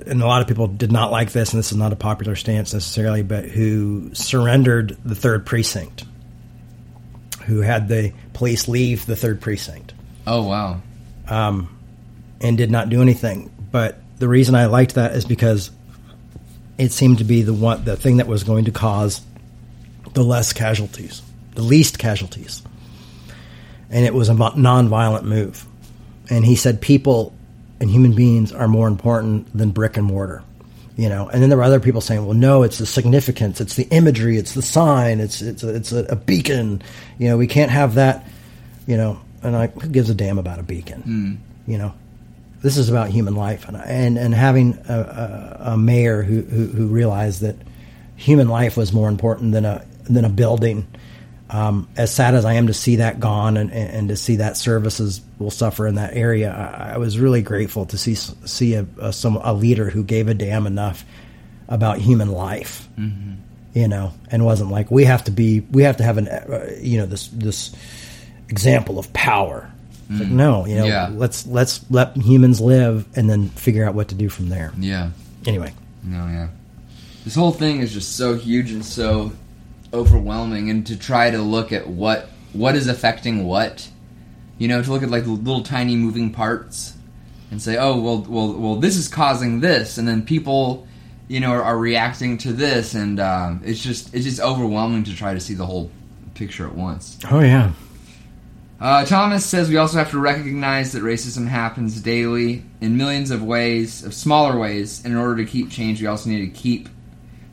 and 0.07 0.21
a 0.21 0.25
lot 0.25 0.41
of 0.41 0.47
people 0.47 0.67
did 0.67 0.91
not 0.91 1.11
like 1.11 1.31
this, 1.31 1.53
and 1.53 1.59
this 1.59 1.71
is 1.71 1.77
not 1.77 1.93
a 1.93 1.95
popular 1.95 2.35
stance 2.35 2.73
necessarily, 2.73 3.21
but 3.21 3.45
who 3.45 4.09
surrendered 4.13 4.97
the 5.05 5.15
third 5.15 5.45
precinct, 5.45 6.03
who 7.45 7.61
had 7.61 7.87
the 7.87 8.13
police 8.33 8.67
leave 8.67 9.05
the 9.05 9.15
third 9.15 9.41
precinct 9.41 9.93
Oh 10.25 10.43
wow. 10.47 10.81
and 12.39 12.57
did 12.57 12.71
not 12.71 12.89
do 12.89 13.01
anything. 13.01 13.51
But 13.71 13.99
the 14.17 14.27
reason 14.27 14.55
I 14.55 14.65
liked 14.65 14.95
that 14.95 15.13
is 15.15 15.25
because 15.25 15.71
it 16.78 16.91
seemed 16.91 17.19
to 17.19 17.24
be 17.24 17.41
the 17.41 17.53
one 17.53 17.84
the 17.86 17.95
thing 17.95 18.17
that 18.17 18.28
was 18.28 18.43
going 18.43 18.65
to 18.65 18.72
cause 18.72 19.22
the 20.13 20.24
less 20.24 20.53
casualties, 20.53 21.22
the 21.55 21.61
least 21.61 21.99
casualties. 21.99 22.61
And 23.89 24.05
it 24.05 24.13
was 24.13 24.30
a 24.30 24.34
nonviolent 24.34 25.24
move. 25.24 25.65
And 26.30 26.45
he 26.45 26.55
said 26.55 26.82
people 26.82 27.34
and 27.80 27.89
human 27.89 28.13
beings 28.13 28.53
are 28.53 28.67
more 28.67 28.88
important 28.88 29.55
than 29.57 29.72
brick 29.72 29.97
and 29.97 30.05
mortar. 30.05 30.43
You 30.97 31.09
know, 31.09 31.30
and 31.30 31.41
then 31.41 31.49
there 31.49 31.57
were 31.57 31.63
other 31.63 31.80
people 31.80 32.01
saying, 32.01 32.26
"Well, 32.26 32.36
no, 32.36 32.63
it's 32.63 32.78
the 32.78 32.86
significance, 32.86 33.61
it's 33.61 33.76
the 33.76 33.88
imagery, 33.91 34.38
it's 34.38 34.53
the 34.53 34.61
sign, 34.61 35.19
it's 35.19 35.41
it's 35.41 35.63
a, 35.63 35.74
it's 35.74 35.91
a, 35.91 36.03
a 36.05 36.15
beacon. 36.15 36.82
You 37.17 37.30
know, 37.30 37.38
we 37.38 37.47
can't 37.47 37.72
have 37.72 37.95
that. 37.95 38.28
You 38.86 38.97
know, 38.97 39.22
and 39.41 39.55
I 39.55 39.67
who 39.67 39.88
gives 39.88 40.09
a 40.09 40.13
damn 40.13 40.38
about 40.38 40.59
a 40.59 40.63
beacon? 40.63 41.01
Hmm. 41.01 41.72
You 41.72 41.78
know, 41.78 41.93
this 42.62 42.78
is 42.78 42.89
about 42.89 43.09
human 43.09 43.36
life, 43.36 43.68
and 43.68 43.78
and, 43.78 44.18
and 44.18 44.34
having 44.34 44.78
a, 44.88 44.93
a, 44.93 45.72
a 45.74 45.78
mayor 45.78 46.22
who, 46.22 46.41
who 46.41 46.68
who 46.68 46.88
realized 46.88 47.41
that 47.41 47.55
human 48.16 48.47
life 48.47 48.78
was 48.78 48.93
more 48.93 49.09
important 49.09 49.51
than 49.51 49.66
a 49.66 49.86
than 50.03 50.26
a 50.26 50.30
building. 50.30 50.88
Um, 51.49 51.89
as 51.97 52.14
sad 52.14 52.34
as 52.34 52.45
I 52.45 52.53
am 52.53 52.68
to 52.68 52.74
see 52.74 52.97
that 52.97 53.20
gone 53.20 53.57
and, 53.57 53.74
and, 53.74 53.89
and 53.89 54.09
to 54.09 54.16
see 54.16 54.38
that 54.38 54.55
services 54.55 55.20
will 55.38 55.51
suffer 55.51 55.86
in 55.86 55.95
that 55.95 56.14
area, 56.16 56.49
I, 56.49 56.93
I 56.93 56.97
was 56.97 57.20
really 57.20 57.41
grateful 57.41 57.86
to 57.88 57.97
see 57.97 58.16
see 58.16 58.76
a, 58.76 58.86
a 58.99 59.12
some 59.12 59.36
a 59.38 59.53
leader 59.53 59.89
who 59.89 60.03
gave 60.03 60.30
a 60.30 60.34
damn 60.34 60.66
enough 60.66 61.03
about 61.68 61.97
human 61.97 62.32
life, 62.32 62.88
you 63.74 63.88
know, 63.88 64.14
and 64.30 64.45
wasn't 64.45 64.70
like 64.70 64.91
we 64.91 65.05
have 65.05 65.24
to 65.26 65.32
be 65.32 65.62
we 65.72 65.84
have 65.84 65.97
to 65.97 66.03
have 66.03 66.18
an 66.18 66.28
uh, 66.28 66.70
you 66.80 66.99
know 66.99 67.05
this 67.05 67.28
this 67.30 67.76
example 68.47 68.99
of 68.99 69.12
power. 69.14 69.72
It's 70.12 70.20
like 70.20 70.30
no, 70.30 70.66
you 70.66 70.76
know, 70.76 70.86
Yeah. 70.86 71.09
let's 71.14 71.47
let's 71.47 71.86
let 71.89 72.16
humans 72.18 72.59
live 72.59 73.05
and 73.16 73.30
then 73.30 73.49
figure 73.49 73.86
out 73.86 73.95
what 73.95 74.09
to 74.09 74.16
do 74.16 74.28
from 74.30 74.49
there. 74.49 74.72
Yeah. 74.78 75.12
Anyway, 75.47 75.74
No, 76.03 76.28
yeah. 76.28 76.49
This 77.24 77.36
whole 77.36 77.51
thing 77.51 77.80
is 77.80 77.93
just 77.93 78.16
so 78.18 78.36
huge 78.36 78.72
and 78.72 78.84
so 78.86 79.32
overwhelming, 79.93 80.70
and 80.70 80.86
to 80.88 80.97
try 80.97 81.30
to 81.32 81.39
look 81.41 81.72
at 81.72 81.88
what 81.88 82.30
what 82.53 82.76
is 82.76 82.88
affecting 82.88 83.45
what, 83.45 83.89
you 84.57 84.68
know, 84.68 84.82
to 84.82 84.91
look 84.91 85.03
at 85.03 85.09
like 85.09 85.24
the 85.24 85.32
little 85.32 85.64
tiny 85.64 85.95
moving 85.95 86.32
parts, 86.32 86.93
and 87.49 87.62
say, 87.62 87.78
oh, 87.78 87.99
well, 87.99 88.26
well, 88.28 88.53
well, 88.53 88.76
this 88.76 88.95
is 88.97 89.07
causing 89.07 89.59
this, 89.62 89.97
and 89.97 90.07
then 90.07 90.22
people, 90.24 90.88
you 91.28 91.39
know, 91.39 91.51
are, 91.51 91.62
are 91.64 91.78
reacting 91.78 92.38
to 92.39 92.51
this, 92.53 92.93
and 92.95 93.20
um, 93.20 93.62
it's 93.64 93.82
just 93.82 94.14
it's 94.14 94.26
just 94.26 94.39
overwhelming 94.41 95.03
to 95.05 95.16
try 95.16 95.34
to 95.34 95.39
see 95.39 95.53
the 95.53 95.66
whole 95.66 95.89
picture 96.34 96.66
at 96.68 96.76
once. 96.76 97.18
oh 97.30 97.39
yeah, 97.41 97.72
Uh, 98.82 99.05
Thomas 99.05 99.45
says 99.45 99.69
we 99.69 99.77
also 99.77 99.99
have 99.99 100.09
to 100.09 100.19
recognize 100.19 100.93
that 100.93 101.03
racism 101.03 101.47
happens 101.47 102.01
daily 102.01 102.63
in 102.82 102.97
millions 102.97 103.29
of 103.29 103.43
ways, 103.43 104.03
of 104.03 104.11
smaller 104.11 104.57
ways, 104.57 105.05
and 105.05 105.13
in 105.13 105.19
order 105.19 105.36
to 105.36 105.45
keep 105.45 105.69
change, 105.69 106.01
we 106.01 106.07
also 106.07 106.32
need 106.32 106.51
to 106.51 106.59
keep 106.59 106.89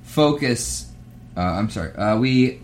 focus. 0.03 0.91
Uh, 1.37 1.41
I'm 1.43 1.69
sorry. 1.69 1.95
Uh, 1.95 2.17
we 2.17 2.63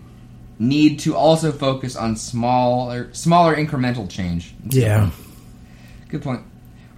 need 0.57 0.99
to 1.01 1.15
also 1.15 1.51
focus 1.51 1.95
on 1.95 2.15
smaller, 2.15 3.13
smaller 3.13 3.55
incremental 3.55 4.09
change. 4.09 4.55
yeah. 4.67 5.11
Good 6.09 6.23
point. 6.23 6.41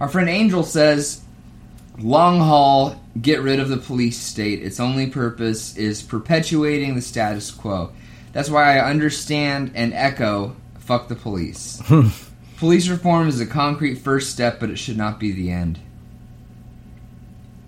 Our 0.00 0.08
friend 0.08 0.30
Angel 0.30 0.62
says, 0.62 1.20
long 1.98 2.38
haul, 2.38 2.98
get 3.20 3.42
rid 3.42 3.60
of 3.60 3.68
the 3.68 3.76
police 3.76 4.18
state. 4.18 4.62
Its 4.62 4.80
only 4.80 5.08
purpose 5.08 5.76
is 5.76 6.02
perpetuating 6.02 6.94
the 6.94 7.02
status 7.02 7.50
quo. 7.50 7.92
That's 8.32 8.48
why 8.48 8.78
I 8.78 8.88
understand 8.90 9.72
and 9.74 9.92
echo 9.92 10.56
fuck 10.88 11.08
the 11.08 11.14
police. 11.14 11.82
police 12.56 12.88
reform 12.88 13.28
is 13.28 13.40
a 13.40 13.46
concrete 13.46 13.96
first 13.96 14.30
step, 14.30 14.58
but 14.58 14.70
it 14.70 14.76
should 14.76 14.96
not 14.96 15.20
be 15.20 15.32
the 15.32 15.50
end. 15.50 15.78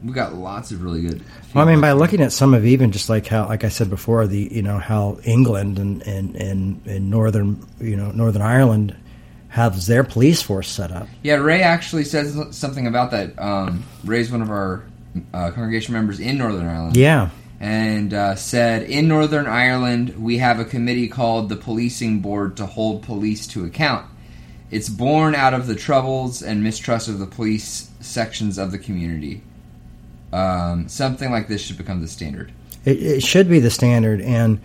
We 0.03 0.15
got 0.15 0.35
lots 0.35 0.73
of 0.73 0.83
really 0.83 1.03
good. 1.03 1.23
Well, 1.55 1.69
I 1.69 1.71
mean, 1.71 1.83
by 1.83 1.93
looking 1.93 2.23
at 2.23 2.33
some 2.33 2.55
of 2.55 2.65
even 2.65 2.91
just 2.91 3.11
like 3.11 3.27
how, 3.27 3.47
like 3.47 3.65
I 3.65 3.69
said 3.69 3.91
before, 3.91 4.27
the 4.27 4.49
you 4.51 4.63
know 4.63 4.79
how 4.79 5.19
England 5.25 5.79
and 5.79 6.01
and 6.07 6.35
and, 6.35 6.81
and 6.87 7.11
northern 7.11 7.63
you 7.79 7.97
know 7.97 8.11
Northern 8.11 8.41
Ireland 8.41 8.97
has 9.49 9.87
their 9.87 10.03
police 10.03 10.41
force 10.41 10.69
set 10.69 10.91
up. 10.91 11.07
Yeah, 11.23 11.35
Ray 11.35 11.61
actually 11.61 12.05
says 12.05 12.39
something 12.57 12.87
about 12.87 13.11
that. 13.11 13.39
Um, 13.39 13.85
Ray's 14.05 14.33
one 14.33 14.41
of 14.41 14.49
our 14.49 14.87
uh, 15.35 15.51
congregation 15.51 15.93
members 15.93 16.21
in 16.21 16.39
Northern 16.39 16.67
Ireland. 16.67 16.97
Yeah, 16.97 17.29
and 17.61 18.15
uh, 18.15 18.35
said 18.35 18.83
in 18.85 19.07
Northern 19.07 19.47
Ireland 19.47 20.17
we 20.19 20.39
have 20.39 20.59
a 20.59 20.65
committee 20.65 21.09
called 21.09 21.51
the 21.51 21.57
Policing 21.57 22.21
Board 22.21 22.57
to 22.57 22.67
hold 22.67 23.03
police 23.03 23.47
to 23.49 23.65
account. 23.65 24.07
It's 24.71 24.89
born 24.89 25.35
out 25.35 25.53
of 25.53 25.67
the 25.67 25.75
troubles 25.75 26.43
and 26.43 26.65
mistrust 26.65 27.09
of 27.09 27.19
the 27.19 27.27
police 27.27 27.91
sections 28.01 28.57
of 28.57 28.73
the 28.73 28.79
community. 28.79 29.43
Um, 30.33 30.89
something 30.89 31.31
like 31.31 31.49
this 31.49 31.61
should 31.61 31.77
become 31.77 32.01
the 32.01 32.09
standard. 32.09 32.53
it, 32.85 33.03
it 33.03 33.23
should 33.23 33.49
be 33.49 33.61
the 33.61 33.71
standard, 33.71 34.21
and 34.21 34.61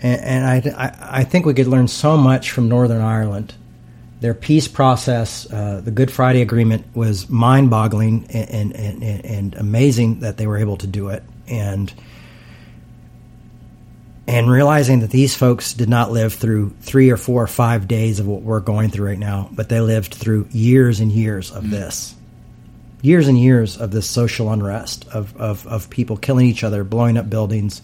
and, 0.00 0.20
and 0.20 0.76
I, 0.76 1.20
I 1.20 1.24
think 1.24 1.46
we 1.46 1.54
could 1.54 1.66
learn 1.66 1.88
so 1.88 2.16
much 2.16 2.50
from 2.50 2.68
Northern 2.68 3.00
Ireland. 3.00 3.54
Their 4.20 4.34
peace 4.34 4.68
process, 4.68 5.50
uh, 5.50 5.80
the 5.82 5.90
Good 5.90 6.10
Friday 6.10 6.42
Agreement, 6.42 6.84
was 6.94 7.28
mind-boggling 7.28 8.26
and, 8.30 8.74
and, 8.74 9.02
and, 9.02 9.24
and 9.24 9.54
amazing 9.54 10.20
that 10.20 10.36
they 10.36 10.46
were 10.46 10.58
able 10.58 10.76
to 10.78 10.86
do 10.86 11.08
it, 11.08 11.22
and 11.48 11.92
and 14.28 14.50
realizing 14.50 15.00
that 15.00 15.10
these 15.10 15.36
folks 15.36 15.72
did 15.72 15.88
not 15.88 16.10
live 16.10 16.34
through 16.34 16.70
three 16.80 17.10
or 17.10 17.16
four 17.16 17.42
or 17.42 17.46
five 17.46 17.86
days 17.86 18.18
of 18.18 18.26
what 18.26 18.42
we're 18.42 18.60
going 18.60 18.90
through 18.90 19.06
right 19.06 19.18
now, 19.18 19.48
but 19.52 19.68
they 19.68 19.80
lived 19.80 20.14
through 20.14 20.48
years 20.50 20.98
and 20.98 21.12
years 21.12 21.52
of 21.52 21.70
this. 21.70 22.14
Years 23.02 23.28
and 23.28 23.38
years 23.38 23.76
of 23.76 23.92
this 23.92 24.08
social 24.08 24.50
unrest, 24.50 25.06
of, 25.08 25.36
of, 25.36 25.64
of 25.68 25.90
people 25.90 26.16
killing 26.16 26.46
each 26.46 26.64
other, 26.64 26.82
blowing 26.82 27.16
up 27.16 27.30
buildings, 27.30 27.82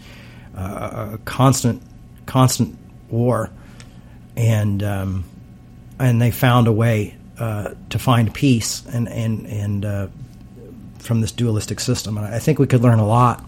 uh, 0.56 1.10
a 1.14 1.18
constant, 1.18 1.80
constant 2.26 2.76
war. 3.08 3.50
And, 4.36 4.82
um, 4.82 5.24
and 6.00 6.20
they 6.20 6.32
found 6.32 6.66
a 6.66 6.72
way 6.72 7.14
uh, 7.38 7.74
to 7.90 7.98
find 8.00 8.34
peace 8.34 8.84
and, 8.86 9.08
and, 9.08 9.46
and 9.46 9.84
uh, 9.84 10.08
from 10.98 11.20
this 11.20 11.30
dualistic 11.30 11.78
system. 11.78 12.18
And 12.18 12.26
I 12.26 12.40
think 12.40 12.58
we 12.58 12.66
could 12.66 12.80
learn 12.80 12.98
a 12.98 13.06
lot 13.06 13.44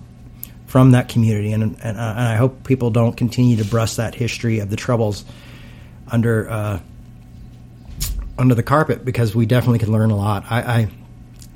from 0.75 0.91
that 0.91 1.09
community, 1.09 1.53
and 1.53 1.63
and, 1.63 1.77
uh, 1.97 2.15
and 2.17 2.27
I 2.27 2.35
hope 2.35 2.65
people 2.65 2.91
don't 2.91 3.17
continue 3.17 3.59
to 3.59 3.65
brush 3.65 3.95
that 3.95 4.13
history 4.13 4.59
of 4.59 4.71
the 4.71 4.75
troubles 4.75 5.25
under 6.11 6.51
uh, 6.51 6.81
under 8.37 8.57
the 8.57 8.65
carpet 8.65 9.05
because 9.05 9.37
we 9.37 9.47
definitely 9.47 9.79
can 9.79 9.93
learn 9.93 10.11
a 10.11 10.17
lot. 10.17 10.47
I, 10.51 10.59
I 10.59 10.89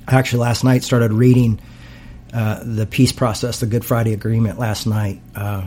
actually 0.06 0.42
last 0.42 0.62
night 0.62 0.84
started 0.84 1.12
reading 1.12 1.58
uh, 2.32 2.62
the 2.62 2.86
peace 2.86 3.10
process, 3.10 3.58
the 3.58 3.66
Good 3.66 3.84
Friday 3.84 4.12
Agreement 4.12 4.56
last 4.56 4.86
night, 4.86 5.20
uh, 5.34 5.66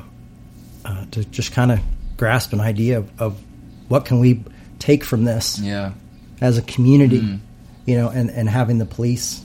uh, 0.85 1.05
to 1.11 1.25
just 1.25 1.51
kind 1.51 1.73
of 1.73 1.81
grasp 2.15 2.53
an 2.53 2.61
idea 2.61 2.99
of, 2.99 3.21
of 3.21 3.41
what 3.89 4.05
can 4.05 4.21
we 4.21 4.45
take 4.79 5.03
from 5.03 5.25
this 5.25 5.59
Yeah. 5.59 5.91
as 6.39 6.57
a 6.57 6.61
community, 6.61 7.37
you 7.85 7.97
know, 7.97 8.07
and, 8.07 8.29
and 8.29 8.47
having 8.47 8.77
the 8.77 8.85
police 8.85 9.43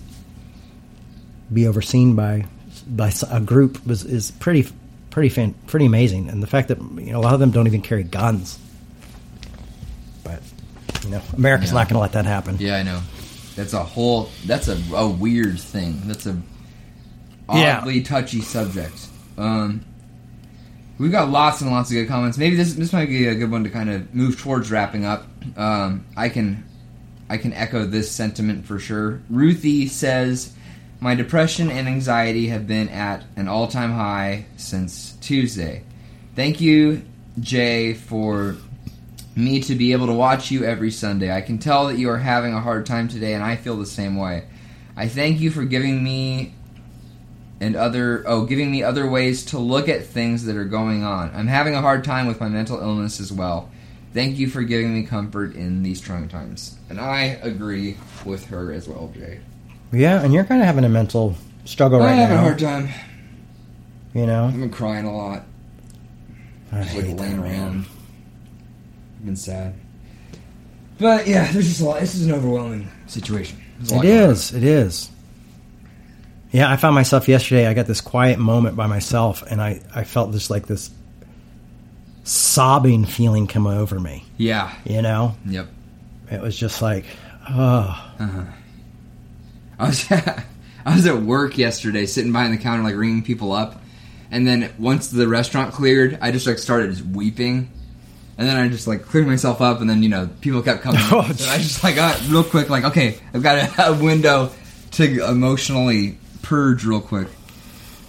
be 1.53 1.67
overseen 1.67 2.15
by 2.15 2.47
by 2.87 3.13
a 3.31 3.41
group 3.41 3.85
was 3.87 4.05
is 4.05 4.31
pretty 4.31 4.67
pretty 5.11 5.29
fan, 5.29 5.55
pretty 5.67 5.87
amazing, 5.87 6.29
and 6.29 6.43
the 6.43 6.47
fact 6.47 6.69
that 6.69 6.79
you 6.79 7.13
know 7.13 7.19
a 7.19 7.23
lot 7.23 7.35
of 7.35 7.41
them 7.41 7.51
don't 7.51 7.67
even 7.67 7.83
carry 7.83 8.03
guns, 8.03 8.59
but 10.25 10.41
you 11.05 11.11
know 11.11 11.23
America's 11.37 11.71
Yeah. 11.71 11.75
not 11.79 11.89
going 11.89 11.95
to 11.95 12.01
let 12.01 12.13
that 12.13 12.27
happen. 12.27 12.57
Yeah, 12.59 12.77
I 12.77 12.83
know. 12.83 13.01
That's 13.57 13.73
a 13.73 13.83
whole. 13.83 14.29
That's 14.45 14.69
a, 14.69 14.79
a 14.95 15.09
weird 15.09 15.59
thing. 15.59 16.03
That's 16.07 16.27
a 16.27 16.37
Yeah. 17.53 17.79
oddly 17.81 18.03
touchy 18.03 18.41
subject. 18.43 18.95
Um, 19.39 19.83
we've 20.99 21.13
got 21.13 21.31
lots 21.31 21.61
and 21.63 21.71
lots 21.71 21.91
of 21.91 21.95
good 21.95 22.09
comments. 22.09 22.37
Maybe 22.39 22.57
this 22.57 22.75
this 22.75 22.93
might 22.93 23.09
be 23.09 23.27
a 23.27 23.35
good 23.35 23.51
one 23.51 23.65
to 23.65 23.71
kind 23.71 23.89
of 23.91 24.15
move 24.15 24.39
towards 24.39 24.71
wrapping 24.71 25.05
up. 25.05 25.27
Um, 25.57 26.05
I 26.17 26.29
can 26.29 26.65
I 27.31 27.39
can 27.39 27.53
echo 27.53 27.85
this 27.87 28.11
sentiment 28.11 28.67
for 28.67 28.79
sure. 28.79 29.21
Ruthie 29.31 29.89
says, 29.89 30.53
"My 31.01 31.15
depression 31.15 31.71
and 31.71 31.87
anxiety 31.87 32.49
have 32.49 32.67
been 32.67 32.89
at 32.89 33.25
an 33.37 33.49
all 33.49 33.69
time 33.69 33.93
high 33.93 34.47
since 34.57 35.13
Tuesday. 35.21 35.83
Thank 36.35 36.61
you, 36.61 37.03
Jay, 37.41 37.95
for 37.95 38.57
me 39.35 39.61
to 39.61 39.75
be 39.75 39.93
able 39.93 40.07
to 40.07 40.15
watch 40.15 40.51
you 40.51 40.65
every 40.65 40.91
Sunday. 40.91 41.31
I 41.31 41.43
can 41.43 41.59
tell 41.59 41.89
that 41.89 41.99
you 41.99 42.09
are 42.09 42.19
having 42.19 42.55
a 42.55 42.61
hard 42.61 42.87
time 42.87 43.09
today, 43.09 43.35
and 43.35 43.45
I 43.45 43.57
feel 43.57 43.77
the 43.77 43.87
same 43.87 44.17
way. 44.17 44.45
I 44.97 45.09
thank 45.09 45.41
you 45.41 45.51
for 45.51 45.65
giving 45.65 46.03
me 46.03 46.55
and 47.61 47.77
other 47.77 48.23
oh 48.27 48.45
giving 48.45 48.71
me 48.71 48.83
other 48.83 49.09
ways 49.09 49.45
to 49.47 49.59
look 49.59 49.89
at 49.89 50.07
things 50.07 50.45
that 50.45 50.57
are 50.57 50.65
going 50.65 51.05
on. 51.05 51.31
I'm 51.35 51.47
having 51.47 51.75
a 51.75 51.81
hard 51.81 52.05
time 52.05 52.27
with 52.27 52.41
my 52.41 52.49
mental 52.49 52.81
illness 52.81 53.21
as 53.21 53.33
well. 53.33 53.71
Thank 54.15 54.39
you 54.39 54.49
for 54.49 54.63
giving 54.63 54.95
me 54.95 55.03
comfort 55.03 55.55
in 55.55 55.83
these 55.83 56.01
trying 56.01 56.29
times. 56.29 56.79
And 56.89 56.99
I 56.99 57.39
agree 57.43 57.99
with 58.25 58.47
her 58.47 58.73
as 58.73 58.89
well, 58.89 59.13
Jay. 59.15 59.41
Yeah, 59.93 60.23
and 60.23 60.33
you're 60.35 60.45
kind 60.45 60.61
of 60.61 60.67
having 60.67 60.85
a 60.85 60.89
mental 60.89 61.35
struggle 61.65 61.99
right 62.01 62.07
now. 62.07 62.13
I'm 62.13 62.19
having 62.29 62.37
a 62.37 62.41
hard 62.41 62.59
time. 62.59 62.89
You 64.15 64.27
know, 64.27 64.47
I've 64.47 64.59
been 64.59 64.71
crying 64.71 65.05
a 65.07 65.15
lot. 65.15 65.43
I 66.73 66.83
Just 66.83 66.97
like 66.97 67.19
laying 67.19 67.39
around. 67.39 67.87
I've 69.19 69.25
been 69.27 69.37
sad. 69.37 69.75
But 70.99 71.27
yeah, 71.27 71.51
there's 71.53 71.69
just 71.69 71.81
a 71.81 71.85
lot. 71.85 72.01
This 72.01 72.15
is 72.15 72.27
an 72.27 72.33
overwhelming 72.33 72.91
situation. 73.07 73.61
There's 73.79 73.93
a 73.93 73.97
lot 73.97 74.05
It 74.05 74.11
is. 74.11 74.55
It 74.55 74.65
is. 74.65 75.11
Yeah, 76.51 76.71
I 76.71 76.77
found 76.77 76.95
myself 76.95 77.29
yesterday. 77.29 77.67
I 77.67 77.75
got 77.75 77.87
this 77.87 78.01
quiet 78.01 78.39
moment 78.39 78.77
by 78.77 78.87
myself, 78.87 79.43
and 79.51 79.61
I, 79.61 79.83
I 79.95 80.05
felt 80.05 80.33
just 80.33 80.49
like 80.49 80.67
this 80.67 80.91
sobbing 82.25 83.05
feeling 83.05 83.47
come 83.47 83.67
over 83.67 84.01
me. 84.01 84.25
Yeah. 84.39 84.73
You 84.85 85.03
know, 85.03 85.37
Yep. 85.47 85.69
it 86.31 86.41
was 86.41 86.57
just 86.57 86.81
like, 86.83 87.05
oh, 87.51 88.13
uh-huh. 88.19 88.43
I 89.79 89.87
was 89.89 90.07
I 90.13 90.95
was 90.95 91.07
at 91.07 91.21
work 91.23 91.59
yesterday, 91.59 92.07
sitting 92.07 92.33
behind 92.33 92.53
the 92.53 92.59
counter, 92.59 92.83
like 92.85 92.97
ringing 92.97 93.23
people 93.23 93.53
up, 93.53 93.83
and 94.31 94.47
then 94.47 94.73
once 94.79 95.09
the 95.09 95.27
restaurant 95.29 95.75
cleared, 95.75 96.19
I 96.21 96.31
just 96.33 96.47
like 96.47 96.59
started 96.59 96.91
just 96.91 97.05
weeping, 97.05 97.71
and 98.39 98.49
then 98.49 98.57
I 98.57 98.69
just 98.69 98.87
like 98.87 99.05
cleared 99.05 99.27
myself 99.27 99.61
up, 99.61 99.81
and 99.81 99.89
then 99.91 100.03
you 100.03 100.09
know 100.09 100.29
people 100.41 100.63
kept 100.63 100.83
coming, 100.83 101.01
Oh, 101.13 101.27
in. 101.29 101.37
so 101.37 101.51
I 101.51 101.59
just 101.59 101.83
like 101.85 101.97
got 101.97 102.21
real 102.29 102.45
quick, 102.45 102.71
like 102.71 102.85
okay, 102.85 103.19
I've 103.35 103.43
got 103.43 103.79
a, 103.79 103.89
a 103.91 104.03
window 104.03 104.51
to 104.93 105.25
emotionally 105.29 106.19
purge 106.43 106.85
real 106.85 107.01
quick. 107.01 107.29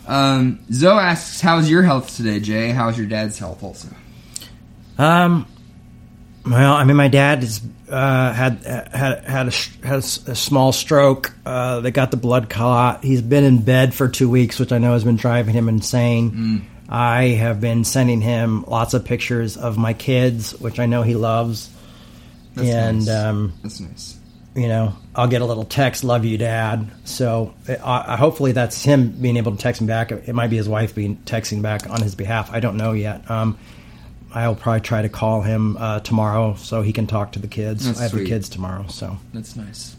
Um, 0.07 0.59
Zoe 0.71 0.97
asks, 0.99 1.41
"How's 1.41 1.69
your 1.69 1.83
health 1.83 2.15
today, 2.15 2.39
Jay? 2.39 2.69
How's 2.69 2.97
your 2.97 3.07
dad's 3.07 3.37
health 3.39 3.61
also?" 3.63 3.89
Um, 4.97 5.45
well, 6.49 6.73
I 6.73 6.83
mean, 6.83 6.97
my 6.97 7.07
dad 7.07 7.39
has 7.39 7.61
uh, 7.89 8.33
had 8.33 8.63
had 8.63 9.23
had 9.23 9.47
a, 9.47 9.85
has 9.87 10.27
a 10.27 10.35
small 10.35 10.71
stroke. 10.71 11.33
Uh, 11.45 11.79
they 11.81 11.91
got 11.91 12.11
the 12.11 12.17
blood 12.17 12.49
clot. 12.49 13.03
He's 13.03 13.21
been 13.21 13.43
in 13.43 13.61
bed 13.61 13.93
for 13.93 14.07
two 14.07 14.29
weeks, 14.29 14.59
which 14.59 14.71
I 14.71 14.77
know 14.77 14.93
has 14.93 15.03
been 15.03 15.17
driving 15.17 15.53
him 15.53 15.69
insane. 15.69 16.67
I 16.89 17.23
have 17.29 17.59
been 17.59 17.83
sending 17.83 18.21
him 18.21 18.63
lots 18.63 18.93
of 18.93 19.03
pictures 19.03 19.57
of 19.57 19.77
my 19.77 19.93
kids, 19.93 20.57
which 20.59 20.79
I 20.79 20.85
know 20.85 21.03
he 21.03 21.15
loves. 21.15 21.69
That's 22.55 22.69
and 22.69 23.05
nice. 23.05 23.09
um, 23.09 23.53
That's 23.61 23.79
nice. 23.81 24.17
you 24.55 24.67
know, 24.67 24.95
I'll 25.13 25.27
get 25.27 25.41
a 25.41 25.45
little 25.45 25.65
text, 25.65 26.03
"Love 26.03 26.25
you, 26.25 26.37
Dad." 26.37 26.89
So, 27.03 27.53
I, 27.67 28.13
I, 28.13 28.15
hopefully, 28.15 28.53
that's 28.53 28.83
him 28.83 29.11
being 29.11 29.37
able 29.37 29.51
to 29.51 29.57
text 29.57 29.81
me 29.81 29.87
back. 29.87 30.11
It 30.11 30.33
might 30.33 30.49
be 30.49 30.57
his 30.57 30.69
wife 30.69 30.95
being 30.95 31.17
texting 31.17 31.61
back 31.61 31.89
on 31.89 32.01
his 32.01 32.15
behalf. 32.15 32.49
I 32.51 32.59
don't 32.61 32.77
know 32.77 32.93
yet. 32.93 33.29
Um, 33.29 33.59
I'll 34.33 34.55
probably 34.55 34.81
try 34.81 35.01
to 35.01 35.09
call 35.09 35.41
him 35.41 35.77
uh, 35.77 35.99
tomorrow 36.01 36.55
so 36.55 36.81
he 36.81 36.93
can 36.93 37.07
talk 37.07 37.31
to 37.33 37.39
the 37.39 37.47
kids. 37.47 37.85
That's 37.85 37.99
I 37.99 38.03
have 38.03 38.11
sweet. 38.11 38.23
the 38.23 38.29
kids 38.29 38.49
tomorrow, 38.49 38.85
so 38.87 39.17
That's 39.33 39.55
nice. 39.55 39.95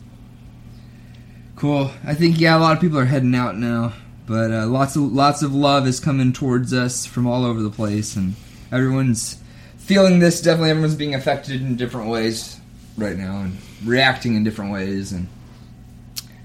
Cool. 1.57 1.91
I 2.05 2.15
think 2.15 2.39
yeah, 2.39 2.57
a 2.57 2.61
lot 2.61 2.75
of 2.77 2.81
people 2.81 2.99
are 2.99 3.05
heading 3.05 3.35
out 3.35 3.57
now, 3.57 3.93
but 4.27 4.53
uh, 4.53 4.67
lots 4.67 4.95
of 4.97 5.03
lots 5.03 5.43
of 5.43 5.55
love 5.55 5.87
is 5.89 5.99
coming 5.99 6.33
towards 6.33 6.73
us 6.73 7.05
from 7.05 7.27
all 7.27 7.45
over 7.45 7.61
the 7.61 7.71
place, 7.71 8.15
and 8.15 8.35
everyone's 8.71 9.39
feeling 9.79 10.21
this. 10.21 10.41
Definitely, 10.41 10.71
everyone's 10.71 10.95
being 10.95 11.15
affected 11.17 11.61
in 11.61 11.75
different 11.77 12.11
ways 12.11 12.61
right 12.97 13.17
now, 13.17 13.39
and 13.41 13.57
reacting 13.85 14.37
in 14.37 14.45
different 14.45 14.71
ways. 14.73 15.11
And 15.13 15.27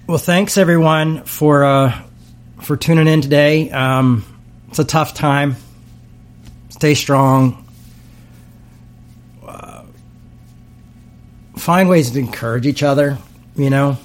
Well, 0.08 0.18
thanks 0.18 0.58
everyone 0.58 1.26
for 1.26 1.64
uh, 1.64 2.02
for 2.62 2.76
tuning 2.76 3.08
in 3.08 3.22
today. 3.22 3.70
Um, 3.70 4.26
it's 4.70 4.80
a 4.80 4.84
tough 4.84 5.14
time. 5.14 5.58
Stay 6.70 6.96
strong. 6.96 7.60
Uh, 9.46 9.84
find 11.64 11.88
ways 11.88 12.12
to 12.12 12.20
encourage 12.20 12.68
each 12.68 12.84
other. 12.84 13.18
You 13.56 13.70
know. 13.70 13.98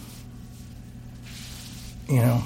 You 2.08 2.16
know. 2.16 2.42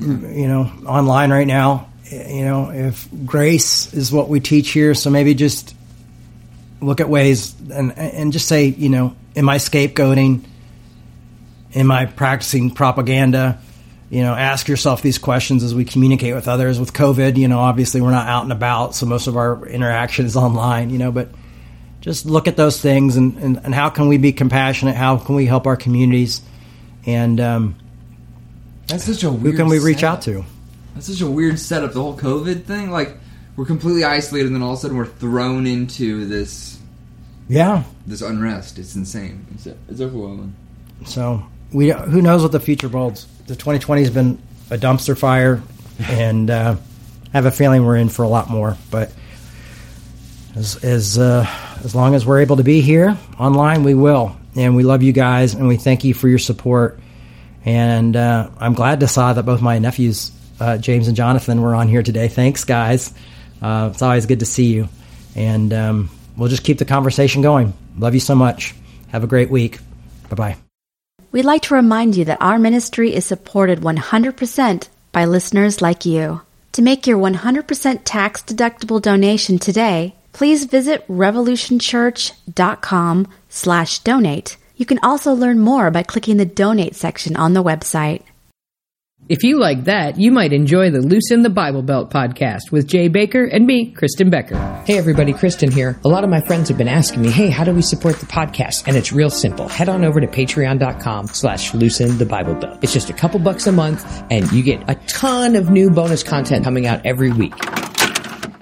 You 0.00 0.48
know, 0.48 0.72
online 0.86 1.30
right 1.30 1.46
now. 1.46 1.88
You 2.10 2.44
know, 2.44 2.70
if 2.70 3.08
grace 3.26 3.92
is 3.92 4.10
what 4.10 4.28
we 4.28 4.40
teach 4.40 4.70
here, 4.70 4.94
so 4.94 5.10
maybe 5.10 5.34
just 5.34 5.74
look 6.80 7.00
at 7.00 7.08
ways 7.08 7.54
and 7.70 7.96
and 7.98 8.32
just 8.32 8.46
say, 8.48 8.66
you 8.66 8.88
know, 8.88 9.14
am 9.36 9.48
I 9.48 9.56
scapegoating? 9.56 10.44
Am 11.74 11.90
I 11.90 12.06
practicing 12.06 12.70
propaganda? 12.70 13.60
You 14.10 14.22
know, 14.22 14.32
ask 14.32 14.68
yourself 14.68 15.02
these 15.02 15.18
questions 15.18 15.62
as 15.62 15.74
we 15.74 15.84
communicate 15.84 16.34
with 16.34 16.48
others. 16.48 16.80
With 16.80 16.94
COVID, 16.94 17.36
you 17.36 17.46
know, 17.46 17.58
obviously 17.58 18.00
we're 18.00 18.10
not 18.10 18.26
out 18.26 18.44
and 18.44 18.52
about, 18.52 18.94
so 18.94 19.04
most 19.04 19.26
of 19.26 19.36
our 19.36 19.66
interaction 19.66 20.24
is 20.24 20.34
online, 20.46 20.88
you 20.88 20.98
know, 20.98 21.12
but 21.12 21.28
just 22.08 22.24
look 22.24 22.48
at 22.48 22.56
those 22.56 22.80
things 22.80 23.18
and, 23.18 23.36
and, 23.36 23.60
and 23.64 23.74
how 23.74 23.90
can 23.90 24.08
we 24.08 24.16
be 24.16 24.32
compassionate? 24.32 24.96
How 24.96 25.18
can 25.18 25.34
we 25.34 25.44
help 25.44 25.66
our 25.66 25.76
communities? 25.76 26.40
And 27.04 27.38
um, 27.38 27.74
that's 28.86 29.04
such 29.04 29.24
a 29.24 29.30
who 29.30 29.52
can 29.52 29.68
we 29.68 29.78
reach 29.78 30.02
out 30.02 30.22
to? 30.22 30.42
That's 30.94 31.06
such 31.06 31.20
a 31.20 31.30
weird 31.30 31.58
setup. 31.58 31.92
The 31.92 32.00
whole 32.00 32.16
COVID 32.16 32.64
thing, 32.64 32.90
like 32.90 33.14
we're 33.56 33.66
completely 33.66 34.04
isolated, 34.04 34.46
and 34.46 34.54
then 34.56 34.62
all 34.62 34.72
of 34.72 34.78
a 34.78 34.80
sudden 34.80 34.96
we're 34.96 35.04
thrown 35.04 35.66
into 35.66 36.24
this 36.24 36.78
Yeah. 37.46 37.82
this 38.06 38.22
unrest. 38.22 38.78
It's 38.78 38.96
insane. 38.96 39.44
It's, 39.54 39.66
it's 39.66 40.00
overwhelming. 40.00 40.54
So 41.04 41.44
we 41.74 41.90
who 41.90 42.22
knows 42.22 42.42
what 42.42 42.52
the 42.52 42.60
future 42.60 42.88
holds. 42.88 43.26
The 43.48 43.54
2020 43.54 44.00
has 44.00 44.10
been 44.10 44.38
a 44.70 44.78
dumpster 44.78 45.16
fire, 45.16 45.62
and 46.08 46.48
uh, 46.48 46.76
I 47.34 47.36
have 47.36 47.44
a 47.44 47.50
feeling 47.50 47.84
we're 47.84 47.96
in 47.96 48.08
for 48.08 48.22
a 48.22 48.28
lot 48.28 48.48
more. 48.48 48.78
But 48.90 49.12
as 50.58 50.84
as 50.84 51.18
uh, 51.18 51.46
as 51.84 51.94
long 51.94 52.14
as 52.14 52.26
we're 52.26 52.40
able 52.40 52.56
to 52.56 52.64
be 52.64 52.80
here 52.80 53.16
online, 53.38 53.84
we 53.84 53.94
will. 53.94 54.36
And 54.56 54.74
we 54.74 54.82
love 54.82 55.02
you 55.02 55.12
guys, 55.12 55.54
and 55.54 55.68
we 55.68 55.76
thank 55.76 56.02
you 56.02 56.14
for 56.14 56.28
your 56.28 56.38
support. 56.38 56.98
And 57.64 58.16
uh, 58.16 58.50
I'm 58.58 58.74
glad 58.74 59.00
to 59.00 59.08
saw 59.08 59.32
that 59.32 59.44
both 59.44 59.62
my 59.62 59.78
nephews, 59.78 60.32
uh, 60.58 60.78
James 60.78 61.06
and 61.06 61.16
Jonathan, 61.16 61.62
were 61.62 61.74
on 61.74 61.86
here 61.86 62.02
today. 62.02 62.28
Thanks, 62.28 62.64
guys. 62.64 63.14
Uh, 63.62 63.90
it's 63.92 64.02
always 64.02 64.26
good 64.26 64.40
to 64.40 64.46
see 64.46 64.74
you, 64.74 64.88
and 65.36 65.72
um, 65.72 66.10
we'll 66.36 66.48
just 66.48 66.64
keep 66.64 66.78
the 66.78 66.84
conversation 66.84 67.42
going. 67.42 67.72
Love 67.96 68.14
you 68.14 68.20
so 68.20 68.34
much. 68.34 68.74
Have 69.08 69.22
a 69.22 69.28
great 69.28 69.50
week. 69.50 69.78
Bye 70.28 70.36
bye. 70.36 70.56
We'd 71.30 71.44
like 71.44 71.62
to 71.62 71.74
remind 71.74 72.16
you 72.16 72.24
that 72.24 72.40
our 72.40 72.58
ministry 72.58 73.14
is 73.14 73.26
supported 73.26 73.80
100% 73.80 74.88
by 75.12 75.24
listeners 75.24 75.82
like 75.82 76.04
you. 76.04 76.40
To 76.72 76.82
make 76.82 77.06
your 77.06 77.18
100% 77.18 78.00
tax 78.04 78.42
deductible 78.42 79.02
donation 79.02 79.58
today, 79.58 80.14
please 80.38 80.64
visit 80.66 81.04
revolutionchurch.com 81.08 83.26
slash 83.48 83.98
donate. 83.98 84.56
You 84.76 84.86
can 84.86 85.00
also 85.02 85.32
learn 85.32 85.58
more 85.58 85.90
by 85.90 86.04
clicking 86.04 86.36
the 86.36 86.44
donate 86.44 86.94
section 86.94 87.34
on 87.34 87.54
the 87.54 87.64
website. 87.64 88.22
If 89.28 89.42
you 89.42 89.58
like 89.58 89.82
that, 89.84 90.16
you 90.16 90.30
might 90.30 90.52
enjoy 90.52 90.90
the 90.90 91.00
Loosen 91.00 91.42
the 91.42 91.50
Bible 91.50 91.82
Belt 91.82 92.12
podcast 92.12 92.70
with 92.70 92.86
Jay 92.86 93.08
Bakker 93.08 93.52
and 93.52 93.66
me, 93.66 93.90
Kristen 93.90 94.30
Becker. 94.30 94.56
Hey 94.86 94.96
everybody, 94.96 95.32
Kristen 95.32 95.72
here. 95.72 95.98
A 96.04 96.08
lot 96.08 96.22
of 96.22 96.30
my 96.30 96.40
friends 96.40 96.68
have 96.68 96.78
been 96.78 96.86
asking 96.86 97.22
me, 97.22 97.32
hey, 97.32 97.50
how 97.50 97.64
do 97.64 97.74
we 97.74 97.82
support 97.82 98.20
the 98.20 98.26
podcast? 98.26 98.86
And 98.86 98.96
it's 98.96 99.12
real 99.12 99.30
simple. 99.30 99.66
Head 99.66 99.88
on 99.88 100.04
over 100.04 100.20
to 100.20 100.28
patreon.com 100.28 101.26
slash 101.26 101.74
loosen 101.74 102.16
the 102.16 102.26
Bible 102.26 102.54
Belt. 102.54 102.78
It's 102.80 102.92
just 102.92 103.10
a 103.10 103.12
couple 103.12 103.40
bucks 103.40 103.66
a 103.66 103.72
month 103.72 104.06
and 104.30 104.48
you 104.52 104.62
get 104.62 104.88
a 104.88 104.94
ton 105.08 105.56
of 105.56 105.68
new 105.68 105.90
bonus 105.90 106.22
content 106.22 106.62
coming 106.62 106.86
out 106.86 107.04
every 107.04 107.32
week. 107.32 107.54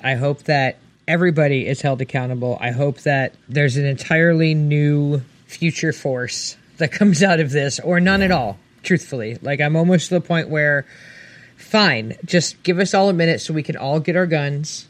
I 0.03 0.15
hope 0.15 0.45
that 0.45 0.79
everybody 1.09 1.67
is 1.67 1.81
held 1.81 2.01
accountable. 2.01 2.59
I 2.61 2.71
hope 2.71 3.01
that 3.01 3.35
there's 3.49 3.77
an 3.77 3.85
entirely 3.85 4.55
new 4.55 5.23
future 5.47 5.93
force 5.93 6.57
that 6.79 6.93
comes 6.93 7.23
out 7.23 7.41
of 7.41 7.51
this, 7.51 7.81
or 7.81 8.01
none 8.01 8.23
at 8.23 8.31
all, 8.31 8.59
truthfully. 8.83 9.39
Like, 9.41 9.61
I'm 9.61 9.77
almost 9.77 10.09
to 10.09 10.15
the 10.15 10.21
point 10.21 10.49
where, 10.49 10.87
fine, 11.57 12.17
just 12.25 12.63
give 12.63 12.79
us 12.79 12.93
all 12.93 13.09
a 13.09 13.13
minute 13.13 13.41
so 13.41 13.55
we 13.55 13.63
can 13.63 13.77
all 13.77 14.01
get 14.01 14.17
our 14.17 14.27
guns. 14.27 14.87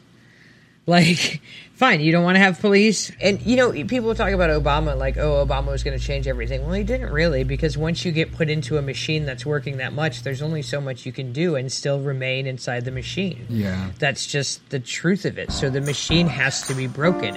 Like, 0.87 1.41
fine, 1.73 1.99
you 1.99 2.11
don't 2.11 2.23
want 2.23 2.35
to 2.35 2.39
have 2.39 2.59
police. 2.59 3.11
And, 3.21 3.39
you 3.41 3.57
know, 3.57 3.71
people 3.71 4.15
talk 4.15 4.31
about 4.31 4.49
Obama, 4.49 4.97
like, 4.97 5.17
oh, 5.17 5.45
Obama 5.45 5.67
was 5.67 5.83
going 5.83 5.99
to 5.99 6.03
change 6.03 6.27
everything. 6.27 6.63
Well, 6.63 6.73
he 6.73 6.83
didn't 6.83 7.11
really, 7.11 7.43
because 7.43 7.77
once 7.77 8.03
you 8.05 8.11
get 8.11 8.33
put 8.33 8.49
into 8.49 8.77
a 8.77 8.81
machine 8.81 9.25
that's 9.25 9.45
working 9.45 9.77
that 9.77 9.93
much, 9.93 10.23
there's 10.23 10.41
only 10.41 10.61
so 10.61 10.81
much 10.81 11.05
you 11.05 11.11
can 11.11 11.33
do 11.33 11.55
and 11.55 11.71
still 11.71 11.99
remain 11.99 12.47
inside 12.47 12.85
the 12.85 12.91
machine. 12.91 13.45
Yeah. 13.49 13.91
That's 13.99 14.25
just 14.25 14.67
the 14.69 14.79
truth 14.79 15.25
of 15.25 15.37
it. 15.37 15.51
So 15.51 15.69
the 15.69 15.81
machine 15.81 16.27
has 16.27 16.65
to 16.67 16.73
be 16.73 16.87
broken. 16.87 17.35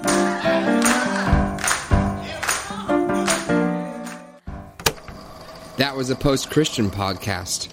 That 5.76 5.96
was 5.96 6.10
a 6.10 6.14
post 6.14 6.50
Christian 6.50 6.90
podcast. 6.90 7.68